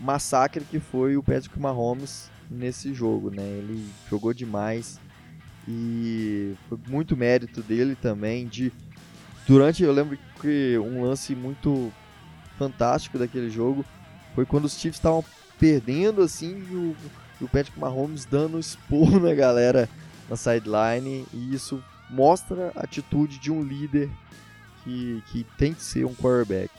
massacre 0.00 0.64
que 0.64 0.80
foi 0.80 1.16
o 1.16 1.22
Patrick 1.22 1.58
Mahomes 1.58 2.30
nesse 2.50 2.92
jogo, 2.94 3.30
né? 3.30 3.42
Ele 3.42 3.88
jogou 4.10 4.32
demais 4.32 5.00
e 5.66 6.54
foi 6.68 6.78
muito 6.88 7.16
mérito 7.16 7.62
dele 7.62 7.94
também 7.94 8.46
de 8.46 8.72
durante 9.46 9.82
eu 9.82 9.92
lembro 9.92 10.18
que 10.40 10.78
um 10.78 11.02
lance 11.02 11.34
muito 11.34 11.92
fantástico 12.58 13.18
daquele 13.18 13.50
jogo 13.50 13.84
foi 14.34 14.46
quando 14.46 14.64
os 14.64 14.72
Chiefs 14.72 14.98
estavam 14.98 15.22
perdendo 15.58 16.22
assim 16.22 16.64
e 16.70 16.74
o 16.74 16.96
e 17.40 17.44
o 17.44 17.48
Patrick 17.48 17.78
Mahomes 17.78 18.24
dando 18.24 18.58
expor 18.58 19.18
na 19.20 19.34
galera 19.34 19.88
na 20.28 20.36
sideline 20.36 21.26
e 21.32 21.54
isso 21.54 21.82
mostra 22.10 22.72
a 22.74 22.82
atitude 22.82 23.38
de 23.38 23.50
um 23.50 23.62
líder 23.62 24.10
que, 24.82 25.22
que 25.30 25.44
tem 25.56 25.72
que 25.72 25.82
ser 25.82 26.04
um 26.04 26.14
quarterback. 26.14 26.70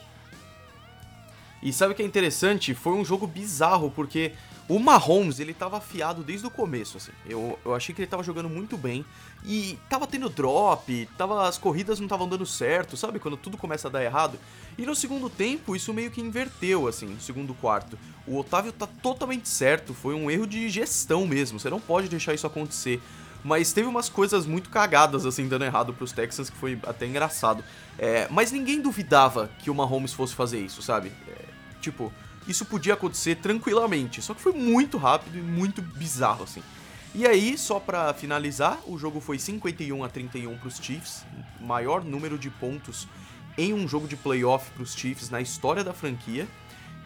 E 1.62 1.72
sabe 1.72 1.92
o 1.92 1.96
que 1.96 2.02
é 2.02 2.06
interessante? 2.06 2.74
Foi 2.74 2.94
um 2.94 3.04
jogo 3.04 3.26
bizarro, 3.26 3.90
porque 3.90 4.32
o 4.70 4.78
Mahomes, 4.78 5.40
ele 5.40 5.52
tava 5.52 5.78
afiado 5.78 6.22
desde 6.22 6.46
o 6.46 6.50
começo, 6.50 6.96
assim. 6.96 7.10
Eu, 7.28 7.58
eu 7.64 7.74
achei 7.74 7.92
que 7.92 8.00
ele 8.00 8.06
tava 8.06 8.22
jogando 8.22 8.48
muito 8.48 8.76
bem. 8.76 9.04
E 9.44 9.76
tava 9.88 10.06
tendo 10.06 10.28
drop, 10.28 11.08
tava, 11.18 11.48
as 11.48 11.58
corridas 11.58 11.98
não 11.98 12.06
estavam 12.06 12.28
dando 12.28 12.46
certo, 12.46 12.96
sabe? 12.96 13.18
Quando 13.18 13.36
tudo 13.36 13.56
começa 13.56 13.88
a 13.88 13.90
dar 13.90 14.04
errado. 14.04 14.38
E 14.78 14.86
no 14.86 14.94
segundo 14.94 15.28
tempo, 15.28 15.74
isso 15.74 15.92
meio 15.92 16.08
que 16.08 16.20
inverteu, 16.20 16.86
assim, 16.86 17.06
no 17.06 17.20
segundo 17.20 17.52
quarto. 17.52 17.98
O 18.24 18.38
Otávio 18.38 18.70
tá 18.70 18.86
totalmente 18.86 19.48
certo, 19.48 19.92
foi 19.92 20.14
um 20.14 20.30
erro 20.30 20.46
de 20.46 20.68
gestão 20.68 21.26
mesmo. 21.26 21.58
Você 21.58 21.68
não 21.68 21.80
pode 21.80 22.08
deixar 22.08 22.32
isso 22.32 22.46
acontecer. 22.46 23.02
Mas 23.42 23.72
teve 23.72 23.88
umas 23.88 24.08
coisas 24.08 24.46
muito 24.46 24.70
cagadas, 24.70 25.26
assim, 25.26 25.48
dando 25.48 25.64
errado 25.64 25.92
pros 25.92 26.12
Texans, 26.12 26.48
que 26.48 26.56
foi 26.56 26.78
até 26.86 27.06
engraçado. 27.06 27.64
É, 27.98 28.28
mas 28.30 28.52
ninguém 28.52 28.80
duvidava 28.80 29.50
que 29.58 29.68
o 29.68 29.74
Mahomes 29.74 30.12
fosse 30.12 30.32
fazer 30.32 30.60
isso, 30.60 30.80
sabe? 30.80 31.10
É, 31.26 31.44
tipo, 31.80 32.12
isso 32.50 32.64
podia 32.64 32.94
acontecer 32.94 33.36
tranquilamente. 33.36 34.20
Só 34.20 34.34
que 34.34 34.40
foi 34.40 34.52
muito 34.52 34.98
rápido 34.98 35.38
e 35.38 35.42
muito 35.42 35.80
bizarro, 35.80 36.44
assim. 36.44 36.62
E 37.14 37.26
aí, 37.26 37.58
só 37.58 37.80
para 37.80 38.12
finalizar, 38.14 38.78
o 38.86 38.96
jogo 38.96 39.20
foi 39.20 39.38
51 39.38 40.04
a 40.04 40.08
31 40.08 40.56
para 40.58 40.68
os 40.68 40.76
Chiefs, 40.76 41.24
maior 41.60 42.04
número 42.04 42.38
de 42.38 42.50
pontos 42.50 43.08
em 43.58 43.74
um 43.74 43.88
jogo 43.88 44.06
de 44.06 44.16
playoff 44.16 44.70
para 44.70 44.82
os 44.82 44.94
Chiefs 44.94 45.28
na 45.28 45.40
história 45.40 45.82
da 45.82 45.92
franquia. 45.92 46.46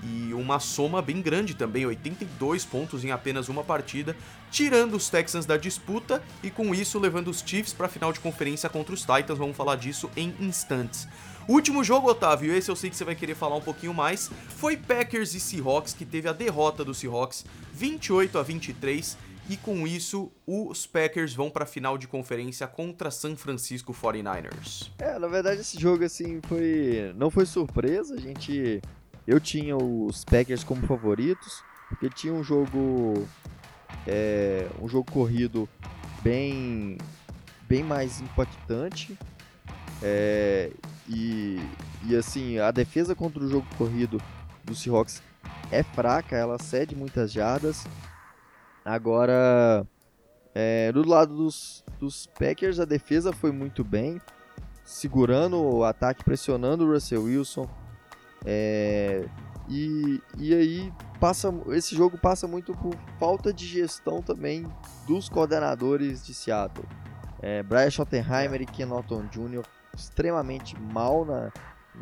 E 0.02 0.34
uma 0.34 0.60
soma 0.60 1.00
bem 1.00 1.22
grande 1.22 1.54
também, 1.54 1.86
82 1.86 2.66
pontos 2.66 3.02
em 3.04 3.10
apenas 3.10 3.48
uma 3.48 3.64
partida, 3.64 4.14
tirando 4.50 4.94
os 4.94 5.08
Texans 5.08 5.46
da 5.46 5.56
disputa 5.56 6.22
e 6.42 6.50
com 6.50 6.74
isso 6.74 6.98
levando 6.98 7.28
os 7.28 7.42
Chiefs 7.44 7.72
para 7.72 7.86
a 7.86 7.88
final 7.88 8.12
de 8.12 8.20
conferência 8.20 8.68
contra 8.68 8.92
os 8.92 9.00
Titans. 9.00 9.38
Vamos 9.38 9.56
falar 9.56 9.76
disso 9.76 10.10
em 10.14 10.34
instantes. 10.40 11.08
Último 11.46 11.84
jogo, 11.84 12.08
Otávio, 12.08 12.54
esse 12.54 12.70
eu 12.70 12.76
sei 12.76 12.88
que 12.88 12.96
você 12.96 13.04
vai 13.04 13.14
querer 13.14 13.34
falar 13.34 13.56
um 13.56 13.60
pouquinho 13.60 13.92
mais, 13.92 14.30
foi 14.48 14.78
Packers 14.78 15.34
e 15.34 15.40
Seahawks, 15.40 15.92
que 15.92 16.06
teve 16.06 16.26
a 16.26 16.32
derrota 16.32 16.82
dos 16.82 16.98
Seahawks 16.98 17.44
28 17.74 18.38
a 18.38 18.42
23, 18.42 19.18
e 19.50 19.56
com 19.58 19.86
isso 19.86 20.32
os 20.46 20.86
Packers 20.86 21.34
vão 21.34 21.50
para 21.50 21.64
a 21.64 21.66
final 21.66 21.98
de 21.98 22.08
conferência 22.08 22.66
contra 22.66 23.10
San 23.10 23.36
Francisco 23.36 23.92
49ers. 23.92 24.90
É, 24.98 25.18
na 25.18 25.28
verdade 25.28 25.60
esse 25.60 25.78
jogo 25.78 26.04
assim 26.04 26.40
foi 26.48 27.12
não 27.14 27.30
foi 27.30 27.44
surpresa, 27.44 28.14
a 28.14 28.20
gente 28.20 28.80
eu 29.26 29.38
tinha 29.38 29.76
os 29.76 30.24
Packers 30.24 30.64
como 30.64 30.86
favoritos, 30.86 31.62
porque 31.90 32.08
tinha 32.08 32.32
um 32.32 32.42
jogo 32.42 33.28
é, 34.06 34.66
um 34.80 34.88
jogo 34.88 35.10
corrido 35.12 35.68
bem 36.22 36.96
bem 37.68 37.82
mais 37.82 38.22
impactante 38.22 39.18
é, 40.02 40.70
e, 41.08 41.60
e 42.04 42.16
assim, 42.16 42.58
a 42.58 42.70
defesa 42.70 43.14
contra 43.14 43.42
o 43.42 43.48
jogo 43.48 43.66
corrido 43.76 44.20
do 44.64 44.74
Seahawks 44.74 45.22
é 45.70 45.82
fraca, 45.82 46.36
ela 46.36 46.58
cede 46.58 46.96
muitas 46.96 47.32
jardas. 47.32 47.84
Agora, 48.84 49.86
é, 50.54 50.90
do 50.92 51.06
lado 51.06 51.34
dos, 51.34 51.84
dos 51.98 52.26
Packers, 52.26 52.80
a 52.80 52.84
defesa 52.84 53.32
foi 53.32 53.52
muito 53.52 53.84
bem, 53.84 54.20
segurando 54.82 55.60
o 55.60 55.84
ataque, 55.84 56.24
pressionando 56.24 56.84
o 56.84 56.92
Russell 56.92 57.24
Wilson. 57.24 57.68
É, 58.46 59.26
e, 59.68 60.20
e 60.38 60.54
aí 60.54 60.92
passa 61.18 61.52
esse 61.70 61.96
jogo 61.96 62.18
passa 62.18 62.46
muito 62.46 62.74
por 62.74 62.94
falta 63.18 63.50
de 63.50 63.66
gestão 63.66 64.20
também 64.20 64.66
dos 65.06 65.28
coordenadores 65.28 66.24
de 66.24 66.34
Seattle. 66.34 66.86
É, 67.40 67.62
Brian 67.62 67.90
Schottenheimer 67.90 68.60
e 68.60 68.66
Ken 68.66 68.86
Norton 68.86 69.24
Jr 69.30 69.64
extremamente 69.96 70.78
mal 70.78 71.24
na, 71.24 71.52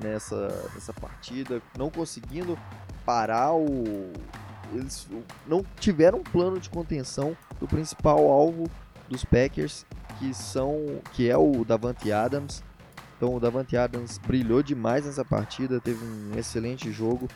nessa, 0.03 0.49
nessa 0.75 0.93
partida, 0.93 1.61
não 1.77 1.91
conseguindo 1.91 2.59
parar 3.05 3.55
o. 3.55 4.13
Eles 4.73 5.07
não 5.47 5.65
tiveram 5.79 6.21
um 6.21 6.23
plano 6.23 6.59
de 6.59 6.71
contenção 6.71 7.37
do 7.61 7.69
principal 7.69 8.19
alvo 8.31 8.71
dos 9.09 9.25
Packers, 9.25 9.85
que 10.19 10.33
são 10.33 11.01
que 11.13 11.29
é 11.29 11.37
o 11.37 11.65
Davante 11.65 12.11
Adams. 12.11 12.63
Então 13.17 13.37
o 13.37 13.41
Davante 13.41 13.77
Adams 13.77 14.19
brilhou 14.19 14.63
demais 14.63 15.07
nessa 15.07 15.25
partida, 15.25 15.81
teve 15.81 16.03
um 16.05 16.37
excelente 16.37 16.91
jogo 16.91 17.29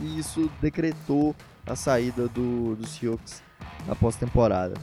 e 0.00 0.18
isso 0.18 0.50
decretou 0.60 1.34
a 1.66 1.74
saída 1.74 2.28
do, 2.28 2.74
do 2.74 2.86
Seahawks 2.86 3.42
na 3.86 3.94
pós-temporada. 3.94 4.74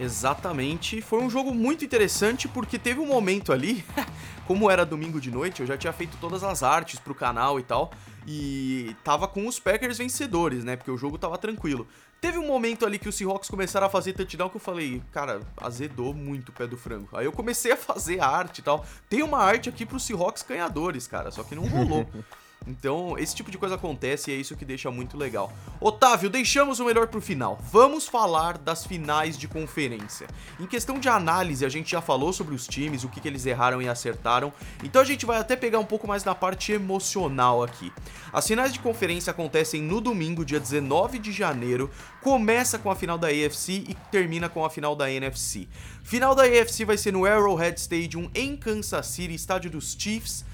Exatamente. 0.00 1.02
Foi 1.02 1.20
um 1.20 1.28
jogo 1.28 1.54
muito 1.54 1.84
interessante 1.84 2.48
porque 2.48 2.78
teve 2.78 3.00
um 3.00 3.06
momento 3.06 3.52
ali, 3.52 3.84
como 4.46 4.70
era 4.70 4.86
domingo 4.86 5.20
de 5.20 5.30
noite, 5.30 5.60
eu 5.60 5.66
já 5.66 5.76
tinha 5.76 5.92
feito 5.92 6.16
todas 6.18 6.42
as 6.42 6.62
artes 6.62 6.98
pro 6.98 7.14
canal 7.14 7.60
e 7.60 7.62
tal, 7.62 7.92
e 8.26 8.96
tava 9.04 9.28
com 9.28 9.46
os 9.46 9.60
Packers 9.60 9.98
vencedores, 9.98 10.64
né? 10.64 10.74
Porque 10.74 10.90
o 10.90 10.96
jogo 10.96 11.18
tava 11.18 11.36
tranquilo. 11.36 11.86
Teve 12.18 12.38
um 12.38 12.46
momento 12.46 12.86
ali 12.86 12.98
que 12.98 13.10
os 13.10 13.14
Seahawks 13.14 13.50
começaram 13.50 13.86
a 13.86 13.90
fazer 13.90 14.14
touchdown 14.14 14.48
que 14.48 14.56
eu 14.56 14.60
falei, 14.60 15.02
cara, 15.12 15.42
azedou 15.58 16.14
muito 16.14 16.48
o 16.48 16.52
pé 16.52 16.66
do 16.66 16.78
frango. 16.78 17.08
Aí 17.12 17.26
eu 17.26 17.32
comecei 17.32 17.70
a 17.72 17.76
fazer 17.76 18.20
arte 18.20 18.60
e 18.60 18.62
tal. 18.62 18.86
Tem 19.08 19.22
uma 19.22 19.38
arte 19.38 19.68
aqui 19.68 19.84
pros 19.84 20.04
Seahawks 20.04 20.42
ganhadores, 20.42 21.06
cara, 21.06 21.30
só 21.30 21.42
que 21.42 21.54
não 21.54 21.66
rolou. 21.66 22.08
Então, 22.66 23.16
esse 23.18 23.34
tipo 23.34 23.50
de 23.50 23.56
coisa 23.56 23.74
acontece 23.74 24.30
e 24.30 24.34
é 24.34 24.36
isso 24.36 24.54
que 24.54 24.64
deixa 24.64 24.90
muito 24.90 25.16
legal. 25.16 25.50
Otávio, 25.80 26.28
deixamos 26.28 26.78
o 26.78 26.84
melhor 26.84 27.08
pro 27.08 27.20
final. 27.20 27.58
Vamos 27.72 28.06
falar 28.06 28.58
das 28.58 28.84
finais 28.84 29.38
de 29.38 29.48
conferência. 29.48 30.26
Em 30.58 30.66
questão 30.66 30.98
de 30.98 31.08
análise, 31.08 31.64
a 31.64 31.70
gente 31.70 31.90
já 31.90 32.02
falou 32.02 32.32
sobre 32.32 32.54
os 32.54 32.66
times, 32.66 33.02
o 33.02 33.08
que, 33.08 33.20
que 33.20 33.26
eles 33.26 33.46
erraram 33.46 33.80
e 33.80 33.88
acertaram. 33.88 34.52
Então 34.84 35.00
a 35.00 35.04
gente 35.04 35.24
vai 35.24 35.38
até 35.38 35.56
pegar 35.56 35.78
um 35.78 35.86
pouco 35.86 36.06
mais 36.06 36.22
na 36.22 36.34
parte 36.34 36.72
emocional 36.72 37.62
aqui. 37.62 37.90
As 38.32 38.46
finais 38.46 38.72
de 38.72 38.78
conferência 38.78 39.30
acontecem 39.30 39.80
no 39.80 40.00
domingo, 40.00 40.44
dia 40.44 40.60
19 40.60 41.18
de 41.18 41.32
janeiro. 41.32 41.90
Começa 42.22 42.78
com 42.78 42.90
a 42.90 42.94
final 42.94 43.16
da 43.16 43.28
AFC 43.28 43.84
e 43.88 43.96
termina 44.12 44.50
com 44.50 44.64
a 44.64 44.70
final 44.70 44.94
da 44.94 45.10
NFC. 45.10 45.66
Final 46.04 46.34
da 46.34 46.42
AFC 46.42 46.84
vai 46.84 46.98
ser 46.98 47.12
no 47.12 47.24
Arrowhead 47.24 47.80
Stadium 47.80 48.30
em 48.34 48.54
Kansas 48.54 49.06
City, 49.06 49.34
estádio 49.34 49.70
dos 49.70 49.96
Chiefs. 49.98 50.44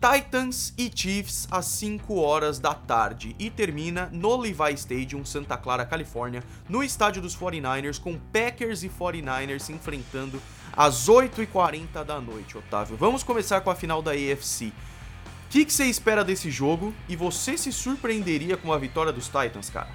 Titans 0.00 0.74
e 0.76 0.90
Chiefs 0.94 1.48
às 1.50 1.64
5 1.66 2.14
horas 2.16 2.58
da 2.58 2.74
tarde 2.74 3.34
e 3.38 3.50
termina 3.50 4.08
no 4.12 4.36
Levi 4.36 4.74
Stadium, 4.74 5.24
Santa 5.24 5.56
Clara, 5.56 5.86
Califórnia, 5.86 6.44
no 6.68 6.82
estádio 6.84 7.22
dos 7.22 7.36
49ers, 7.36 7.98
com 7.98 8.18
Packers 8.32 8.82
e 8.82 8.88
49ers 8.88 9.60
se 9.60 9.72
enfrentando 9.72 10.40
às 10.72 11.08
8h40 11.08 12.04
da 12.04 12.20
noite, 12.20 12.58
Otávio. 12.58 12.96
Vamos 12.96 13.22
começar 13.22 13.62
com 13.62 13.70
a 13.70 13.74
final 13.74 14.02
da 14.02 14.12
AFC. 14.12 14.66
O 14.66 15.48
que, 15.48 15.64
que 15.64 15.72
você 15.72 15.86
espera 15.86 16.22
desse 16.22 16.50
jogo 16.50 16.92
e 17.08 17.16
você 17.16 17.56
se 17.56 17.72
surpreenderia 17.72 18.56
com 18.56 18.72
a 18.72 18.78
vitória 18.78 19.12
dos 19.12 19.26
Titans, 19.26 19.70
cara? 19.70 19.90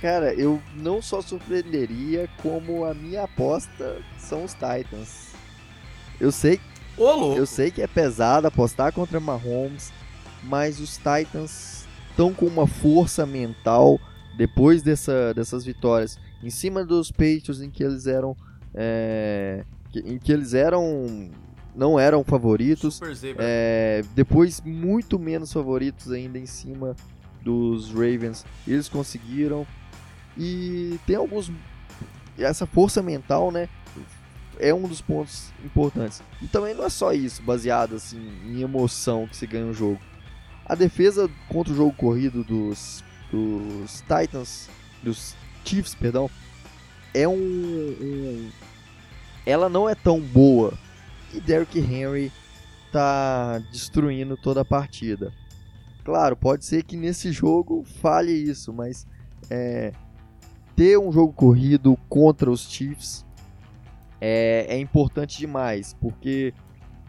Cara, 0.00 0.34
eu 0.34 0.60
não 0.74 1.00
só 1.00 1.22
surpreenderia, 1.22 2.28
como 2.42 2.84
a 2.84 2.92
minha 2.92 3.22
aposta 3.22 4.02
são 4.18 4.42
os 4.42 4.52
Titans. 4.52 5.28
Eu 6.20 6.32
sei, 6.32 6.60
Ô, 6.96 7.34
eu 7.34 7.46
sei 7.46 7.70
que 7.70 7.82
é 7.82 7.86
pesado 7.86 8.46
apostar 8.46 8.92
contra 8.92 9.18
Mahomes, 9.18 9.92
mas 10.42 10.80
os 10.80 10.96
Titans 10.96 11.86
estão 12.10 12.32
com 12.32 12.46
uma 12.46 12.66
força 12.66 13.24
mental 13.24 13.98
depois 14.36 14.82
dessa, 14.82 15.32
dessas 15.34 15.64
vitórias 15.64 16.18
em 16.42 16.50
cima 16.50 16.84
dos 16.84 17.10
Patriots 17.10 17.60
em 17.60 17.70
que 17.70 17.82
eles 17.82 18.06
eram 18.06 18.36
é, 18.74 19.64
em 19.94 20.18
que 20.18 20.32
eles 20.32 20.54
eram 20.54 21.30
não 21.74 21.98
eram 21.98 22.22
favoritos 22.22 23.00
é, 23.38 24.02
depois 24.14 24.60
muito 24.60 25.18
menos 25.18 25.52
favoritos 25.52 26.10
ainda 26.10 26.38
em 26.38 26.46
cima 26.46 26.94
dos 27.42 27.90
Ravens. 27.90 28.44
Eles 28.66 28.88
conseguiram. 28.88 29.66
E 30.36 30.98
tem 31.06 31.16
alguns 31.16 31.52
essa 32.38 32.64
força 32.66 33.02
mental 33.02 33.52
né 33.52 33.68
é 34.62 34.72
um 34.72 34.86
dos 34.86 35.00
pontos 35.00 35.52
importantes 35.64 36.22
e 36.40 36.46
também 36.46 36.74
não 36.74 36.84
é 36.84 36.88
só 36.88 37.12
isso 37.12 37.42
baseado 37.42 37.96
assim 37.96 38.20
em 38.46 38.62
emoção 38.62 39.26
que 39.26 39.36
se 39.36 39.46
ganha 39.46 39.66
um 39.66 39.74
jogo 39.74 40.00
a 40.64 40.74
defesa 40.74 41.28
contra 41.48 41.72
o 41.72 41.76
jogo 41.76 41.92
corrido 41.92 42.44
dos 42.44 43.02
dos 43.30 44.00
Titans 44.02 44.68
dos 45.02 45.34
Chiefs 45.64 45.94
perdão 45.94 46.30
é 47.14 47.26
um, 47.28 47.34
um 47.34 48.50
ela 49.44 49.68
não 49.68 49.88
é 49.88 49.94
tão 49.94 50.20
boa. 50.20 50.72
E 51.32 51.40
Derrick 51.40 51.78
Henry 51.78 52.32
tá 52.90 53.58
destruindo 53.70 54.36
toda 54.36 54.60
a 54.60 54.64
partida. 54.64 55.32
Claro, 56.04 56.36
pode 56.36 56.64
ser 56.64 56.82
que 56.82 56.96
nesse 56.96 57.32
jogo 57.32 57.84
falhe 58.00 58.32
isso, 58.32 58.72
mas 58.72 59.06
é, 59.48 59.92
ter 60.74 60.98
um 60.98 61.12
jogo 61.12 61.32
corrido 61.32 61.96
contra 62.08 62.50
os 62.50 62.68
Chiefs 62.70 63.24
é, 64.24 64.66
é 64.68 64.78
importante 64.78 65.36
demais, 65.36 65.96
porque 66.00 66.54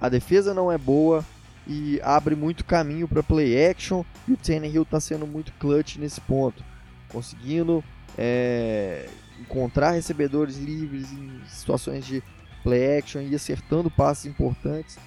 a 0.02 0.10
defesa 0.10 0.52
não 0.52 0.72
é 0.72 0.80
boa 0.80 1.24
e 1.68 2.02
abre 2.02 2.36
muito 2.36 2.66
caminho 2.66 3.08
para 3.08 3.22
play 3.22 3.68
action 3.68 4.04
e 4.28 4.34
o 4.34 4.38
Tannehill 4.38 4.82
está 4.82 5.00
sendo 5.00 5.28
muito 5.28 5.54
clutch 5.60 5.98
nesse 5.98 6.20
ponto, 6.20 6.66
conseguindo 7.10 7.84
é, 8.18 9.08
encontrar 9.40 9.92
recebedores 9.92 10.58
livres 10.58 11.12
em 11.12 11.40
situações 11.48 12.04
de 12.04 12.24
play 12.64 12.98
action 12.98 13.22
e 13.22 13.36
acertando 13.36 13.92
passes 13.92 14.26
importantes. 14.26 14.98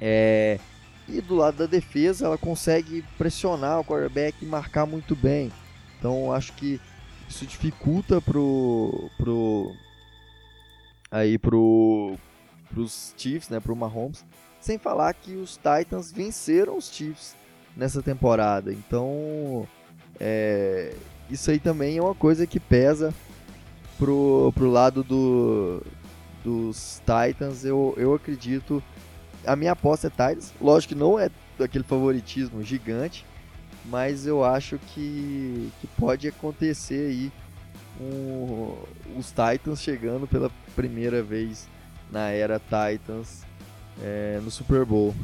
É, 0.00 0.60
e 1.08 1.20
do 1.20 1.34
lado 1.34 1.56
da 1.56 1.66
defesa, 1.66 2.26
ela 2.26 2.38
consegue 2.38 3.04
pressionar 3.18 3.80
o 3.80 3.84
quarterback 3.84 4.36
e 4.40 4.46
marcar 4.46 4.86
muito 4.86 5.16
bem. 5.16 5.50
Então 5.98 6.32
acho 6.32 6.52
que 6.52 6.80
isso 7.28 7.44
dificulta 7.44 8.20
pro 8.20 9.10
pro 9.18 9.74
aí 11.10 11.38
pro 11.38 12.16
pros 12.70 13.14
Chiefs, 13.16 13.48
né, 13.48 13.60
pro 13.60 13.74
Mahomes. 13.74 14.24
Sem 14.60 14.78
falar 14.78 15.14
que 15.14 15.34
os 15.34 15.56
Titans 15.56 16.12
venceram 16.12 16.76
os 16.76 16.90
Chiefs 16.92 17.34
nessa 17.76 18.02
temporada. 18.02 18.72
Então, 18.72 19.66
é, 20.20 20.94
isso 21.30 21.50
aí 21.50 21.58
também 21.58 21.96
é 21.96 22.02
uma 22.02 22.14
coisa 22.14 22.46
que 22.46 22.60
pesa 22.60 23.14
pro, 23.96 24.52
pro 24.54 24.70
lado 24.70 25.02
do, 25.02 25.82
dos 26.44 27.00
Titans. 27.00 27.64
Eu, 27.64 27.94
eu 27.96 28.14
acredito. 28.14 28.82
A 29.46 29.56
minha 29.56 29.72
aposta 29.72 30.08
é 30.08 30.10
Titans. 30.10 30.52
Lógico 30.60 30.94
que 30.94 30.98
não 30.98 31.18
é 31.18 31.30
aquele 31.58 31.84
favoritismo 31.84 32.62
gigante, 32.62 33.24
mas 33.86 34.26
eu 34.26 34.44
acho 34.44 34.78
que, 34.78 35.70
que 35.80 35.86
pode 35.98 36.28
acontecer 36.28 37.10
aí 37.10 37.32
um, 38.00 38.76
os 39.16 39.28
Titans 39.28 39.80
chegando 39.80 40.26
pela 40.26 40.50
primeira 40.74 41.22
vez 41.22 41.66
na 42.10 42.30
era 42.30 42.60
Titans 42.60 43.42
é, 44.02 44.40
no 44.42 44.50
Super 44.50 44.84
Bowl. 44.84 45.14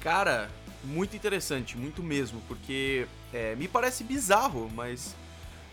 Cara, 0.00 0.48
muito 0.84 1.16
interessante, 1.16 1.76
muito 1.76 2.02
mesmo, 2.02 2.40
porque 2.46 3.06
é, 3.32 3.54
me 3.56 3.66
parece 3.66 4.04
bizarro, 4.04 4.70
mas 4.74 5.14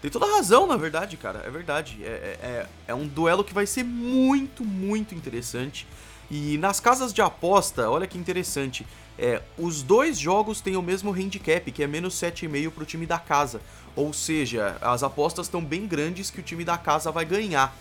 tem 0.04 0.12
toda 0.12 0.26
razão, 0.26 0.68
na 0.68 0.76
verdade, 0.76 1.16
cara. 1.16 1.44
É 1.46 1.50
verdade. 1.50 2.04
É, 2.04 2.08
é, 2.08 2.40
é, 2.46 2.68
é 2.88 2.94
um 2.94 3.08
duelo 3.08 3.42
que 3.42 3.54
vai 3.54 3.66
ser 3.66 3.84
muito, 3.84 4.66
muito 4.66 5.16
interessante. 5.16 5.88
E 6.30 6.58
nas 6.58 6.82
casas 6.82 7.14
de 7.14 7.22
aposta, 7.22 7.90
olha 7.90 8.06
que 8.06 8.18
interessante. 8.18 8.86
É, 9.18 9.42
os 9.58 9.84
dois 9.84 10.18
jogos 10.18 10.62
têm 10.62 10.76
o 10.76 10.82
mesmo 10.82 11.12
handicap, 11.12 11.72
que 11.72 11.84
é 11.84 11.88
menos 11.88 12.16
7,5 12.16 12.72
para 12.72 12.84
o 12.84 12.86
time 12.86 13.06
da 13.06 13.20
casa. 13.20 13.62
Ou 13.96 14.12
seja, 14.12 14.78
as 14.82 15.04
apostas 15.04 15.46
estão 15.46 15.64
bem 15.64 15.86
grandes 15.86 16.30
que 16.30 16.40
o 16.40 16.44
time 16.44 16.64
da 16.64 16.78
casa 16.78 17.12
vai 17.12 17.26
ganhar. 17.26 17.76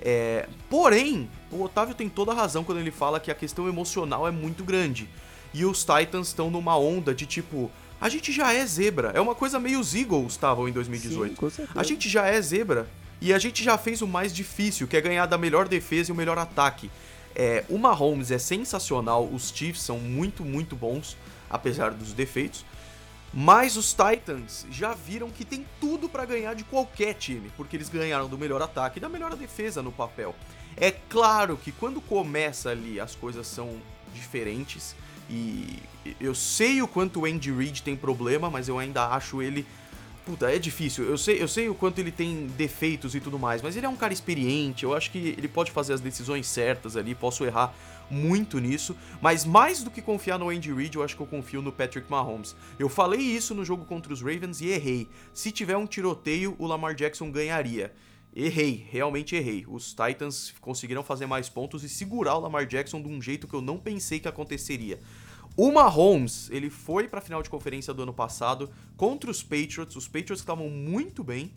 É, 0.00 0.48
porém, 0.68 1.30
o 1.50 1.62
Otávio 1.62 1.94
tem 1.94 2.08
toda 2.08 2.32
a 2.32 2.34
razão 2.34 2.64
quando 2.64 2.78
ele 2.78 2.90
fala 2.90 3.20
que 3.20 3.30
a 3.30 3.34
questão 3.34 3.68
emocional 3.68 4.26
é 4.26 4.30
muito 4.30 4.64
grande. 4.64 5.08
E 5.54 5.64
os 5.64 5.84
Titans 5.84 6.28
estão 6.28 6.50
numa 6.50 6.76
onda 6.76 7.14
de 7.14 7.26
tipo, 7.26 7.70
a 8.00 8.08
gente 8.08 8.32
já 8.32 8.52
é 8.52 8.66
zebra. 8.66 9.12
É 9.14 9.20
uma 9.20 9.34
coisa 9.34 9.60
meio 9.60 9.78
os 9.78 9.94
Eagles 9.94 10.32
estavam 10.32 10.68
em 10.68 10.72
2018. 10.72 11.50
Sim, 11.50 11.66
a 11.74 11.82
gente 11.84 12.08
já 12.08 12.26
é 12.26 12.40
zebra 12.40 12.88
e 13.20 13.32
a 13.32 13.38
gente 13.38 13.62
já 13.62 13.78
fez 13.78 14.02
o 14.02 14.08
mais 14.08 14.34
difícil, 14.34 14.88
que 14.88 14.96
é 14.96 15.00
ganhar 15.00 15.26
da 15.26 15.38
melhor 15.38 15.68
defesa 15.68 16.10
e 16.10 16.12
o 16.12 16.16
melhor 16.16 16.36
ataque. 16.36 16.90
É, 17.34 17.64
o 17.68 17.78
Mahomes 17.78 18.30
é 18.30 18.38
sensacional, 18.38 19.26
os 19.26 19.50
Chiefs 19.50 19.82
são 19.82 19.98
muito, 19.98 20.44
muito 20.44 20.76
bons, 20.76 21.16
apesar 21.48 21.92
dos 21.92 22.12
defeitos. 22.12 22.64
Mas 23.34 23.76
os 23.76 23.94
Titans 23.94 24.66
já 24.70 24.92
viram 24.92 25.30
que 25.30 25.44
tem 25.44 25.66
tudo 25.80 26.08
para 26.08 26.26
ganhar 26.26 26.54
de 26.54 26.64
qualquer 26.64 27.14
time, 27.14 27.50
porque 27.56 27.76
eles 27.76 27.88
ganharam 27.88 28.28
do 28.28 28.36
melhor 28.36 28.60
ataque 28.60 28.98
e 28.98 29.00
da 29.00 29.08
melhor 29.08 29.34
defesa 29.34 29.82
no 29.82 29.90
papel. 29.90 30.34
É 30.76 30.90
claro 30.90 31.56
que 31.56 31.72
quando 31.72 32.00
começa 32.00 32.70
ali 32.70 33.00
as 33.00 33.14
coisas 33.14 33.46
são 33.46 33.80
diferentes. 34.14 34.94
E 35.30 35.78
eu 36.20 36.34
sei 36.34 36.82
o 36.82 36.88
quanto 36.88 37.20
o 37.20 37.24
Andy 37.24 37.50
Reid 37.50 37.82
tem 37.82 37.96
problema, 37.96 38.50
mas 38.50 38.68
eu 38.68 38.78
ainda 38.78 39.06
acho 39.08 39.40
ele. 39.40 39.66
Puta, 40.24 40.54
é 40.54 40.58
difícil. 40.58 41.04
Eu 41.04 41.18
sei, 41.18 41.42
eu 41.42 41.48
sei 41.48 41.68
o 41.68 41.74
quanto 41.74 41.98
ele 41.98 42.12
tem 42.12 42.46
defeitos 42.46 43.14
e 43.14 43.20
tudo 43.20 43.38
mais, 43.38 43.60
mas 43.60 43.76
ele 43.76 43.86
é 43.86 43.88
um 43.88 43.96
cara 43.96 44.12
experiente. 44.12 44.84
Eu 44.84 44.94
acho 44.94 45.10
que 45.10 45.18
ele 45.18 45.48
pode 45.48 45.72
fazer 45.72 45.92
as 45.94 46.00
decisões 46.00 46.46
certas 46.46 46.96
ali. 46.96 47.12
Posso 47.12 47.44
errar 47.44 47.74
muito 48.08 48.58
nisso, 48.58 48.94
mas 49.20 49.44
mais 49.44 49.82
do 49.82 49.90
que 49.90 50.02
confiar 50.02 50.38
no 50.38 50.50
Andy 50.50 50.72
Reid, 50.72 50.96
eu 50.96 51.02
acho 51.02 51.16
que 51.16 51.22
eu 51.22 51.26
confio 51.26 51.62
no 51.62 51.72
Patrick 51.72 52.08
Mahomes. 52.10 52.54
Eu 52.78 52.88
falei 52.88 53.20
isso 53.20 53.54
no 53.54 53.64
jogo 53.64 53.84
contra 53.84 54.12
os 54.12 54.20
Ravens 54.20 54.60
e 54.60 54.68
errei. 54.68 55.08
Se 55.32 55.50
tiver 55.50 55.76
um 55.76 55.86
tiroteio, 55.86 56.54
o 56.58 56.66
Lamar 56.66 56.94
Jackson 56.94 57.30
ganharia. 57.30 57.92
Errei, 58.34 58.86
realmente 58.90 59.34
errei. 59.34 59.64
Os 59.68 59.92
Titans 59.92 60.54
conseguiram 60.60 61.02
fazer 61.02 61.26
mais 61.26 61.48
pontos 61.48 61.82
e 61.84 61.88
segurar 61.88 62.36
o 62.36 62.40
Lamar 62.40 62.66
Jackson 62.66 63.02
de 63.02 63.08
um 63.08 63.20
jeito 63.20 63.48
que 63.48 63.54
eu 63.54 63.60
não 63.60 63.78
pensei 63.78 64.20
que 64.20 64.28
aconteceria. 64.28 65.00
O 65.56 65.70
Mahomes, 65.70 66.48
ele 66.50 66.70
foi 66.70 67.06
para 67.06 67.18
a 67.18 67.22
final 67.22 67.42
de 67.42 67.50
conferência 67.50 67.92
do 67.92 68.02
ano 68.02 68.12
passado 68.12 68.70
contra 68.96 69.30
os 69.30 69.42
Patriots. 69.42 69.96
Os 69.96 70.06
Patriots 70.06 70.40
estavam 70.40 70.68
muito 70.70 71.22
bem. 71.22 71.52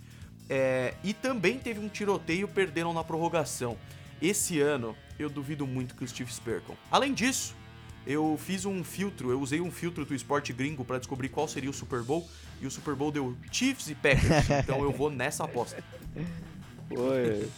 É, 0.49 0.93
e 1.03 1.13
também 1.13 1.57
teve 1.57 1.79
um 1.79 1.87
tiroteio, 1.87 2.47
perderam 2.47 2.93
na 2.93 3.03
prorrogação. 3.03 3.77
Esse 4.21 4.59
ano, 4.59 4.95
eu 5.17 5.29
duvido 5.29 5.65
muito 5.65 5.95
que 5.95 6.03
os 6.03 6.11
Chiefs 6.11 6.39
percam. 6.39 6.75
Além 6.91 7.13
disso, 7.13 7.55
eu 8.05 8.37
fiz 8.39 8.65
um 8.65 8.83
filtro, 8.83 9.31
eu 9.31 9.39
usei 9.39 9.59
um 9.59 9.71
filtro 9.71 10.05
do 10.05 10.13
esporte 10.13 10.53
gringo 10.53 10.85
para 10.85 10.99
descobrir 10.99 11.29
qual 11.29 11.47
seria 11.47 11.69
o 11.69 11.73
Super 11.73 12.03
Bowl. 12.03 12.27
E 12.61 12.67
o 12.67 12.71
Super 12.71 12.95
Bowl 12.95 13.11
deu 13.11 13.35
Chiefs 13.51 13.89
e 13.89 13.95
Packers. 13.95 14.49
então 14.63 14.81
eu 14.83 14.91
vou 14.91 15.09
nessa 15.09 15.45
aposta. 15.45 15.83
Oi. 16.91 17.49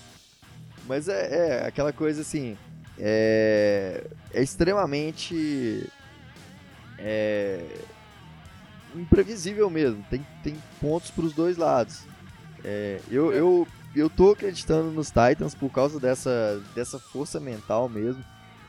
Mas 0.88 1.08
é, 1.08 1.64
é 1.64 1.68
aquela 1.68 1.92
coisa 1.92 2.22
assim. 2.22 2.58
É, 2.98 4.08
é 4.34 4.42
extremamente 4.42 5.88
é 6.98 7.64
imprevisível 8.96 9.70
mesmo. 9.70 10.04
Tem, 10.10 10.26
tem 10.44 10.56
pontos 10.80 11.12
para 11.12 11.26
os 11.26 11.34
dois 11.34 11.58
lados. 11.58 12.04
É, 12.64 13.00
eu, 13.10 13.32
eu, 13.32 13.68
eu 13.96 14.10
tô 14.10 14.32
acreditando 14.32 14.92
nos 14.92 15.08
Titans 15.08 15.54
por 15.56 15.70
causa 15.72 16.00
dessa, 16.00 16.62
dessa 16.76 17.00
força 17.00 17.40
mental 17.40 17.88
mesmo. 17.88 18.24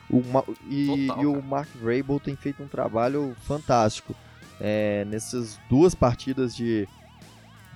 O, 0.09 0.23
e, 0.67 1.07
Total, 1.07 1.23
e 1.23 1.25
o 1.25 1.41
Mark 1.41 1.69
Vrabel 1.75 2.19
tem 2.19 2.35
feito 2.35 2.63
um 2.63 2.67
trabalho 2.67 3.35
fantástico 3.45 4.15
é, 4.59 5.05
nessas 5.05 5.59
duas 5.69 5.93
partidas 5.93 6.55
de, 6.55 6.87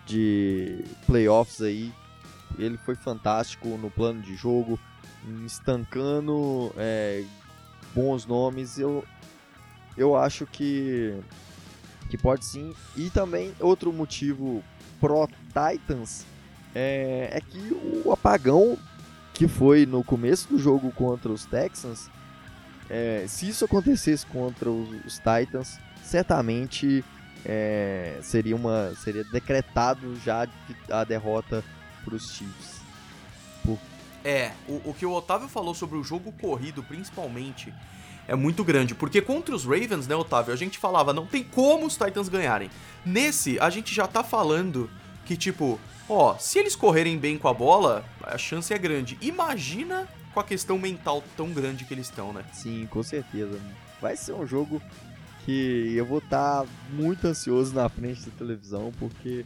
de 0.06 0.84
playoffs 1.06 1.62
aí. 1.62 1.92
Ele 2.58 2.78
foi 2.78 2.96
fantástico 2.96 3.70
no 3.78 3.90
plano 3.90 4.22
de 4.22 4.36
jogo, 4.36 4.80
estancando 5.46 6.72
é, 6.78 7.24
bons 7.94 8.26
nomes. 8.26 8.78
Eu, 8.78 9.04
eu 9.98 10.16
acho 10.16 10.46
que, 10.46 11.16
que 12.10 12.18
pode 12.18 12.46
sim. 12.46 12.74
E 12.96 13.10
também 13.10 13.54
outro 13.60 13.92
motivo 13.92 14.64
pro 15.00 15.28
Titans 15.48 16.26
é, 16.74 17.30
é 17.32 17.42
que 17.42 17.74
o 18.06 18.12
apagão 18.12 18.78
que 19.34 19.48
foi 19.48 19.86
no 19.86 20.04
começo 20.04 20.48
do 20.48 20.60
jogo 20.60 20.92
contra 20.92 21.32
os 21.32 21.46
Texans, 21.46 22.10
é, 22.90 23.26
se 23.28 23.50
isso 23.50 23.66
acontecesse 23.66 24.26
contra 24.26 24.70
os, 24.70 25.20
Titans, 25.20 25.80
certamente 26.04 27.04
é, 27.44 28.20
seria 28.22 28.56
uma 28.56 28.94
seria 28.96 29.24
decretado 29.26 30.16
já 30.18 30.48
a 30.90 31.04
derrota 31.04 31.64
para 32.06 32.16
os 32.16 32.32
Chiefs. 32.32 32.82
Por... 33.66 33.80
É, 34.24 34.52
o, 34.68 34.90
o 34.90 34.94
que 34.94 35.06
o 35.06 35.12
Otávio 35.12 35.48
falou 35.48 35.74
sobre 35.74 35.98
o 35.98 36.04
jogo 36.04 36.32
corrido, 36.34 36.84
principalmente, 36.84 37.74
é 38.28 38.36
muito 38.36 38.64
grande. 38.64 38.96
Porque 38.96 39.22
contra 39.22 39.56
os 39.56 39.66
Ravens, 39.66 40.08
né, 40.08 40.16
Otávio, 40.16 40.54
a 40.54 40.58
gente 40.58 40.78
falava, 40.78 41.14
não 41.14 41.26
tem 41.26 41.44
como 41.44 41.86
os 41.86 41.98
Titans 41.98 42.30
ganharem. 42.30 42.70
Nesse, 43.06 43.60
a 43.60 43.70
gente 43.70 43.94
já 43.94 44.08
tá 44.08 44.24
falando 44.24 44.90
que, 45.26 45.38
tipo, 45.38 45.80
ó, 46.08 46.38
se 46.38 46.60
eles 46.60 46.76
correrem 46.76 47.18
bem 47.18 47.38
com 47.38 47.48
a 47.48 47.54
bola, 47.54 48.06
a 48.22 48.38
chance 48.38 48.74
é 48.74 48.78
grande. 48.78 49.18
Imagina 49.22 50.08
com 50.34 50.40
a 50.40 50.44
questão 50.44 50.78
mental 50.78 51.24
tão 51.38 51.52
grande 51.52 51.86
que 51.86 51.94
eles 51.94 52.08
estão, 52.08 52.34
né? 52.34 52.44
Sim, 52.54 52.88
com 52.90 53.04
certeza. 53.04 53.60
Vai 54.02 54.18
ser 54.18 54.34
um 54.34 54.46
jogo 54.46 54.82
que 55.46 55.94
eu 55.96 56.06
vou 56.06 56.20
estar 56.20 56.64
tá 56.64 56.68
muito 56.92 57.28
ansioso 57.28 57.74
na 57.74 57.88
frente 57.90 58.30
da 58.30 58.38
televisão, 58.38 58.92
porque 59.00 59.46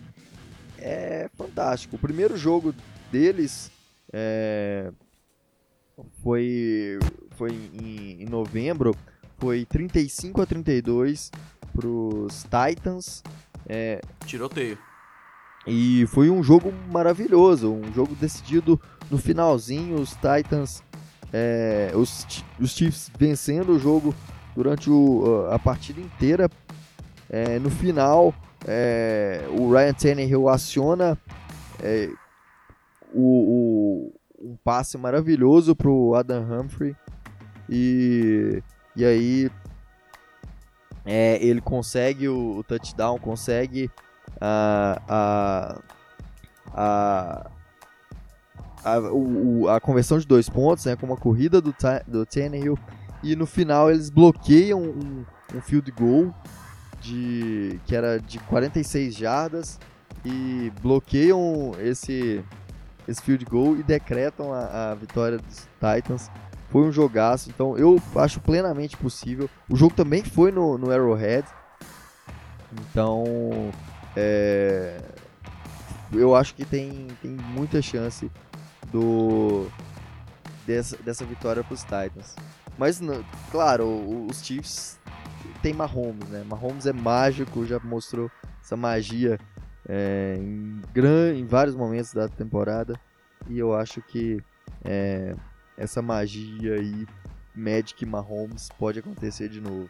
é 0.78 1.30
fantástico. 1.36 1.96
O 1.96 2.00
primeiro 2.00 2.38
jogo 2.38 2.74
deles 3.12 3.72
é, 4.14 4.92
foi, 6.24 7.00
foi 7.32 7.52
em, 7.52 8.24
em 8.24 8.26
novembro, 8.26 8.96
foi 9.38 9.66
35 9.66 10.42
a 10.42 10.46
32 10.46 11.32
pros 11.74 12.44
Titans. 12.44 13.24
É, 13.68 14.02
Tiroteio. 14.26 14.78
E 15.66 16.06
foi 16.08 16.30
um 16.30 16.42
jogo 16.42 16.74
maravilhoso, 16.90 17.72
um 17.72 17.94
jogo 17.94 18.16
decidido 18.16 18.80
no 19.12 19.18
finalzinho, 19.18 20.00
os 20.00 20.12
Titans, 20.12 20.82
é, 21.34 21.92
os, 21.94 22.26
os 22.60 22.72
Chiefs 22.72 23.12
vencendo 23.18 23.74
o 23.74 23.80
jogo 23.80 24.16
durante 24.56 24.90
o, 24.90 25.48
a 25.52 25.60
partida 25.60 26.00
inteira. 26.00 26.50
É, 27.30 27.60
no 27.60 27.70
final, 27.70 28.34
é, 28.66 29.46
o 29.50 29.72
Ryan 29.72 29.94
Tannehill 29.94 30.48
aciona 30.48 31.18
é, 31.84 32.10
o, 33.14 34.12
o, 34.12 34.17
um 34.40 34.56
passe 34.56 34.98
maravilhoso 34.98 35.76
para 35.76 35.90
o 35.90 36.16
Adam 36.16 36.44
Humphrey. 36.44 36.96
E, 37.70 38.62
e 38.96 39.06
aí 39.06 39.52
é, 41.06 41.38
ele 41.44 41.62
consegue 41.62 42.28
o, 42.28 42.58
o, 42.58 42.64
touchdown, 42.64 43.18
consegue 43.18 43.90
a, 44.40 45.02
a, 45.08 45.82
a, 46.74 47.52
a, 48.84 49.00
o, 49.12 49.68
a 49.70 49.80
conversão 49.80 50.18
de 50.20 50.28
dois 50.28 50.50
pontos, 50.50 50.86
né, 50.86 50.96
com 50.96 51.06
uma 51.06 51.18
corrida 51.18 51.62
do, 51.62 51.74
do 52.08 52.26
Tannehill. 52.26 52.78
E 53.24 53.36
no 53.36 53.48
final 53.48 53.90
eles 53.90 54.10
bloqueiam 54.10 54.82
um, 54.82 55.26
um 55.56 55.62
field 55.62 55.92
goal 55.92 56.34
de 57.02 57.80
que 57.86 57.96
era 57.96 58.20
de 58.20 58.40
46 58.40 59.16
jardas 59.16 59.80
e 60.26 60.72
bloqueiam 60.82 61.72
esse 61.80 62.44
esse 63.08 63.22
field 63.22 63.46
goal 63.46 63.76
e 63.76 63.84
decretam 63.84 64.54
a, 64.54 64.92
a 64.92 64.96
vitória 64.96 65.38
dos 65.38 65.68
Titans. 65.80 66.30
Foi 66.70 66.82
um 66.82 66.92
jogaço, 66.92 67.50
então 67.50 67.78
eu 67.78 68.02
acho 68.16 68.42
plenamente 68.42 68.98
possível. 68.98 69.50
O 69.70 69.76
jogo 69.76 69.96
também 69.96 70.24
foi 70.24 70.52
no, 70.52 70.78
no 70.78 70.92
Arrowhead, 70.92 71.48
então 72.74 73.24
é, 74.16 75.00
eu 76.12 76.36
acho 76.36 76.54
que 76.56 76.66
tem, 76.66 77.08
tem 77.22 77.32
muita 77.32 77.82
chance 77.82 78.30
do 78.92 79.68
dessa, 80.66 80.98
dessa 80.98 81.26
vitória 81.26 81.64
para 81.64 81.74
os 81.74 81.82
Titans. 81.82 82.36
Mas, 82.78 83.02
claro, 83.50 84.28
os 84.30 84.46
Chiefs 84.46 85.00
tem 85.62 85.74
Mahomes, 85.74 86.30
né? 86.30 86.44
Mahomes 86.48 86.86
é 86.86 86.94
mágico, 86.94 87.66
já 87.66 87.80
mostrou 87.80 88.30
essa 88.62 88.76
magia 88.76 89.40
é, 89.88 90.36
em, 90.38 90.82
gran, 90.94 91.34
em 91.34 91.46
vários 91.46 91.76
momentos 91.76 92.14
da 92.14 92.28
temporada. 92.28 93.00
E 93.48 93.58
eu 93.58 93.74
acho 93.74 94.02
que 94.02 94.44
é, 94.84 95.36
essa 95.78 96.02
magia 96.02 96.76
aí, 96.76 97.08
Magic 97.56 98.06
Mahomes, 98.06 98.70
pode 98.78 99.00
acontecer 99.00 99.48
de 99.48 99.62
novo. 99.62 99.90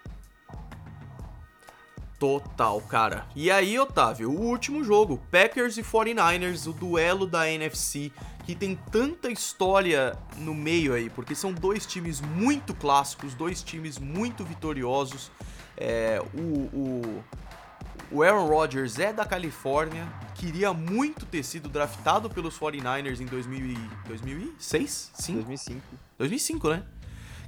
Total, 2.20 2.82
cara. 2.82 3.28
E 3.36 3.52
aí, 3.52 3.78
Otávio, 3.78 4.32
o 4.32 4.42
último 4.42 4.84
jogo, 4.84 5.22
Packers 5.30 5.78
e 5.78 5.84
49ers, 5.84 6.68
o 6.68 6.74
duelo 6.74 7.28
da 7.28 7.48
NFC, 7.48 8.12
que 8.44 8.56
tem 8.56 8.76
tanta 8.92 9.30
história 9.30 10.18
no 10.38 10.56
meio 10.56 10.96
aí, 10.96 11.12
porque 11.12 11.36
são 11.36 11.54
dois 11.54 11.86
times 11.86 12.20
muito 12.20 12.74
clássicos, 12.74 13.36
dois 13.36 13.62
times 13.62 14.00
muito 14.00 14.44
vitoriosos. 14.44 15.32
É, 15.78 16.20
o, 16.34 16.40
o, 16.76 17.24
o 18.12 18.24
Aaron 18.24 18.48
Rodgers 18.48 19.00
é 19.00 19.12
da 19.12 19.26
Califórnia, 19.26 20.08
queria 20.36 20.74
muito 20.74 21.26
ter 21.26 21.44
sido 21.44 21.68
draftado 21.68 22.30
pelos 22.30 22.58
49ers 22.58 23.20
em 23.20 23.26
2000 23.26 23.78
2006? 24.08 25.12
Sim? 25.14 25.36
2005. 25.36 25.82
2005, 26.18 26.70
né? 26.70 26.84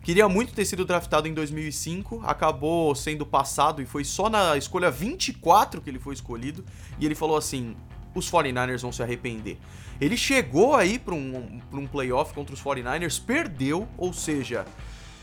Queria 0.04 0.30
muito 0.30 0.54
ter 0.54 0.66
sido 0.66 0.86
draftado 0.86 1.28
em 1.28 1.34
2005, 1.34 2.22
acabou 2.26 2.96
sendo 2.96 3.26
passado 3.26 3.82
e 3.82 3.86
foi 3.86 4.04
só 4.04 4.30
na 4.30 4.58
escolha 4.58 4.90
24 4.90 5.82
que 5.82 5.90
ele 5.90 6.00
foi 6.00 6.14
escolhido. 6.14 6.64
E 7.00 7.06
ele 7.06 7.16
falou 7.16 7.36
assim: 7.36 7.76
os 8.16 8.30
49ers 8.32 8.82
vão 8.82 8.92
se 8.92 9.04
arrepender. 9.04 9.58
Ele 10.00 10.16
chegou 10.16 10.76
aí 10.76 10.98
para 10.98 11.14
um, 11.14 11.60
pra 11.70 11.80
um 11.80 11.86
playoff 11.86 12.34
contra 12.34 12.54
os 12.54 12.64
49ers, 12.64 13.22
perdeu, 13.22 13.88
ou 13.98 14.14
seja, 14.14 14.66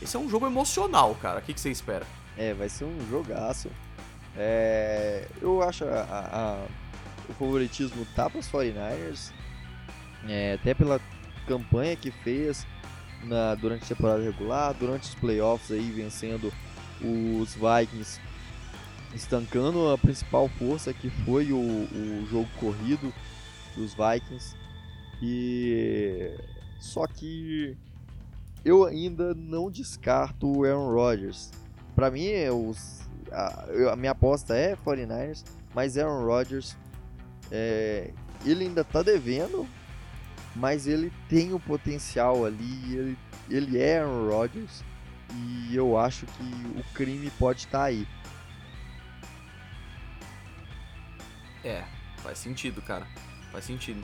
esse 0.00 0.14
é 0.16 0.20
um 0.20 0.28
jogo 0.28 0.46
emocional, 0.46 1.14
cara. 1.14 1.40
O 1.40 1.42
que, 1.42 1.54
que 1.54 1.60
você 1.60 1.70
espera? 1.70 2.06
É, 2.36 2.52
vai 2.52 2.68
ser 2.68 2.84
um 2.84 3.08
jogaço. 3.08 3.70
É, 4.36 5.26
eu 5.40 5.62
acho 5.62 5.84
a, 5.84 6.00
a, 6.00 6.66
o 7.28 7.32
favoritismo 7.34 8.06
tá 8.14 8.28
para 8.28 8.38
os 8.38 8.48
49ers, 8.48 9.32
é, 10.28 10.54
até 10.54 10.74
pela 10.74 11.00
campanha 11.46 11.96
que 11.96 12.10
fez 12.10 12.66
na, 13.24 13.54
durante 13.54 13.84
a 13.84 13.96
temporada 13.96 14.22
regular, 14.22 14.74
durante 14.74 15.04
os 15.04 15.14
playoffs 15.14 15.70
aí 15.70 15.90
vencendo 15.90 16.52
os 17.00 17.54
Vikings, 17.54 18.20
estancando 19.14 19.90
a 19.90 19.98
principal 19.98 20.48
força 20.48 20.92
que 20.92 21.10
foi 21.24 21.52
o, 21.52 21.58
o 21.58 22.26
jogo 22.30 22.48
corrido 22.58 23.12
dos 23.74 23.94
Vikings. 23.94 24.54
E 25.22 26.36
só 26.78 27.06
que 27.06 27.76
eu 28.64 28.84
ainda 28.84 29.34
não 29.34 29.70
descarto 29.70 30.46
o 30.46 30.64
Aaron 30.64 30.92
Rodgers. 30.92 31.50
Para 31.94 32.10
mim, 32.10 32.28
os, 32.50 33.05
a, 33.32 33.92
a, 33.92 33.96
minha 33.96 34.12
aposta 34.12 34.54
é 34.54 34.76
49ers, 34.76 35.44
mas 35.74 35.96
Aaron 35.98 36.24
Rodgers 36.24 36.76
é, 37.50 38.10
ele 38.44 38.64
ainda 38.64 38.84
tá 38.84 39.02
devendo 39.02 39.66
mas 40.56 40.86
ele 40.86 41.12
tem 41.28 41.52
o 41.52 41.60
potencial 41.60 42.44
ali, 42.44 42.94
ele, 42.94 43.18
ele 43.48 43.78
é 43.78 44.00
Aaron 44.00 44.30
Rodgers 44.30 44.82
e 45.34 45.76
eu 45.76 45.98
acho 45.98 46.24
que 46.26 46.78
o 46.78 46.82
crime 46.94 47.30
pode 47.38 47.60
estar 47.60 47.78
tá 47.78 47.84
aí. 47.84 48.08
É, 51.62 51.84
faz 52.22 52.38
sentido, 52.38 52.80
cara. 52.80 53.06
Faz 53.52 53.64
sentido. 53.64 54.02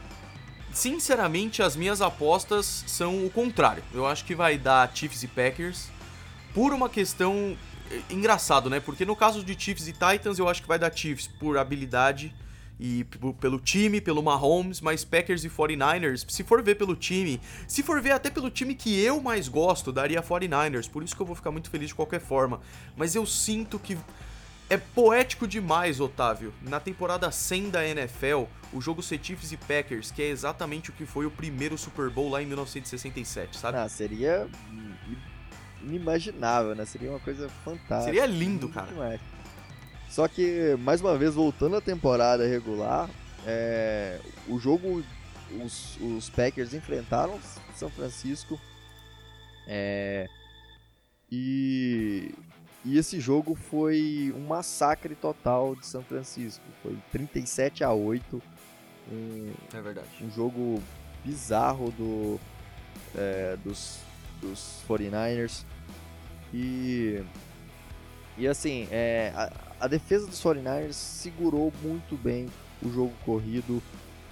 Sinceramente, 0.73 1.63
as 1.63 1.75
minhas 1.75 2.03
apostas 2.03 2.85
são 2.87 3.25
o 3.25 3.31
contrário. 3.31 3.83
Eu 3.93 4.07
acho 4.07 4.25
que 4.25 4.35
vai 4.35 4.59
dar 4.59 4.91
Chiefs 4.95 5.23
e 5.23 5.29
Packers 5.29 5.89
por 6.53 6.73
uma 6.73 6.89
questão 6.89 7.57
engraçado, 8.11 8.71
né? 8.71 8.81
Porque 8.81 9.05
no 9.05 9.17
caso 9.17 9.45
de 9.45 9.59
Chiefs 9.59 9.89
e 9.89 9.93
Titans, 9.93 10.39
eu 10.39 10.49
acho 10.49 10.63
que 10.63 10.69
vai 10.69 10.79
dar 10.79 10.95
Chiefs 10.95 11.27
por 11.27 11.59
habilidade 11.59 12.35
e 12.81 13.05
pelo 13.41 13.61
time, 13.61 14.01
pelo 14.01 14.23
Mahomes, 14.23 14.81
mas 14.81 15.05
Packers 15.05 15.45
e 15.45 15.49
49ers, 15.49 16.25
se 16.29 16.43
for 16.43 16.63
ver 16.63 16.75
pelo 16.75 16.97
time, 16.97 17.41
se 17.69 17.83
for 17.83 18.01
ver 18.01 18.11
até 18.11 18.29
pelo 18.29 18.51
time 18.51 18.75
que 18.75 19.01
eu 19.01 19.21
mais 19.21 19.47
gosto, 19.47 19.93
daria 19.93 20.21
49ers, 20.21 20.91
por 20.91 21.03
isso 21.03 21.15
que 21.15 21.23
eu 21.23 21.27
vou 21.27 21.37
ficar 21.37 21.53
muito 21.53 21.71
feliz 21.71 21.89
de 21.89 21.95
qualquer 21.95 22.21
forma. 22.21 22.61
Mas 22.97 23.15
eu 23.15 23.25
sinto 23.25 23.79
que 23.79 23.97
é 24.69 24.77
poético 24.77 25.47
demais, 25.47 26.01
Otávio. 26.01 26.53
Na 26.63 26.81
temporada 26.81 27.31
100 27.31 27.71
da 27.71 27.87
NFL, 27.87 28.45
o 28.73 28.81
jogo 28.81 29.03
ser 29.03 29.21
Chiefs 29.23 29.53
e 29.53 29.57
Packers, 29.57 30.11
que 30.11 30.23
é 30.23 30.29
exatamente 30.29 30.91
o 30.91 30.93
que 30.93 31.05
foi 31.05 31.27
o 31.27 31.31
primeiro 31.31 31.77
Super 31.77 32.11
Bowl 32.11 32.31
lá 32.31 32.43
em 32.43 32.47
1967, 32.47 33.59
sabe? 33.59 33.79
Ah, 33.79 33.89
seria 33.89 34.49
inimaginável, 35.83 36.75
né? 36.75 36.85
Seria 36.85 37.11
uma 37.11 37.21
coisa 37.21 37.49
fantástica. 37.65 38.05
Seria 38.05 38.27
lindo, 38.27 38.69
cara. 38.69 38.87
Demais. 38.87 39.21
Só 40.09 40.29
que, 40.29 40.77
mais 40.81 41.01
uma 41.01 41.17
vez, 41.17 41.35
voltando 41.35 41.77
à 41.77 41.81
temporada 41.81 42.47
regular, 42.47 43.09
é, 43.47 44.19
o 44.47 44.59
jogo, 44.59 45.03
os, 45.65 45.99
os, 46.01 46.29
Packers 46.31 46.75
enfrentaram 46.75 47.39
São 47.75 47.91
Francisco 47.91 48.61
é, 49.67 50.29
e, 51.31 52.35
e 52.85 52.99
esse 52.99 53.21
jogo 53.21 53.55
foi 53.55 54.35
um 54.37 54.47
massacre 54.47 55.15
total 55.15 55.75
de 55.75 55.87
São 55.87 56.03
Francisco. 56.03 56.65
Foi 56.83 56.97
37 57.11 57.83
a 57.83 57.93
8. 57.93 58.43
Um, 59.11 59.53
é 59.73 59.81
verdade. 59.81 60.09
Um 60.21 60.31
jogo 60.31 60.83
bizarro 61.25 61.91
do, 61.93 62.41
é, 63.15 63.57
dos, 63.65 64.01
dos 64.43 64.83
49ers. 64.89 65.65
E, 66.53 67.23
e 68.37 68.47
assim, 68.47 68.87
é, 68.91 69.33
a, 69.35 69.53
a 69.81 69.89
defesa 69.89 70.27
dos 70.27 70.43
49ers 70.43 70.93
segurou 70.93 71.73
muito 71.83 72.17
bem 72.17 72.51
o 72.83 72.91
jogo 72.91 73.13
corrido, 73.25 73.83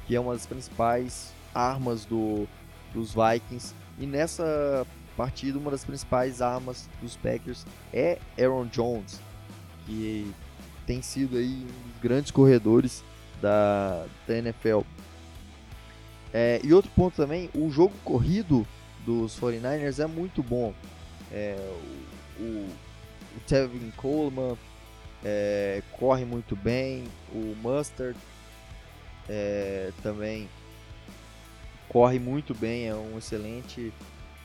que 0.07 0.15
é 0.15 0.21
uma 0.21 0.35
das 0.35 0.45
principais 0.45 1.33
armas 1.55 2.05
do, 2.05 2.47
dos 2.93 3.15
Vikings. 3.15 3.75
E 3.99 4.07
nessa 4.07 4.87
partida, 5.17 5.59
uma 5.59 5.71
das 5.71 5.85
principais 5.85 6.43
armas 6.43 6.89
dos 7.01 7.17
Packers 7.17 7.67
é 7.93 8.19
Aaron 8.39 8.67
Jones, 8.67 9.21
que 9.87 10.33
tem 10.87 11.03
sido 11.03 11.37
aí 11.37 11.65
um 11.65 11.89
dos 11.91 12.03
grandes 12.03 12.31
corredores 12.31 13.05
da, 13.41 14.07
da 14.27 14.39
NFL. 14.39 14.81
É, 16.33 16.61
e 16.63 16.73
outro 16.73 16.91
ponto 16.95 17.17
também, 17.17 17.51
o 17.55 17.71
jogo 17.71 17.95
corrido 18.05 18.67
dos 19.05 19.39
49ers 19.39 20.03
é 20.03 20.07
muito 20.07 20.43
bom. 20.43 20.75
É, 21.33 21.57
o, 22.39 22.43
o, 22.43 23.41
Tevin 23.47 23.91
Coleman 23.97 24.57
é, 25.25 25.83
corre 25.93 26.25
muito 26.25 26.57
bem, 26.57 27.05
o 27.33 27.55
Mustard 27.63 28.19
é, 29.29 29.93
também 30.03 30.49
corre 31.89 32.19
muito 32.19 32.55
bem, 32.55 32.89
é 32.89 32.95
um 32.95 33.19
excelente 33.19 33.93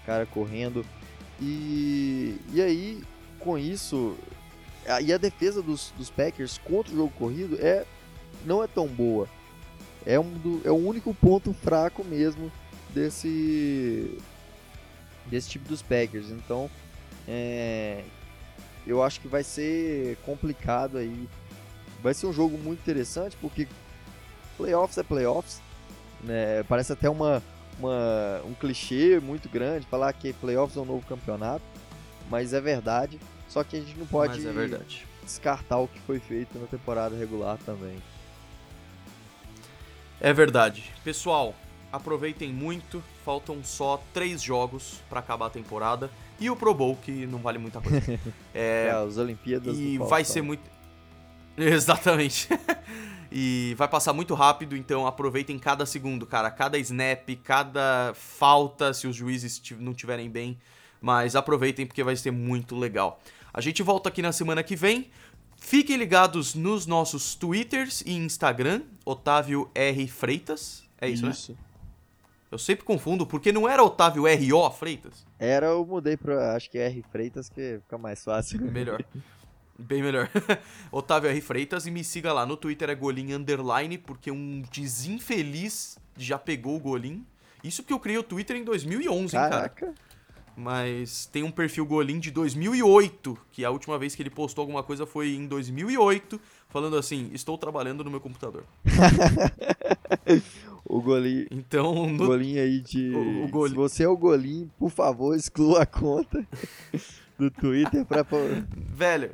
cara 0.06 0.26
correndo. 0.26 0.86
E, 1.40 2.38
e 2.52 2.62
aí, 2.62 3.04
com 3.40 3.58
isso, 3.58 4.16
a, 4.88 5.02
e 5.02 5.14
a 5.14 5.18
defesa 5.18 5.62
dos, 5.62 5.94
dos 5.98 6.10
Packers 6.10 6.58
contra 6.58 6.94
o 6.94 6.96
jogo 6.96 7.14
corrido 7.18 7.58
é 7.60 7.86
não 8.46 8.64
é 8.64 8.68
tão 8.68 8.88
boa. 8.88 9.28
É, 10.06 10.20
um 10.20 10.32
do, 10.32 10.62
é 10.64 10.72
o 10.72 10.76
único 10.76 11.14
ponto 11.14 11.54
fraco 11.54 12.04
mesmo 12.04 12.52
desse 12.94 14.18
desse 15.26 15.50
tipo 15.50 15.68
dos 15.68 15.82
Packers. 15.82 16.30
Então, 16.30 16.70
é, 17.28 18.04
eu 18.86 19.02
acho 19.02 19.20
que 19.20 19.28
vai 19.28 19.44
ser 19.44 20.18
complicado 20.26 20.98
aí. 20.98 21.28
Vai 22.02 22.14
ser 22.14 22.28
um 22.28 22.34
jogo 22.34 22.58
muito 22.58 22.80
interessante 22.80 23.36
porque 23.42 23.68
playoffs 24.58 24.98
é 24.98 25.04
playoffs. 25.04 25.62
Né? 26.24 26.64
Parece 26.64 26.94
até 26.94 27.10
uma, 27.10 27.42
uma, 27.80 28.42
um 28.46 28.54
clichê 28.54 29.20
muito 29.20 29.50
grande 29.50 29.86
falar 29.88 30.12
que 30.14 30.34
playoffs 30.34 30.78
é 30.78 30.82
um 30.82 30.86
novo 30.86 31.06
campeonato, 31.08 31.64
mas 32.30 32.54
é 32.54 32.62
verdade. 32.62 33.20
Só 33.48 33.64
que 33.64 33.78
a 33.78 33.80
gente 33.80 33.98
não 33.98 34.06
pode 34.06 34.46
é 34.46 34.80
descartar 35.24 35.78
o 35.78 35.88
que 35.88 36.00
foi 36.02 36.20
feito 36.20 36.58
na 36.60 36.68
temporada 36.68 37.16
regular 37.16 37.58
também. 37.66 38.02
É 40.20 40.32
verdade. 40.34 40.92
Pessoal, 41.04 41.54
aproveitem 41.96 42.52
muito. 42.52 43.04
Faltam 43.24 43.64
só 43.64 44.02
três 44.14 44.42
jogos 44.42 45.02
para 45.10 45.20
acabar 45.20 45.48
a 45.48 45.50
temporada. 45.50 46.10
E 46.40 46.50
o 46.50 46.56
Pro 46.56 46.74
Bowl, 46.74 46.98
que 46.98 47.26
não 47.26 47.40
vale 47.40 47.58
muita 47.58 47.82
coisa. 47.82 48.20
É, 48.54 48.88
é 48.88 48.92
as 48.92 49.18
Olimpíadas. 49.18 49.78
E 49.78 49.98
vai 49.98 50.24
ser 50.24 50.42
muito. 50.42 50.64
Exatamente. 51.58 52.48
e 53.32 53.74
vai 53.78 53.88
passar 53.88 54.14
muito 54.14 54.34
rápido, 54.34 54.76
então 54.78 55.06
aproveitem 55.06 55.58
cada 55.60 55.86
segundo, 55.86 56.26
cara. 56.26 56.50
Cada 56.52 56.78
snap, 56.78 57.30
cada 57.44 58.14
falta, 58.14 58.94
se 58.94 59.08
os 59.08 59.16
juízes 59.16 59.62
não 59.80 59.94
tiverem 59.94 60.30
bem. 60.30 60.58
Mas 61.02 61.36
aproveitem 61.36 61.86
porque 61.86 62.04
vai 62.04 62.16
ser 62.16 62.32
muito 62.32 62.76
legal. 62.76 63.20
A 63.54 63.62
gente 63.62 63.84
volta 63.84 64.10
aqui 64.10 64.22
na 64.22 64.32
semana 64.32 64.64
que 64.64 64.76
vem. 64.76 65.10
Fiquem 65.58 65.98
ligados 65.98 66.54
nos 66.54 66.86
nossos 66.86 67.36
Twitters 67.36 68.02
e 68.06 68.14
Instagram, 68.14 68.82
Otávio 69.04 69.70
R. 69.74 70.08
Freitas. 70.08 70.84
É 71.00 71.10
isso, 71.10 71.28
isso. 71.28 71.52
né? 71.52 71.58
Eu 72.52 72.58
sempre 72.58 72.86
confundo, 72.86 73.26
porque 73.26 73.52
não 73.52 73.68
era 73.68 73.84
Otávio 73.84 74.28
R.O. 74.28 74.70
Freitas? 74.72 75.26
Era, 75.40 75.68
eu 75.68 75.86
mudei 75.86 76.16
pra, 76.16 76.56
acho 76.56 76.70
que 76.70 76.78
é 76.78 76.86
R. 76.86 77.04
Freitas, 77.12 77.50
que 77.50 77.80
fica 77.82 77.98
mais 77.98 78.24
fácil. 78.24 78.62
Melhor. 78.62 79.04
Bem 79.78 80.02
melhor. 80.02 80.30
Otávio 80.92 81.30
R. 81.30 81.42
Freitas 81.42 81.86
e 81.86 81.92
me 81.92 82.04
siga 82.04 82.32
lá 82.32 82.46
no 82.46 82.56
Twitter 82.56 82.90
é 82.90 82.96
Golim 82.96 83.34
Underline, 83.34 83.98
porque 83.98 84.32
um 84.32 84.64
desinfeliz 84.72 85.98
já 86.16 86.38
pegou 86.38 86.78
o 86.78 86.80
Golim. 86.80 87.26
Isso 87.64 87.82
porque 87.84 87.94
eu 87.94 88.00
criei 88.00 88.18
o 88.18 88.24
Twitter 88.24 88.56
em 88.56 88.64
2011, 88.64 89.34
Caraca. 89.34 89.86
hein, 89.86 89.94
cara. 89.94 90.06
Mas 90.56 91.26
tem 91.26 91.44
um 91.44 91.52
perfil 91.52 91.86
Golim 91.86 92.18
de 92.18 92.32
2008, 92.32 93.38
que 93.52 93.66
a 93.66 93.70
última 93.70 94.00
vez 94.00 94.16
que 94.16 94.22
ele 94.22 94.30
postou 94.30 94.62
alguma 94.62 94.82
coisa 94.82 95.06
foi 95.06 95.36
em 95.36 95.46
2008, 95.46 96.40
falando 96.70 96.96
assim: 96.96 97.30
Estou 97.34 97.58
trabalhando 97.58 98.06
no 98.06 98.10
meu 98.10 98.22
computador. 98.22 98.64
o 100.86 101.02
Golim. 101.02 101.48
Então, 101.52 102.08
no... 102.08 102.26
Golim 102.26 102.58
aí 102.58 102.80
de. 102.80 103.10
O, 103.10 103.46
o 103.46 103.48
Golim. 103.48 103.70
Se 103.72 103.76
você 103.76 104.04
é 104.04 104.08
o 104.08 104.16
Golim, 104.16 104.70
por 104.78 104.92
favor, 104.92 105.36
exclua 105.36 105.82
a 105.82 105.86
conta 105.86 106.48
do 107.38 107.50
Twitter 107.50 108.06
pra. 108.06 108.26
Velho, 108.94 109.32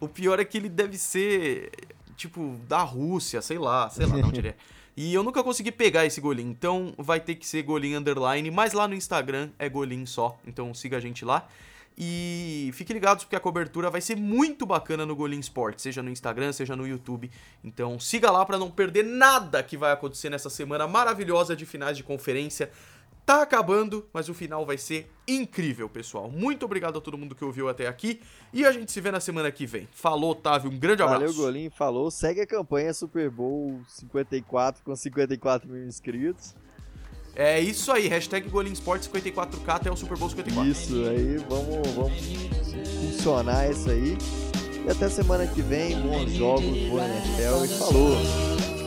o 0.00 0.08
pior 0.08 0.38
é 0.38 0.44
que 0.44 0.56
ele 0.56 0.68
deve 0.68 0.96
ser, 0.96 1.70
tipo, 2.16 2.56
da 2.68 2.82
Rússia, 2.82 3.42
sei 3.42 3.58
lá, 3.58 3.90
sei 3.90 4.06
lá 4.06 4.16
onde 4.16 4.40
ele 4.40 4.48
é. 4.48 4.56
E 4.96 5.14
eu 5.14 5.22
nunca 5.22 5.44
consegui 5.44 5.70
pegar 5.70 6.06
esse 6.06 6.20
Golim, 6.20 6.48
então 6.48 6.92
vai 6.98 7.20
ter 7.20 7.36
que 7.36 7.46
ser 7.46 7.62
Golim 7.62 7.94
Underline, 7.94 8.50
mas 8.50 8.72
lá 8.72 8.88
no 8.88 8.94
Instagram 8.94 9.50
é 9.56 9.68
Golim 9.68 10.04
só, 10.04 10.36
então 10.44 10.74
siga 10.74 10.96
a 10.96 11.00
gente 11.00 11.24
lá. 11.24 11.46
E 12.00 12.70
fiquem 12.74 12.94
ligados 12.94 13.24
porque 13.24 13.34
a 13.34 13.40
cobertura 13.40 13.90
vai 13.90 14.00
ser 14.00 14.16
muito 14.16 14.64
bacana 14.64 15.04
no 15.04 15.16
Golim 15.16 15.40
Sport, 15.40 15.80
seja 15.80 16.00
no 16.00 16.10
Instagram, 16.10 16.52
seja 16.52 16.76
no 16.76 16.86
YouTube. 16.86 17.28
Então 17.64 17.98
siga 17.98 18.30
lá 18.30 18.46
para 18.46 18.56
não 18.56 18.70
perder 18.70 19.04
nada 19.04 19.62
que 19.64 19.76
vai 19.76 19.90
acontecer 19.90 20.30
nessa 20.30 20.48
semana 20.48 20.86
maravilhosa 20.86 21.56
de 21.56 21.66
finais 21.66 21.96
de 21.96 22.04
conferência 22.04 22.70
tá 23.28 23.42
acabando, 23.42 24.08
mas 24.10 24.30
o 24.30 24.32
final 24.32 24.64
vai 24.64 24.78
ser 24.78 25.12
incrível, 25.28 25.86
pessoal. 25.86 26.30
Muito 26.30 26.64
obrigado 26.64 26.96
a 26.96 27.00
todo 27.00 27.18
mundo 27.18 27.34
que 27.34 27.44
ouviu 27.44 27.68
até 27.68 27.86
aqui 27.86 28.22
e 28.54 28.64
a 28.64 28.72
gente 28.72 28.90
se 28.90 29.02
vê 29.02 29.10
na 29.10 29.20
semana 29.20 29.52
que 29.52 29.66
vem. 29.66 29.86
Falou, 29.92 30.30
Otávio, 30.30 30.70
um 30.70 30.78
grande 30.78 31.02
abraço. 31.02 31.20
Valeu, 31.20 31.34
Golim, 31.34 31.68
falou. 31.68 32.10
Segue 32.10 32.40
a 32.40 32.46
campanha 32.46 32.94
Super 32.94 33.28
Bowl 33.28 33.82
54 33.86 34.82
com 34.82 34.96
54 34.96 35.68
mil 35.68 35.84
inscritos. 35.86 36.54
É 37.38 37.60
isso 37.60 37.92
aí, 37.92 38.08
hashtag 38.08 38.48
Sport 38.72 39.02
54K 39.02 39.68
até 39.68 39.92
o 39.92 39.96
Super 39.96 40.18
Bowl 40.18 40.28
54. 40.28 40.68
Isso 40.68 41.08
aí, 41.08 41.36
vamos, 41.48 41.88
vamos 41.94 42.12
funcionar 43.12 43.70
isso 43.70 43.88
aí. 43.88 44.18
E 44.84 44.90
até 44.90 45.08
semana 45.08 45.46
que 45.46 45.62
vem, 45.62 46.00
bons 46.00 46.32
jogos, 46.32 46.76
boa 46.88 47.04
NFL 47.04 47.64
e 47.64 47.68
falou! 47.78 48.77